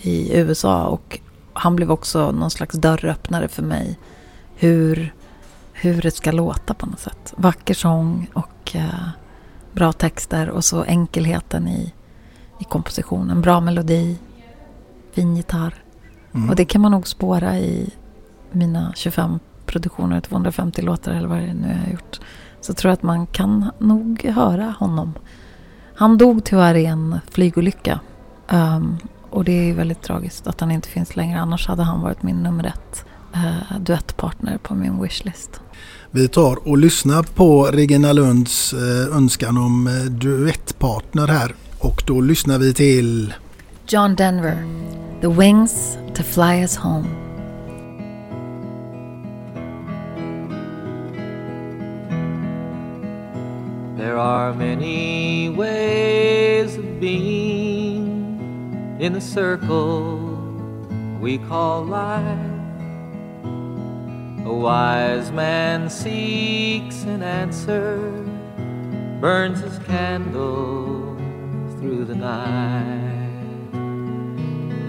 i 0.02 0.38
USA 0.38 0.86
och 0.86 1.20
han 1.54 1.76
blev 1.76 1.92
också 1.92 2.32
någon 2.32 2.52
slags 2.52 2.76
dörröppnare 2.76 3.48
för 3.48 3.64
mig. 3.64 4.00
Hur 4.56 5.14
hur 5.74 6.02
det 6.02 6.12
ska 6.12 6.32
låta 6.32 6.74
på 6.74 6.86
något 6.86 7.00
sätt. 7.00 7.34
Vacker 7.38 7.74
sång 7.74 8.30
och 8.34 8.76
eh, 8.76 9.08
bra 9.72 9.94
texter 9.94 10.50
och 10.50 10.66
så 10.66 10.84
enkelheten 10.84 11.68
i, 11.68 11.94
i 12.60 12.64
kompositionen. 12.64 13.42
Bra 13.42 13.60
melodi, 13.60 14.18
fin 15.12 15.36
gitarr. 15.36 15.74
Mm. 16.34 16.50
Och 16.50 16.56
det 16.56 16.66
kan 16.66 16.82
man 16.82 16.92
nog 16.92 17.08
spåra 17.08 17.58
i 17.58 17.94
mina 18.52 18.94
25 18.96 19.40
produktioner, 19.66 20.22
250 20.22 20.82
låtar 20.82 21.12
eller 21.12 21.28
vad 21.28 21.38
det 21.38 21.54
nu 21.54 21.68
är 21.68 21.74
jag 21.74 21.84
har 21.86 21.92
gjort. 21.92 22.20
Så 22.62 22.74
tror 22.74 22.90
jag 22.90 22.94
att 22.94 23.04
man 23.04 23.28
kan 23.28 23.72
nog 23.80 24.26
höra 24.26 24.76
honom. 24.80 25.14
Han 25.96 26.18
dog 26.18 26.44
tyvärr 26.44 26.76
i 26.76 26.86
en 26.86 27.20
flygolycka. 27.32 28.00
Um, 28.52 28.98
och 29.34 29.44
det 29.44 29.70
är 29.70 29.74
väldigt 29.74 30.02
tragiskt 30.02 30.48
att 30.48 30.60
han 30.60 30.72
inte 30.72 30.90
finns 30.90 31.16
längre. 31.16 31.40
Annars 31.40 31.68
hade 31.68 31.84
han 31.84 32.02
varit 32.02 32.24
min 32.24 32.44
nummer 32.44 32.64
ett 32.64 33.06
uh, 33.36 33.80
duettpartner 33.80 34.58
på 34.58 34.76
min 34.76 35.02
wishlist. 35.02 35.62
Vi 36.12 36.28
tar 36.28 36.68
och 36.68 36.78
lyssnar 36.78 37.24
på 37.24 37.64
Regina 37.64 38.14
Lunds 38.14 38.74
eh, 38.74 39.18
önskan 39.18 39.58
om 39.58 39.88
eh, 39.88 39.94
duettpartner 39.94 41.28
här. 41.28 41.56
Och 41.80 42.04
då 42.08 42.22
lyssnar 42.22 42.60
vi 42.60 42.74
till 42.74 43.34
John 43.88 44.16
Denver, 44.16 44.58
The 45.22 45.28
Wings 45.28 45.98
to 46.16 46.24
Fly 46.24 46.62
Us 46.62 46.78
Home. 46.78 47.08
There 53.98 54.18
are 54.18 54.54
many 54.54 55.50
ways 55.50 56.78
of 56.78 56.86
being 57.00 57.53
in 59.00 59.14
the 59.14 59.22
circle 59.22 60.18
we 61.20 61.38
call 61.38 61.84
life. 61.84 62.50
A 64.46 64.54
wise 64.54 65.32
man 65.32 65.90
seeks 65.90 67.04
an 67.04 67.24
answer, 67.24 67.98
burns 69.20 69.62
his 69.62 69.80
candle 69.80 71.18
through 71.80 72.06
the 72.06 72.16
night. 72.16 73.32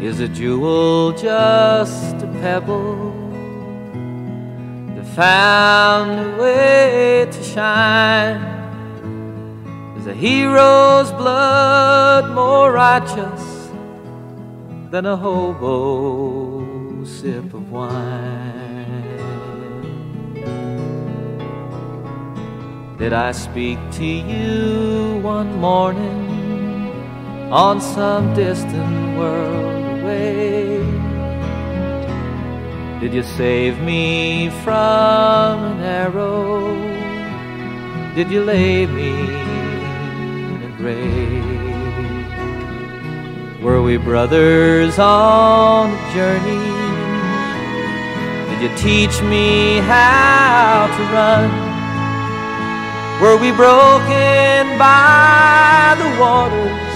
Is 0.03 0.21
a 0.21 0.29
jewel 0.29 1.13
just 1.13 2.17
a 2.17 2.27
pebble 2.43 3.13
that 4.97 5.07
found 5.15 6.11
a 6.21 6.43
way 6.43 7.27
to 7.31 7.43
shine? 7.43 8.43
Is 9.97 10.07
a 10.07 10.13
hero's 10.13 11.11
blood 11.13 12.35
more 12.35 12.71
righteous 12.71 13.54
than 14.95 15.07
a 15.07 15.17
hobo 15.17 17.05
sip 17.05 17.53
of 17.53 17.69
wine? 17.73 19.19
Did 22.97 23.13
I 23.13 23.33
speak 23.33 23.81
to 23.99 24.05
you 24.05 25.19
one 25.21 25.53
morning 25.59 26.93
on 27.51 27.81
some 27.81 28.35
distant 28.35 29.19
world 29.19 29.99
away? 29.99 30.79
Did 33.01 33.13
you 33.13 33.25
save 33.25 33.81
me 33.83 34.49
from 34.63 35.55
an 35.73 35.81
arrow? 35.81 36.73
Did 38.15 38.31
you 38.31 38.45
lay 38.45 38.87
me 38.87 39.11
in 40.55 40.63
a 40.63 40.73
grave? 40.79 41.24
Were 43.65 43.81
we 43.81 43.97
brothers 43.97 44.99
on 44.99 45.91
a 45.91 46.13
journey? 46.13 46.69
Did 48.51 48.61
you 48.61 48.77
teach 48.77 49.23
me 49.23 49.79
how 49.79 50.87
to 50.95 51.03
run? 51.15 51.49
Were 53.23 53.39
we 53.39 53.53
broken 53.53 54.77
by 54.77 55.97
the 55.97 56.11
waters? 56.21 56.93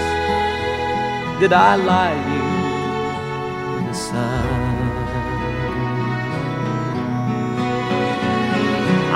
Did 1.41 1.55
I 1.55 1.77
lie 1.77 2.21
you 2.35 3.79
in 3.79 3.87
the 3.87 3.95
sun? 3.95 4.45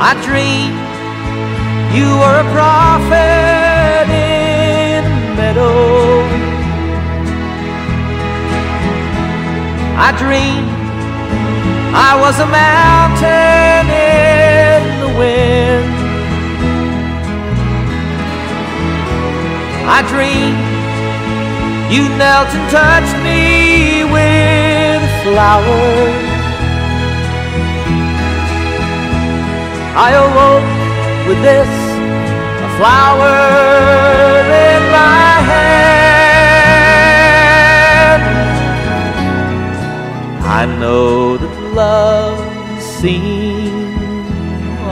I 0.01 0.15
dreamed 0.25 0.81
you 1.95 2.17
were 2.17 2.39
a 2.41 2.49
prophet 2.57 4.09
in 4.09 5.05
the 5.05 5.35
meadow. 5.37 6.32
I 9.97 10.11
dreamed 10.17 10.83
I 11.95 12.17
was 12.19 12.41
a 12.41 12.47
mountain 12.47 13.85
in 13.93 14.83
the 15.05 15.19
wind. 15.19 15.93
I 19.85 20.01
dreamed 20.09 20.73
you 21.93 22.09
knelt 22.17 22.49
and 22.49 22.71
touched 22.71 23.17
me 23.23 24.05
with 24.05 25.03
a 25.05 25.15
flower. 25.23 26.33
I 29.95 30.11
awoke 30.25 31.29
with 31.29 31.43
this, 31.43 31.69
a 31.69 32.71
flower 32.79 33.37
in 34.49 34.83
my 34.91 35.33
hand. 35.51 35.92
I 40.55 40.67
know 40.67 41.39
that 41.39 41.55
love 41.73 42.39
seen 42.83 43.95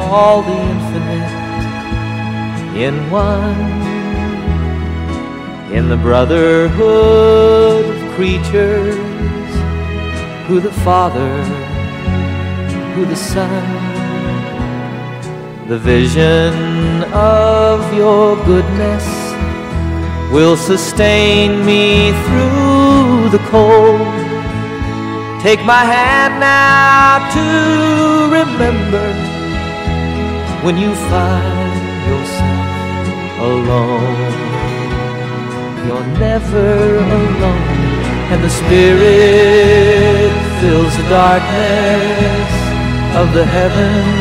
all 0.08 0.40
the 0.40 0.58
infinite 0.72 1.32
in 2.86 3.10
one. 3.10 3.60
In 5.70 5.90
the 5.90 5.98
brotherhood 5.98 7.84
of 7.94 8.14
creatures, 8.14 8.96
who 10.46 10.60
the 10.60 10.72
Father, 10.82 11.44
who 12.94 13.04
the 13.04 13.14
Son, 13.14 13.62
the 15.68 15.78
vision 15.78 17.04
of 17.12 17.94
your 17.94 18.34
goodness 18.46 19.06
will 20.32 20.56
sustain 20.56 21.66
me 21.66 22.12
through 22.24 23.28
the 23.28 23.44
cold. 23.50 24.19
Take 25.42 25.64
my 25.64 25.84
hand 25.96 26.38
now 26.38 27.24
to 27.32 27.44
remember 28.28 29.06
when 30.62 30.76
you 30.76 30.94
find 31.08 31.80
yourself 32.10 33.40
alone. 33.40 34.32
You're 35.86 36.08
never 36.18 36.98
alone, 36.98 37.80
and 38.30 38.44
the 38.44 38.50
Spirit 38.50 40.30
fills 40.60 40.94
the 40.98 41.08
darkness 41.08 42.52
of 43.16 43.32
the 43.32 43.46
heavens. 43.46 44.20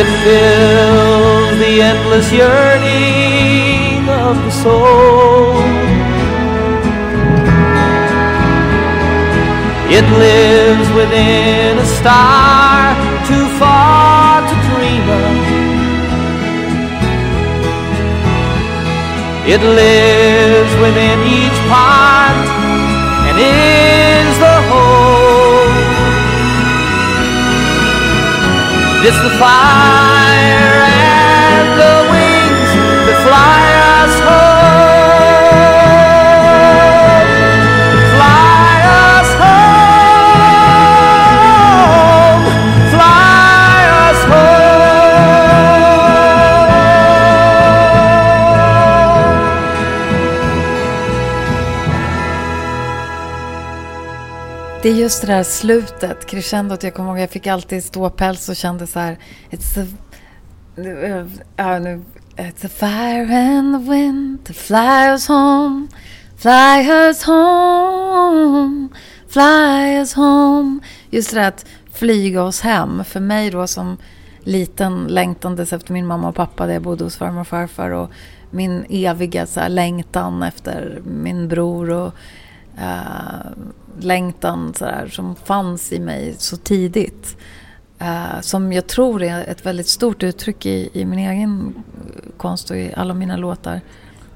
It 0.00 0.06
fills 0.22 1.58
the 1.58 1.82
endless 1.82 2.30
yearning 2.30 4.08
of 4.08 4.36
the 4.44 4.50
soul. 4.62 5.81
It 9.94 10.06
lives 10.26 10.88
within 10.96 11.76
a 11.76 11.84
star 11.84 12.96
too 13.28 13.46
far 13.60 14.40
to 14.48 14.54
dream 14.70 15.04
of. 15.22 15.36
It 19.54 19.60
lives 19.60 20.72
within 20.80 21.18
each 21.38 21.58
part 21.68 22.36
and 23.28 23.36
is 23.36 24.34
the 24.46 24.58
whole. 24.68 25.68
It's 29.06 29.20
the 29.26 29.32
fire 29.38 30.91
Det 54.82 54.88
är 54.88 54.94
just 54.94 55.20
det 55.20 55.26
där 55.26 55.42
slutet, 55.42 56.26
crescendot. 56.26 56.82
Jag 56.82 56.94
kommer 56.94 57.10
ihåg 57.10 57.18
jag 57.18 57.30
fick 57.30 57.46
alltid 57.46 57.84
ståpäls 57.84 58.48
och 58.48 58.56
kände 58.56 58.86
så 58.86 58.98
här. 58.98 59.18
It's 59.50 59.82
a, 59.82 59.86
uh, 60.78 62.00
it's 62.36 62.66
a 62.66 62.68
fire 62.68 63.36
and 63.36 63.74
the 63.74 63.90
wind 63.90 64.44
to 64.44 64.52
fly 64.52 65.08
us 65.10 65.28
home. 65.28 65.86
Fly 66.36 66.90
us 66.90 67.24
home. 67.24 68.88
Fly 69.28 69.98
us 69.98 70.14
home. 70.14 70.78
Just 71.10 71.30
det 71.30 71.40
där 71.40 71.48
att 71.48 71.66
flyga 71.92 72.42
oss 72.42 72.60
hem. 72.60 73.04
För 73.04 73.20
mig 73.20 73.50
då 73.50 73.66
som 73.66 73.96
liten 74.40 75.04
längtandes 75.04 75.72
efter 75.72 75.92
min 75.92 76.06
mamma 76.06 76.28
och 76.28 76.34
pappa 76.34 76.66
där 76.66 76.72
jag 76.72 76.82
bodde 76.82 77.04
hos 77.04 77.16
farmor 77.16 77.40
och 77.40 77.48
farfar. 77.48 77.90
Och 77.90 78.10
min 78.50 78.84
eviga 78.88 79.46
så 79.46 79.60
här, 79.60 79.68
längtan 79.68 80.42
efter 80.42 81.02
min 81.04 81.48
bror. 81.48 81.90
och 81.90 82.12
uh, 82.78 83.52
längtan 84.00 84.74
så 84.74 84.84
här, 84.84 85.08
som 85.08 85.36
fanns 85.36 85.92
i 85.92 86.00
mig 86.00 86.34
så 86.38 86.56
tidigt. 86.56 87.36
Uh, 88.02 88.40
som 88.40 88.72
jag 88.72 88.86
tror 88.86 89.22
är 89.22 89.44
ett 89.44 89.66
väldigt 89.66 89.88
stort 89.88 90.22
uttryck 90.22 90.66
i, 90.66 90.90
i 90.92 91.04
min 91.04 91.18
egen 91.18 91.74
konst 92.36 92.70
och 92.70 92.76
i 92.76 92.92
alla 92.96 93.14
mina 93.14 93.36
låtar. 93.36 93.80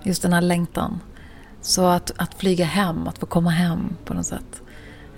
Just 0.03 0.23
den 0.23 0.33
här 0.33 0.41
längtan. 0.41 1.01
Så 1.61 1.87
att, 1.87 2.13
att 2.17 2.35
flyga 2.35 2.65
hem, 2.65 3.09
att 3.09 3.19
få 3.19 3.27
komma 3.27 3.51
hem 3.51 3.97
på 4.05 4.15
något 4.15 4.27
sätt. 4.27 4.63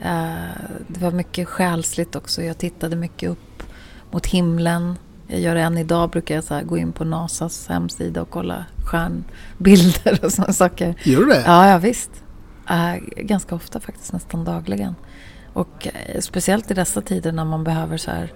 Uh, 0.00 0.68
det 0.88 1.00
var 1.00 1.10
mycket 1.10 1.48
själsligt 1.48 2.16
också. 2.16 2.42
Jag 2.42 2.58
tittade 2.58 2.96
mycket 2.96 3.30
upp 3.30 3.62
mot 4.10 4.26
himlen. 4.26 4.98
Jag 5.26 5.40
gör 5.40 5.54
det 5.54 5.60
än 5.60 5.78
idag, 5.78 6.10
brukar 6.10 6.34
jag 6.34 6.44
så 6.44 6.60
gå 6.64 6.78
in 6.78 6.92
på 6.92 7.04
NASAs 7.04 7.68
hemsida 7.68 8.22
och 8.22 8.30
kolla 8.30 8.64
stjärnbilder 8.86 10.24
och 10.24 10.32
sådana 10.32 10.52
saker. 10.52 10.94
Gör 11.04 11.20
du 11.20 11.26
det? 11.26 11.42
Ja, 11.46 11.70
ja 11.70 11.78
visst. 11.78 12.10
Uh, 12.70 12.96
ganska 13.16 13.54
ofta 13.54 13.80
faktiskt, 13.80 14.12
nästan 14.12 14.44
dagligen. 14.44 14.94
Och 15.52 15.86
uh, 15.86 16.20
speciellt 16.20 16.70
i 16.70 16.74
dessa 16.74 17.00
tider 17.00 17.32
när 17.32 17.44
man 17.44 17.64
behöver 17.64 17.96
så 17.96 18.10
här 18.10 18.32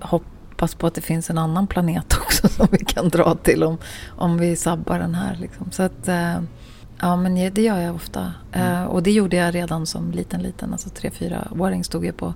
hoppas 0.00 0.74
på 0.74 0.86
att 0.86 0.94
det 0.94 1.00
finns 1.00 1.30
en 1.30 1.38
annan 1.38 1.66
planet 1.66 2.18
också 2.22 2.48
som 2.48 2.66
vi 2.70 2.78
kan 2.78 3.08
dra 3.08 3.34
till 3.34 3.62
om, 3.62 3.78
om 4.06 4.38
vi 4.38 4.56
sabbar 4.56 4.98
den 4.98 5.14
här. 5.14 5.36
Liksom. 5.36 5.70
Så 5.70 5.82
att, 5.82 6.08
uh, 6.08 6.40
ja 7.00 7.16
men 7.16 7.34
det 7.54 7.62
gör 7.62 7.78
jag 7.78 7.94
ofta. 7.94 8.32
Mm. 8.52 8.88
och 8.88 9.02
det 9.02 9.10
gjorde 9.10 9.36
jag 9.36 9.54
redan 9.54 9.86
som 9.86 10.10
liten, 10.10 10.42
liten, 10.42 10.72
alltså 10.72 10.88
tre, 10.88 11.10
fyra 11.10 11.48
åring 11.58 11.84
stod 11.84 12.06
jag 12.06 12.16
på 12.16 12.34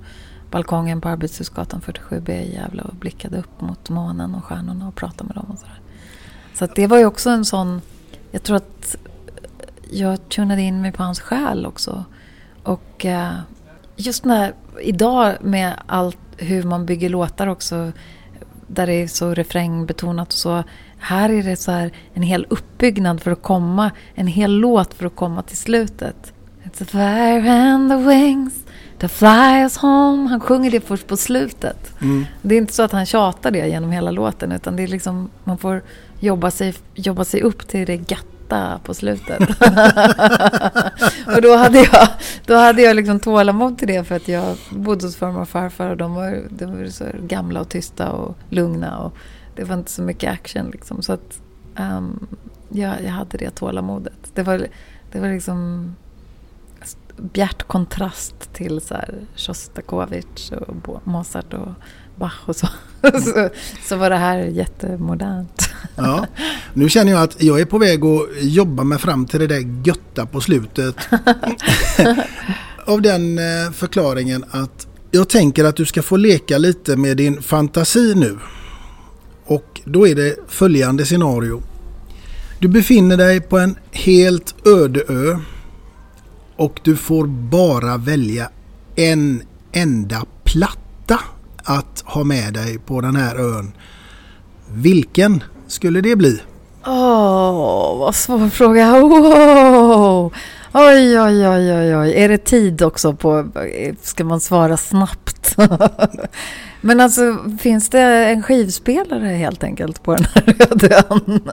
balkongen 0.50 1.00
på 1.00 1.08
Arbetshusgatan 1.08 1.80
47B 1.80 2.30
i 2.30 2.54
Gävle 2.54 2.82
och 2.82 2.94
blickade 2.94 3.38
upp 3.38 3.60
mot 3.60 3.90
månen 3.90 4.34
och 4.34 4.44
stjärnorna 4.44 4.88
och 4.88 4.94
pratade 4.94 5.24
med 5.24 5.36
dem 5.36 5.50
och 5.50 5.58
sådär. 5.58 5.80
Så 6.54 6.64
att 6.64 6.74
det 6.74 6.86
var 6.86 6.98
ju 6.98 7.06
också 7.06 7.30
en 7.30 7.44
sån, 7.44 7.80
jag 8.30 8.42
tror 8.42 8.56
att 8.56 8.96
jag 9.92 10.28
tunade 10.28 10.62
in 10.62 10.82
mig 10.82 10.92
på 10.92 11.02
hans 11.02 11.20
själ 11.20 11.66
också. 11.66 12.04
Och 12.62 13.06
eh, 13.06 13.32
just 13.96 14.24
när, 14.24 14.54
idag 14.82 15.36
med 15.40 15.74
allt 15.86 16.18
hur 16.36 16.62
man 16.62 16.86
bygger 16.86 17.08
låtar 17.08 17.46
också, 17.46 17.92
där 18.66 18.86
det 18.86 18.92
är 18.92 19.08
så 19.08 19.34
refrängbetonat 19.34 20.28
och 20.28 20.38
så. 20.38 20.62
Här 20.98 21.30
är 21.30 21.42
det 21.42 21.56
så 21.56 21.70
här 21.70 21.92
en 22.14 22.22
hel 22.22 22.46
uppbyggnad 22.50 23.20
för 23.20 23.30
att 23.30 23.42
komma, 23.42 23.90
en 24.14 24.26
hel 24.26 24.52
låt 24.52 24.94
för 24.94 25.06
att 25.06 25.16
komma 25.16 25.42
till 25.42 25.56
slutet. 25.56 26.32
It's 26.64 26.82
a 26.82 26.86
fire 26.86 27.52
and 27.52 27.90
the 27.90 27.96
wings 27.96 28.54
that 28.98 29.10
fly 29.10 29.62
us 29.62 29.76
home. 29.76 30.28
Han 30.28 30.40
sjunger 30.40 30.70
det 30.70 30.80
först 30.80 31.06
på 31.06 31.16
slutet. 31.16 32.00
Mm. 32.02 32.26
Det 32.42 32.54
är 32.54 32.58
inte 32.58 32.72
så 32.72 32.82
att 32.82 32.92
han 32.92 33.06
tjatar 33.06 33.50
det 33.50 33.68
genom 33.68 33.90
hela 33.90 34.10
låten 34.10 34.52
utan 34.52 34.76
det 34.76 34.82
är 34.82 34.88
liksom, 34.88 35.30
man 35.44 35.58
får 35.58 35.82
jobba 36.20 36.50
sig, 36.50 36.74
jobba 36.94 37.24
sig 37.24 37.42
upp 37.42 37.68
till 37.68 37.86
det 37.86 37.96
gatt 38.50 38.84
på 38.84 38.94
slutet. 38.94 39.40
och 41.26 41.42
då 41.42 41.56
hade 41.56 41.78
jag, 41.78 42.08
då 42.46 42.54
hade 42.54 42.82
jag 42.82 42.96
liksom 42.96 43.20
tålamod 43.20 43.78
till 43.78 43.88
det 43.88 44.04
för 44.04 44.16
att 44.16 44.28
jag 44.28 44.56
bodde 44.70 45.06
hos 45.06 45.16
farmor 45.16 45.40
och 45.40 45.48
farfar 45.48 45.90
och 45.90 45.96
de 45.96 46.14
var, 46.14 46.42
de 46.50 46.78
var 46.78 46.86
så 46.86 47.04
gamla 47.22 47.60
och 47.60 47.68
tysta 47.68 48.12
och 48.12 48.36
lugna 48.48 48.98
och 48.98 49.14
det 49.56 49.64
var 49.64 49.74
inte 49.74 49.90
så 49.90 50.02
mycket 50.02 50.32
action 50.32 50.70
liksom. 50.70 51.02
Så 51.02 51.12
att 51.12 51.40
um, 51.78 52.26
ja, 52.68 52.94
jag 53.04 53.10
hade 53.10 53.38
det 53.38 53.50
tålamodet. 53.50 54.32
Det 54.34 54.42
var, 54.42 54.66
det 55.12 55.20
var 55.20 55.28
liksom 55.28 55.92
bjärt 57.16 57.62
kontrast 57.62 58.52
till 58.52 58.80
så 58.80 58.94
här 58.94 59.14
Shostakovich 59.36 60.52
och 60.52 61.06
Mozart 61.06 61.54
och 61.54 61.68
Bach 62.20 62.48
och 62.48 62.56
så. 62.56 62.66
så. 63.02 63.48
Så 63.84 63.96
var 63.96 64.10
det 64.10 64.16
här 64.16 64.38
jättemodernt. 64.38 65.70
Ja. 65.96 66.26
Nu 66.74 66.88
känner 66.88 67.12
jag 67.12 67.22
att 67.22 67.42
jag 67.42 67.60
är 67.60 67.64
på 67.64 67.78
väg 67.78 68.04
att 68.04 68.28
jobba 68.40 68.84
mig 68.84 68.98
fram 68.98 69.26
till 69.26 69.40
det 69.40 69.46
där 69.46 69.86
götta 69.86 70.26
på 70.26 70.40
slutet. 70.40 70.96
Av 72.86 73.02
den 73.02 73.38
eh, 73.38 73.72
förklaringen 73.72 74.44
att 74.50 74.86
jag 75.10 75.28
tänker 75.28 75.64
att 75.64 75.76
du 75.76 75.86
ska 75.86 76.02
få 76.02 76.16
leka 76.16 76.58
lite 76.58 76.96
med 76.96 77.16
din 77.16 77.42
fantasi 77.42 78.14
nu. 78.14 78.38
Och 79.44 79.80
då 79.84 80.08
är 80.08 80.14
det 80.14 80.36
följande 80.48 81.06
scenario. 81.06 81.62
Du 82.58 82.68
befinner 82.68 83.16
dig 83.16 83.40
på 83.40 83.58
en 83.58 83.76
helt 83.92 84.66
öde 84.66 85.02
ö 85.08 85.38
och 86.56 86.80
du 86.84 86.96
får 86.96 87.26
bara 87.26 87.96
välja 87.96 88.50
en 88.96 89.42
enda 89.72 90.24
platta 90.44 91.20
att 91.64 92.02
ha 92.06 92.24
med 92.24 92.54
dig 92.54 92.78
på 92.78 93.00
den 93.00 93.16
här 93.16 93.36
ön. 93.36 93.72
Vilken 94.72 95.42
skulle 95.66 96.00
det 96.00 96.16
bli? 96.16 96.40
Åh, 96.86 97.98
vad 97.98 98.14
svår 98.14 98.48
fråga. 98.48 99.00
Wow. 99.00 100.32
Oj, 100.72 101.20
oj, 101.20 101.48
oj, 101.48 101.74
oj, 101.74 101.96
oj. 101.96 102.14
Är 102.14 102.28
det 102.28 102.38
tid 102.38 102.82
också 102.82 103.14
på... 103.14 103.48
Ska 104.02 104.24
man 104.24 104.40
svara 104.40 104.76
snabbt? 104.76 105.56
Men 106.80 107.00
alltså, 107.00 107.36
finns 107.60 107.88
det 107.88 108.00
en 108.02 108.42
skivspelare 108.42 109.26
helt 109.26 109.64
enkelt 109.64 110.02
på 110.02 110.14
den 110.14 110.24
här 110.34 110.42
rödön? 110.42 111.50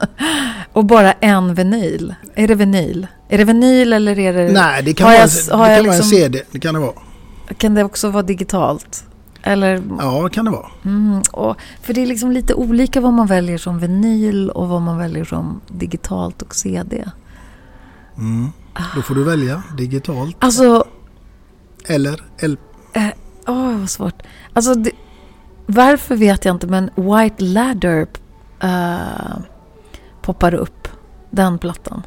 Och 0.72 0.84
bara 0.84 1.12
en 1.12 1.54
vinyl? 1.54 2.14
Är 2.34 2.48
det 2.48 2.54
vinyl? 2.54 3.06
Är 3.28 3.38
det 3.38 3.44
vinyl 3.44 3.92
eller 3.92 4.18
är 4.18 4.32
det... 4.32 4.52
Nej, 4.52 4.82
det 4.82 4.94
kan, 4.94 5.04
vara, 5.04 5.16
jag, 5.16 5.28
det 5.28 5.54
har 5.54 5.66
kan 5.66 5.74
jag 5.74 5.82
vara 5.82 5.94
en 5.94 6.00
liksom, 6.00 6.10
CD. 6.10 6.42
Det 6.50 6.60
kan 6.60 6.74
det 6.74 6.80
vara. 6.80 6.92
Kan 7.58 7.74
det 7.74 7.84
också 7.84 8.10
vara 8.10 8.22
digitalt? 8.22 9.04
Eller... 9.48 9.82
Ja, 9.98 10.28
kan 10.28 10.44
det 10.44 10.50
vara. 10.50 10.70
Mm, 10.84 11.22
och, 11.32 11.56
för 11.82 11.94
det 11.94 12.02
är 12.02 12.06
liksom 12.06 12.32
lite 12.32 12.54
olika 12.54 13.00
vad 13.00 13.12
man 13.12 13.26
väljer 13.26 13.58
som 13.58 13.78
vinyl 13.78 14.50
och 14.50 14.68
vad 14.68 14.82
man 14.82 14.98
väljer 14.98 15.24
som 15.24 15.60
digitalt 15.68 16.42
och 16.42 16.54
CD. 16.54 17.10
Mm. 18.16 18.48
Då 18.94 19.02
får 19.02 19.14
du 19.14 19.24
välja 19.24 19.62
digitalt. 19.76 20.36
Alltså... 20.38 20.84
Eller 21.86 22.24
L... 22.38 22.58
Åh, 22.94 23.06
eh, 23.06 23.12
oh, 23.46 23.78
vad 23.78 23.90
svårt. 23.90 24.22
Alltså, 24.52 24.74
det, 24.74 24.90
varför 25.66 26.16
vet 26.16 26.44
jag 26.44 26.54
inte, 26.54 26.66
men 26.66 26.90
White 26.94 27.44
Ladder 27.44 28.06
uh, 28.64 29.38
poppar 30.22 30.54
upp. 30.54 30.88
Den 31.30 31.58
plattan. 31.58 32.02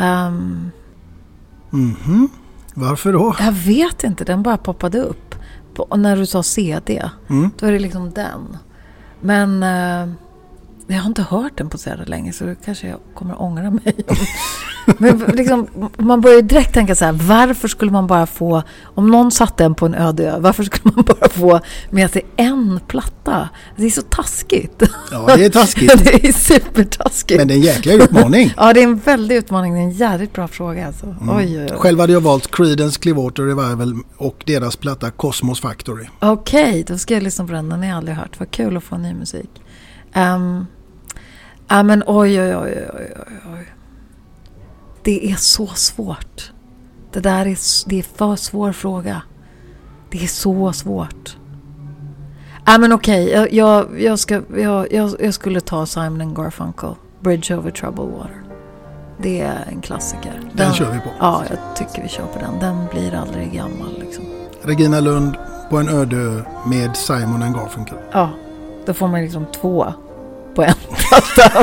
Um, 0.00 0.70
mm 1.72 1.96
-hmm. 2.04 2.28
Varför 2.74 3.12
då? 3.12 3.36
Jag 3.38 3.52
vet 3.52 4.04
inte, 4.04 4.24
den 4.24 4.42
bara 4.42 4.56
poppade 4.56 4.98
upp. 4.98 5.32
På, 5.74 5.96
när 5.96 6.16
du 6.16 6.26
sa 6.26 6.42
CD, 6.42 7.10
mm. 7.30 7.50
då 7.58 7.66
är 7.66 7.72
det 7.72 7.78
liksom 7.78 8.10
den. 8.10 8.56
Men 9.20 9.62
uh, 9.62 10.14
jag 10.92 11.02
har 11.02 11.08
inte 11.08 11.22
hört 11.22 11.58
den 11.58 11.68
på 11.68 11.78
så 11.78 11.90
här 11.90 12.04
länge 12.06 12.32
så 12.32 12.54
kanske 12.64 12.88
jag 12.88 12.98
kommer 13.14 13.42
ångra 13.42 13.70
mig. 13.70 13.96
Men 14.98 15.18
liksom, 15.18 15.66
man 15.98 16.20
börjar 16.20 16.42
direkt 16.42 16.74
tänka 16.74 16.94
så 16.94 17.04
här, 17.04 17.12
varför 17.12 17.68
skulle 17.68 17.90
man 17.90 18.06
bara 18.06 18.26
få, 18.26 18.62
om 18.82 19.10
någon 19.10 19.30
satte 19.30 19.64
en 19.64 19.74
på 19.74 19.86
en 19.86 19.94
öde 19.94 20.30
ö, 20.30 20.38
varför 20.38 20.64
skulle 20.64 20.92
man 20.94 21.04
bara 21.04 21.28
få 21.28 21.60
med 21.90 22.10
sig 22.10 22.26
en 22.36 22.80
platta? 22.86 23.48
Det 23.76 23.86
är 23.86 23.90
så 23.90 24.02
taskigt. 24.02 24.82
Ja, 25.10 25.36
det 25.36 25.44
är 25.44 25.50
taskigt. 25.50 25.92
det 26.04 26.28
är 26.28 26.32
supertaskigt. 26.32 27.38
Men 27.38 27.48
det 27.48 27.54
är 27.54 27.56
en 27.56 27.62
jäkla 27.62 27.92
utmaning. 27.92 28.54
ja, 28.56 28.72
det 28.72 28.80
är 28.80 28.84
en 28.84 28.98
väldig 28.98 29.36
utmaning. 29.36 29.74
Det 29.74 29.80
är 29.80 29.84
en 29.84 29.90
jävligt 29.90 30.32
bra 30.32 30.48
fråga 30.48 30.86
alltså. 30.86 31.06
Mm. 31.06 31.36
Oj, 31.36 31.58
oj, 31.58 31.68
oj. 31.70 31.78
Själv 31.78 32.00
hade 32.00 32.12
jag 32.12 32.20
valt 32.20 32.50
Creedence 32.50 33.00
Clearwater 33.00 33.42
Revival 33.42 33.94
och 34.16 34.42
deras 34.46 34.76
platta 34.76 35.10
Cosmos 35.10 35.60
Factory. 35.60 36.06
Okej, 36.20 36.70
okay, 36.70 36.82
då 36.82 36.98
ska 36.98 37.14
jag 37.14 37.22
lyssna 37.22 37.46
på 37.46 37.52
den. 37.52 37.68
Den 37.68 37.78
har 37.78 37.88
jag 37.88 37.96
aldrig 37.96 38.16
hört. 38.16 38.38
Vad 38.38 38.50
kul 38.50 38.76
att 38.76 38.84
få 38.84 38.98
ny 38.98 39.14
musik. 39.14 39.50
Um, 40.14 40.66
ja, 41.72 41.82
men 41.82 42.02
oj, 42.06 42.40
oj, 42.40 42.56
oj, 42.56 42.88
oj, 42.94 43.12
oj. 43.54 43.72
Det 45.02 45.30
är 45.30 45.36
så 45.36 45.66
svårt. 45.66 46.52
Det 47.12 47.20
där 47.20 47.46
är, 47.46 47.88
det 47.88 47.98
är 47.98 48.02
för 48.02 48.36
svår 48.36 48.72
fråga. 48.72 49.22
Det 50.10 50.22
är 50.22 50.26
så 50.26 50.72
svårt. 50.72 51.36
Ja, 52.66 52.78
men 52.78 52.92
okej. 52.92 53.24
Okay. 53.24 53.34
Jag, 53.34 53.52
jag, 53.52 54.00
jag, 54.00 54.18
ska, 54.18 54.40
jag, 54.56 54.92
jag, 54.92 55.34
skulle 55.34 55.60
ta 55.60 55.86
Simon 55.86 56.34
Garfunkel. 56.34 56.94
Bridge 57.20 57.56
over 57.56 57.70
troubled 57.70 58.08
water. 58.08 58.42
Det 59.18 59.40
är 59.40 59.68
en 59.72 59.80
klassiker. 59.80 60.32
Den, 60.40 60.56
den 60.56 60.72
kör 60.72 60.92
vi 60.92 60.98
på. 60.98 61.08
Ja, 61.18 61.42
jag 61.50 61.76
tycker 61.76 62.02
vi 62.02 62.08
kör 62.08 62.26
på 62.26 62.38
den. 62.38 62.58
Den 62.60 62.86
blir 62.90 63.14
aldrig 63.14 63.52
gammal 63.52 63.98
liksom. 64.00 64.24
Regina 64.62 65.00
Lund 65.00 65.36
på 65.70 65.78
en 65.78 65.88
öde 65.88 66.44
med 66.66 66.96
Simon 66.96 67.52
Garfunkel. 67.52 67.98
Ja, 68.12 68.30
då 68.86 68.94
får 68.94 69.08
man 69.08 69.22
liksom 69.22 69.46
två 69.60 69.92
på 70.54 70.62
en 70.62 70.74
platta. 71.12 71.60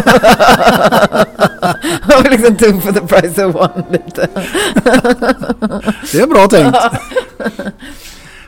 Och 2.17 2.31
liksom 2.31 2.55
two 2.55 2.79
for 2.79 2.91
the 2.91 3.01
price 3.01 3.45
of 3.45 3.55
one 3.55 3.83
lite. 3.91 4.27
det 6.11 6.19
är 6.19 6.27
bra 6.27 6.47
tänkt. 6.47 6.77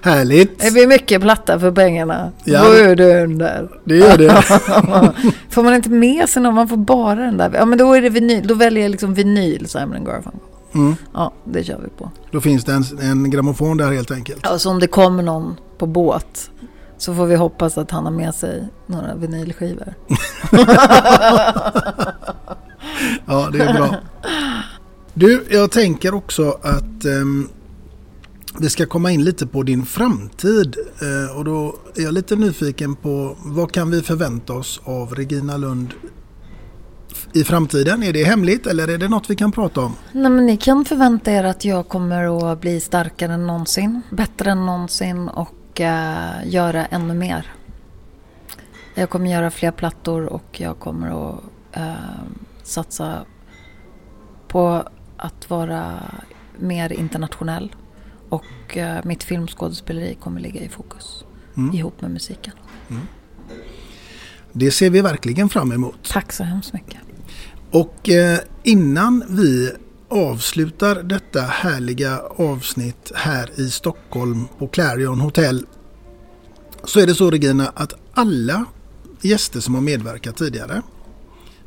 Härligt. 0.02 0.60
Det 0.60 0.72
blir 0.72 0.88
mycket 0.88 1.22
platta 1.22 1.60
för 1.60 1.72
pengarna. 1.72 2.32
Ja, 2.44 2.64
det 2.70 2.96
där? 3.28 3.70
Det 3.84 3.96
gör 3.96 4.18
det. 4.18 4.42
får 5.50 5.64
man 5.64 5.74
inte 5.74 5.90
med 5.90 6.30
sig 6.30 6.42
någon, 6.42 6.54
man 6.54 6.68
får 6.68 6.78
bara 6.78 7.16
den 7.16 7.38
där. 7.38 7.52
Ja 7.56 7.66
men 7.66 7.78
då 7.78 7.94
är 7.94 8.02
det 8.02 8.10
vinyl, 8.10 8.48
då 8.48 8.54
väljer 8.54 8.84
jag 8.84 8.92
liksom 8.92 9.14
vinyl 9.14 9.68
Simon 9.68 10.06
Garfunkel. 10.06 10.42
Mm. 10.74 10.96
Ja, 11.14 11.34
det 11.44 11.64
kör 11.64 11.80
vi 11.84 11.90
på. 11.90 12.12
Då 12.32 12.42
finns 12.42 12.64
det 12.64 12.74
en, 12.74 12.84
en 13.02 13.30
grammofon 13.30 13.78
där 13.78 13.92
helt 13.92 14.12
enkelt. 14.12 14.40
Ja, 14.44 14.60
så 14.60 14.70
om 14.70 14.80
det 14.80 14.88
kommer 14.88 15.24
någon 15.24 15.56
på 15.78 15.86
båt 15.86 16.50
så 17.02 17.16
får 17.16 17.26
vi 17.26 17.36
hoppas 17.36 17.78
att 17.78 17.92
han 17.92 18.06
har 18.06 18.12
med 18.12 18.36
sig 18.36 18.68
några 18.88 19.16
vinylskivor. 19.16 19.94
ja, 23.26 23.50
det 23.52 23.60
är 23.64 23.74
bra. 23.74 23.96
Du, 25.14 25.46
jag 25.50 25.72
tänker 25.72 26.14
också 26.14 26.58
att 26.62 27.06
um, 27.06 27.50
vi 28.60 28.70
ska 28.70 28.86
komma 28.86 29.12
in 29.12 29.24
lite 29.24 29.48
på 29.48 29.64
din 29.64 29.86
framtid. 29.86 30.76
Uh, 31.02 31.38
och 31.38 31.46
då 31.46 31.76
är 31.96 32.02
jag 32.02 32.14
lite 32.14 32.36
nyfiken 32.36 32.96
på 32.96 33.38
vad 33.46 33.72
kan 33.72 33.92
vi 33.92 34.02
förvänta 34.02 34.54
oss 34.54 34.82
av 34.84 35.16
Regina 35.16 35.58
Lund 35.58 35.94
i 37.34 37.44
framtiden? 37.44 38.04
Är 38.04 38.14
det 38.14 38.24
hemligt 38.24 38.68
eller 38.68 38.88
är 38.88 38.98
det 38.98 39.08
något 39.08 39.30
vi 39.30 39.36
kan 39.36 39.52
prata 39.52 39.82
om? 39.82 39.96
Nej, 40.12 40.32
men 40.32 40.46
ni 40.46 40.58
kan 40.58 40.86
förvänta 40.86 41.32
er 41.32 41.44
att 41.44 41.66
jag 41.66 41.88
kommer 41.88 42.52
att 42.52 42.62
bli 42.62 42.80
starkare 42.80 43.34
än 43.34 43.48
någonsin, 43.48 44.02
bättre 44.12 44.52
än 44.52 44.66
någonsin 44.66 45.28
och 45.28 45.50
uh, 45.82 46.50
göra 46.54 46.86
ännu 46.86 47.14
mer. 47.14 47.54
Jag 48.96 49.10
kommer 49.10 49.32
göra 49.32 49.52
fler 49.52 49.72
plattor 49.72 50.26
och 50.26 50.62
jag 50.62 50.80
kommer 50.80 51.08
att 51.08 51.44
uh, 51.78 51.94
satsa 52.64 53.26
på 54.48 54.84
att 55.18 55.50
vara 55.50 55.94
mer 56.60 56.94
internationell. 56.94 57.76
Och 58.30 58.78
uh, 58.78 58.98
mitt 59.04 59.24
filmskådespeleri 59.24 60.16
kommer 60.16 60.42
ligga 60.42 60.62
i 60.62 60.70
fokus 60.70 61.26
mm. 61.58 61.76
ihop 61.76 62.02
med 62.02 62.12
musiken. 62.12 62.54
Mm. 62.90 63.08
Det 64.54 64.72
ser 64.72 64.90
vi 64.90 65.02
verkligen 65.02 65.50
fram 65.50 65.72
emot. 65.72 66.10
Tack 66.10 66.32
så 66.32 66.44
hemskt 66.44 66.74
mycket. 66.74 67.00
Och 67.72 68.10
eh, 68.10 68.40
innan 68.64 69.24
vi 69.30 69.72
avslutar 70.12 71.04
detta 71.04 71.42
härliga 71.42 72.20
avsnitt 72.36 73.12
här 73.16 73.60
i 73.60 73.70
Stockholm 73.70 74.48
på 74.60 74.68
Clarion 74.68 75.20
Hotel 75.22 75.66
så 76.84 77.00
är 77.00 77.08
det 77.08 77.16
så 77.16 77.32
Regina 77.32 77.72
att 77.76 77.94
alla 78.14 78.66
gäster 79.22 79.60
som 79.60 79.76
har 79.76 79.82
medverkat 79.82 80.38
tidigare 80.38 80.82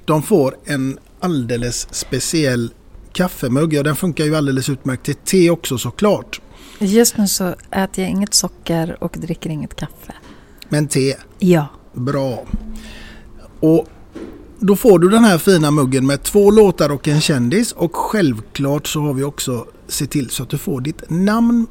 de 0.04 0.22
får 0.22 0.56
en 0.64 0.98
alldeles 1.20 1.94
speciell 1.94 2.72
kaffemugg. 3.12 3.72
Ja, 3.72 3.82
den 3.82 3.96
funkar 3.96 4.24
ju 4.24 4.36
alldeles 4.36 4.68
utmärkt 4.68 5.04
till 5.04 5.14
te 5.14 5.50
också 5.50 5.78
såklart. 5.78 6.40
Just 6.78 7.16
nu 7.16 7.28
så 7.28 7.54
äter 7.70 8.04
jag 8.04 8.10
inget 8.10 8.34
socker 8.34 8.96
och 9.00 9.16
dricker 9.18 9.50
inget 9.50 9.76
kaffe. 9.76 10.14
Men 10.68 10.88
te? 10.88 11.16
Ja. 11.38 11.66
Bra. 11.92 12.44
Och 13.60 13.88
då 14.66 14.76
får 14.76 14.98
du 14.98 15.08
den 15.08 15.24
här 15.24 15.38
fina 15.38 15.70
muggen 15.70 16.06
med 16.06 16.22
två 16.22 16.50
låtar 16.50 16.90
och 16.92 17.08
en 17.08 17.20
kändis 17.20 17.72
och 17.72 17.96
självklart 17.96 18.86
så 18.86 19.00
har 19.00 19.14
vi 19.14 19.24
också 19.24 19.66
sett 19.88 20.10
till 20.10 20.30
så 20.30 20.42
att 20.42 20.50
du 20.50 20.58
får 20.58 20.80
ditt 20.80 21.10
namn 21.10 21.66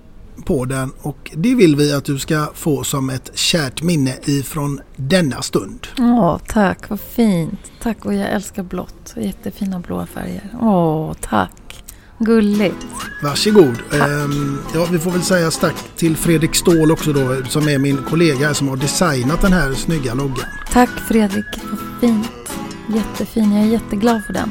på 0.45 0.65
den 0.65 0.91
och 1.01 1.31
det 1.35 1.55
vill 1.55 1.75
vi 1.75 1.93
att 1.93 2.05
du 2.05 2.19
ska 2.19 2.47
få 2.53 2.83
som 2.83 3.09
ett 3.09 3.31
kärt 3.37 3.81
minne 3.81 4.15
ifrån 4.25 4.81
denna 4.95 5.41
stund. 5.41 5.87
Åh, 5.99 6.37
tack, 6.47 6.89
vad 6.89 6.99
fint. 6.99 7.59
Tack 7.81 8.05
och 8.05 8.13
jag 8.13 8.31
älskar 8.31 8.63
blått. 8.63 9.13
Jättefina 9.17 9.79
blåa 9.79 10.05
färger. 10.05 10.49
Åh, 10.61 11.13
tack. 11.21 11.83
Gulligt. 12.19 12.87
Varsågod. 13.23 13.75
Ehm, 13.91 14.57
ja, 14.73 14.87
vi 14.91 14.99
får 14.99 15.11
väl 15.11 15.21
säga 15.21 15.51
tack 15.51 15.75
till 15.95 16.15
Fredrik 16.17 16.55
Ståhl 16.55 16.91
också 16.91 17.13
då 17.13 17.43
som 17.49 17.67
är 17.69 17.77
min 17.77 17.97
kollega 18.09 18.53
som 18.53 18.67
har 18.67 18.75
designat 18.75 19.41
den 19.41 19.53
här 19.53 19.73
snygga 19.73 20.13
loggan. 20.13 20.45
Tack 20.71 20.89
Fredrik, 20.89 21.45
vad 21.69 21.79
fint. 22.01 22.42
Jättefin, 22.87 23.53
jag 23.53 23.65
är 23.65 23.67
jätteglad 23.67 24.25
för 24.25 24.33
den. 24.33 24.49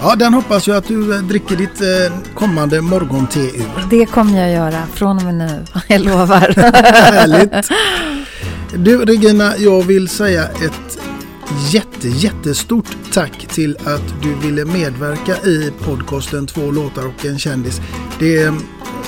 Ja, 0.00 0.16
den 0.16 0.34
hoppas 0.34 0.66
jag 0.66 0.76
att 0.76 0.88
du 0.88 1.14
eh, 1.14 1.22
dricker 1.22 1.56
ditt 1.56 1.80
eh, 1.80 2.34
kommande 2.34 2.80
morgonte 2.80 3.40
ur. 3.40 3.88
Det 3.90 4.06
kommer 4.06 4.40
jag 4.40 4.50
göra 4.50 4.86
från 4.86 5.16
och 5.16 5.22
med 5.22 5.34
nu, 5.34 5.64
jag 5.88 6.00
lovar. 6.00 6.54
Härligt. 7.12 7.70
Du 8.74 9.04
Regina, 9.04 9.56
jag 9.56 9.82
vill 9.82 10.08
säga 10.08 10.44
ett 10.44 10.98
jätte, 11.70 12.08
jättestort 12.08 12.96
tack 13.12 13.46
till 13.46 13.76
att 13.84 14.22
du 14.22 14.34
ville 14.34 14.64
medverka 14.64 15.36
i 15.36 15.72
podcasten 15.84 16.46
Två 16.46 16.70
låtar 16.70 17.06
och 17.06 17.24
en 17.24 17.38
kändis. 17.38 17.80
Det 18.18 18.52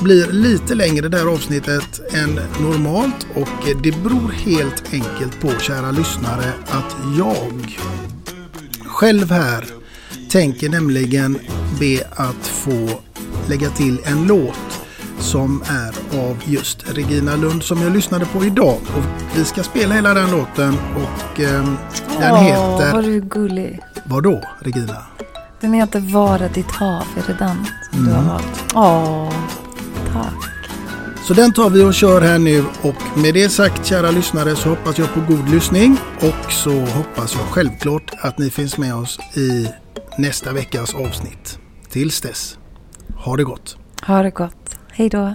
blir 0.00 0.32
lite 0.32 0.74
längre 0.74 1.08
det 1.08 1.18
här 1.18 1.26
avsnittet 1.26 2.14
än 2.14 2.40
normalt 2.60 3.26
och 3.34 3.48
det 3.82 3.92
beror 4.02 4.32
helt 4.32 4.84
enkelt 4.92 5.40
på, 5.40 5.50
kära 5.60 5.90
lyssnare, 5.90 6.52
att 6.66 6.96
jag 7.18 7.78
själv 8.86 9.30
här 9.30 9.64
tänker 10.30 10.68
nämligen 10.68 11.38
be 11.80 12.00
att 12.16 12.46
få 12.46 12.88
lägga 13.48 13.70
till 13.70 14.00
en 14.04 14.26
låt 14.26 14.80
som 15.18 15.62
är 15.68 16.20
av 16.28 16.36
just 16.44 16.96
Regina 16.96 17.36
Lund 17.36 17.62
som 17.62 17.82
jag 17.82 17.92
lyssnade 17.92 18.26
på 18.26 18.44
idag. 18.44 18.76
Och 18.96 19.04
vi 19.36 19.44
ska 19.44 19.62
spela 19.62 19.94
hela 19.94 20.14
den 20.14 20.30
låten 20.30 20.74
och 20.96 21.40
eh, 21.40 21.64
den 22.20 22.32
Åh, 22.32 22.42
heter... 22.42 22.92
vad 22.92 23.04
du 23.04 23.16
är 23.16 23.20
gullig. 23.20 23.80
Vad 24.04 24.22
då, 24.22 24.42
Regina? 24.60 24.96
Den 25.60 25.72
heter 25.72 26.00
Vara 26.00 26.48
ditt 26.48 26.70
hav. 26.70 27.02
Är 27.16 27.22
det 27.26 27.36
den 27.38 27.66
som 27.92 28.04
du 28.04 28.10
har 28.12 28.18
Mm. 28.18 28.28
valt? 28.28 28.64
Åh, 28.74 29.32
tack. 30.12 30.34
Så 31.28 31.34
den 31.34 31.52
tar 31.52 31.70
vi 31.70 31.84
och 31.84 31.94
kör 31.94 32.20
här 32.20 32.38
nu 32.38 32.64
och 32.82 33.18
med 33.18 33.34
det 33.34 33.48
sagt 33.48 33.86
kära 33.86 34.10
lyssnare 34.10 34.56
så 34.56 34.68
hoppas 34.68 34.98
jag 34.98 35.14
på 35.14 35.20
god 35.20 35.48
lyssning 35.48 35.96
och 36.20 36.52
så 36.52 36.80
hoppas 36.80 37.34
jag 37.34 37.44
självklart 37.44 38.10
att 38.20 38.38
ni 38.38 38.50
finns 38.50 38.78
med 38.78 38.94
oss 38.94 39.18
i 39.36 39.68
nästa 40.18 40.52
veckas 40.52 40.94
avsnitt. 40.94 41.58
Tills 41.88 42.20
dess, 42.20 42.58
ha 43.16 43.36
det 43.36 43.44
gott! 43.44 43.76
Ha 44.06 44.22
det 44.22 44.30
gott. 44.30 44.76
Hej 44.92 45.08
då. 45.08 45.34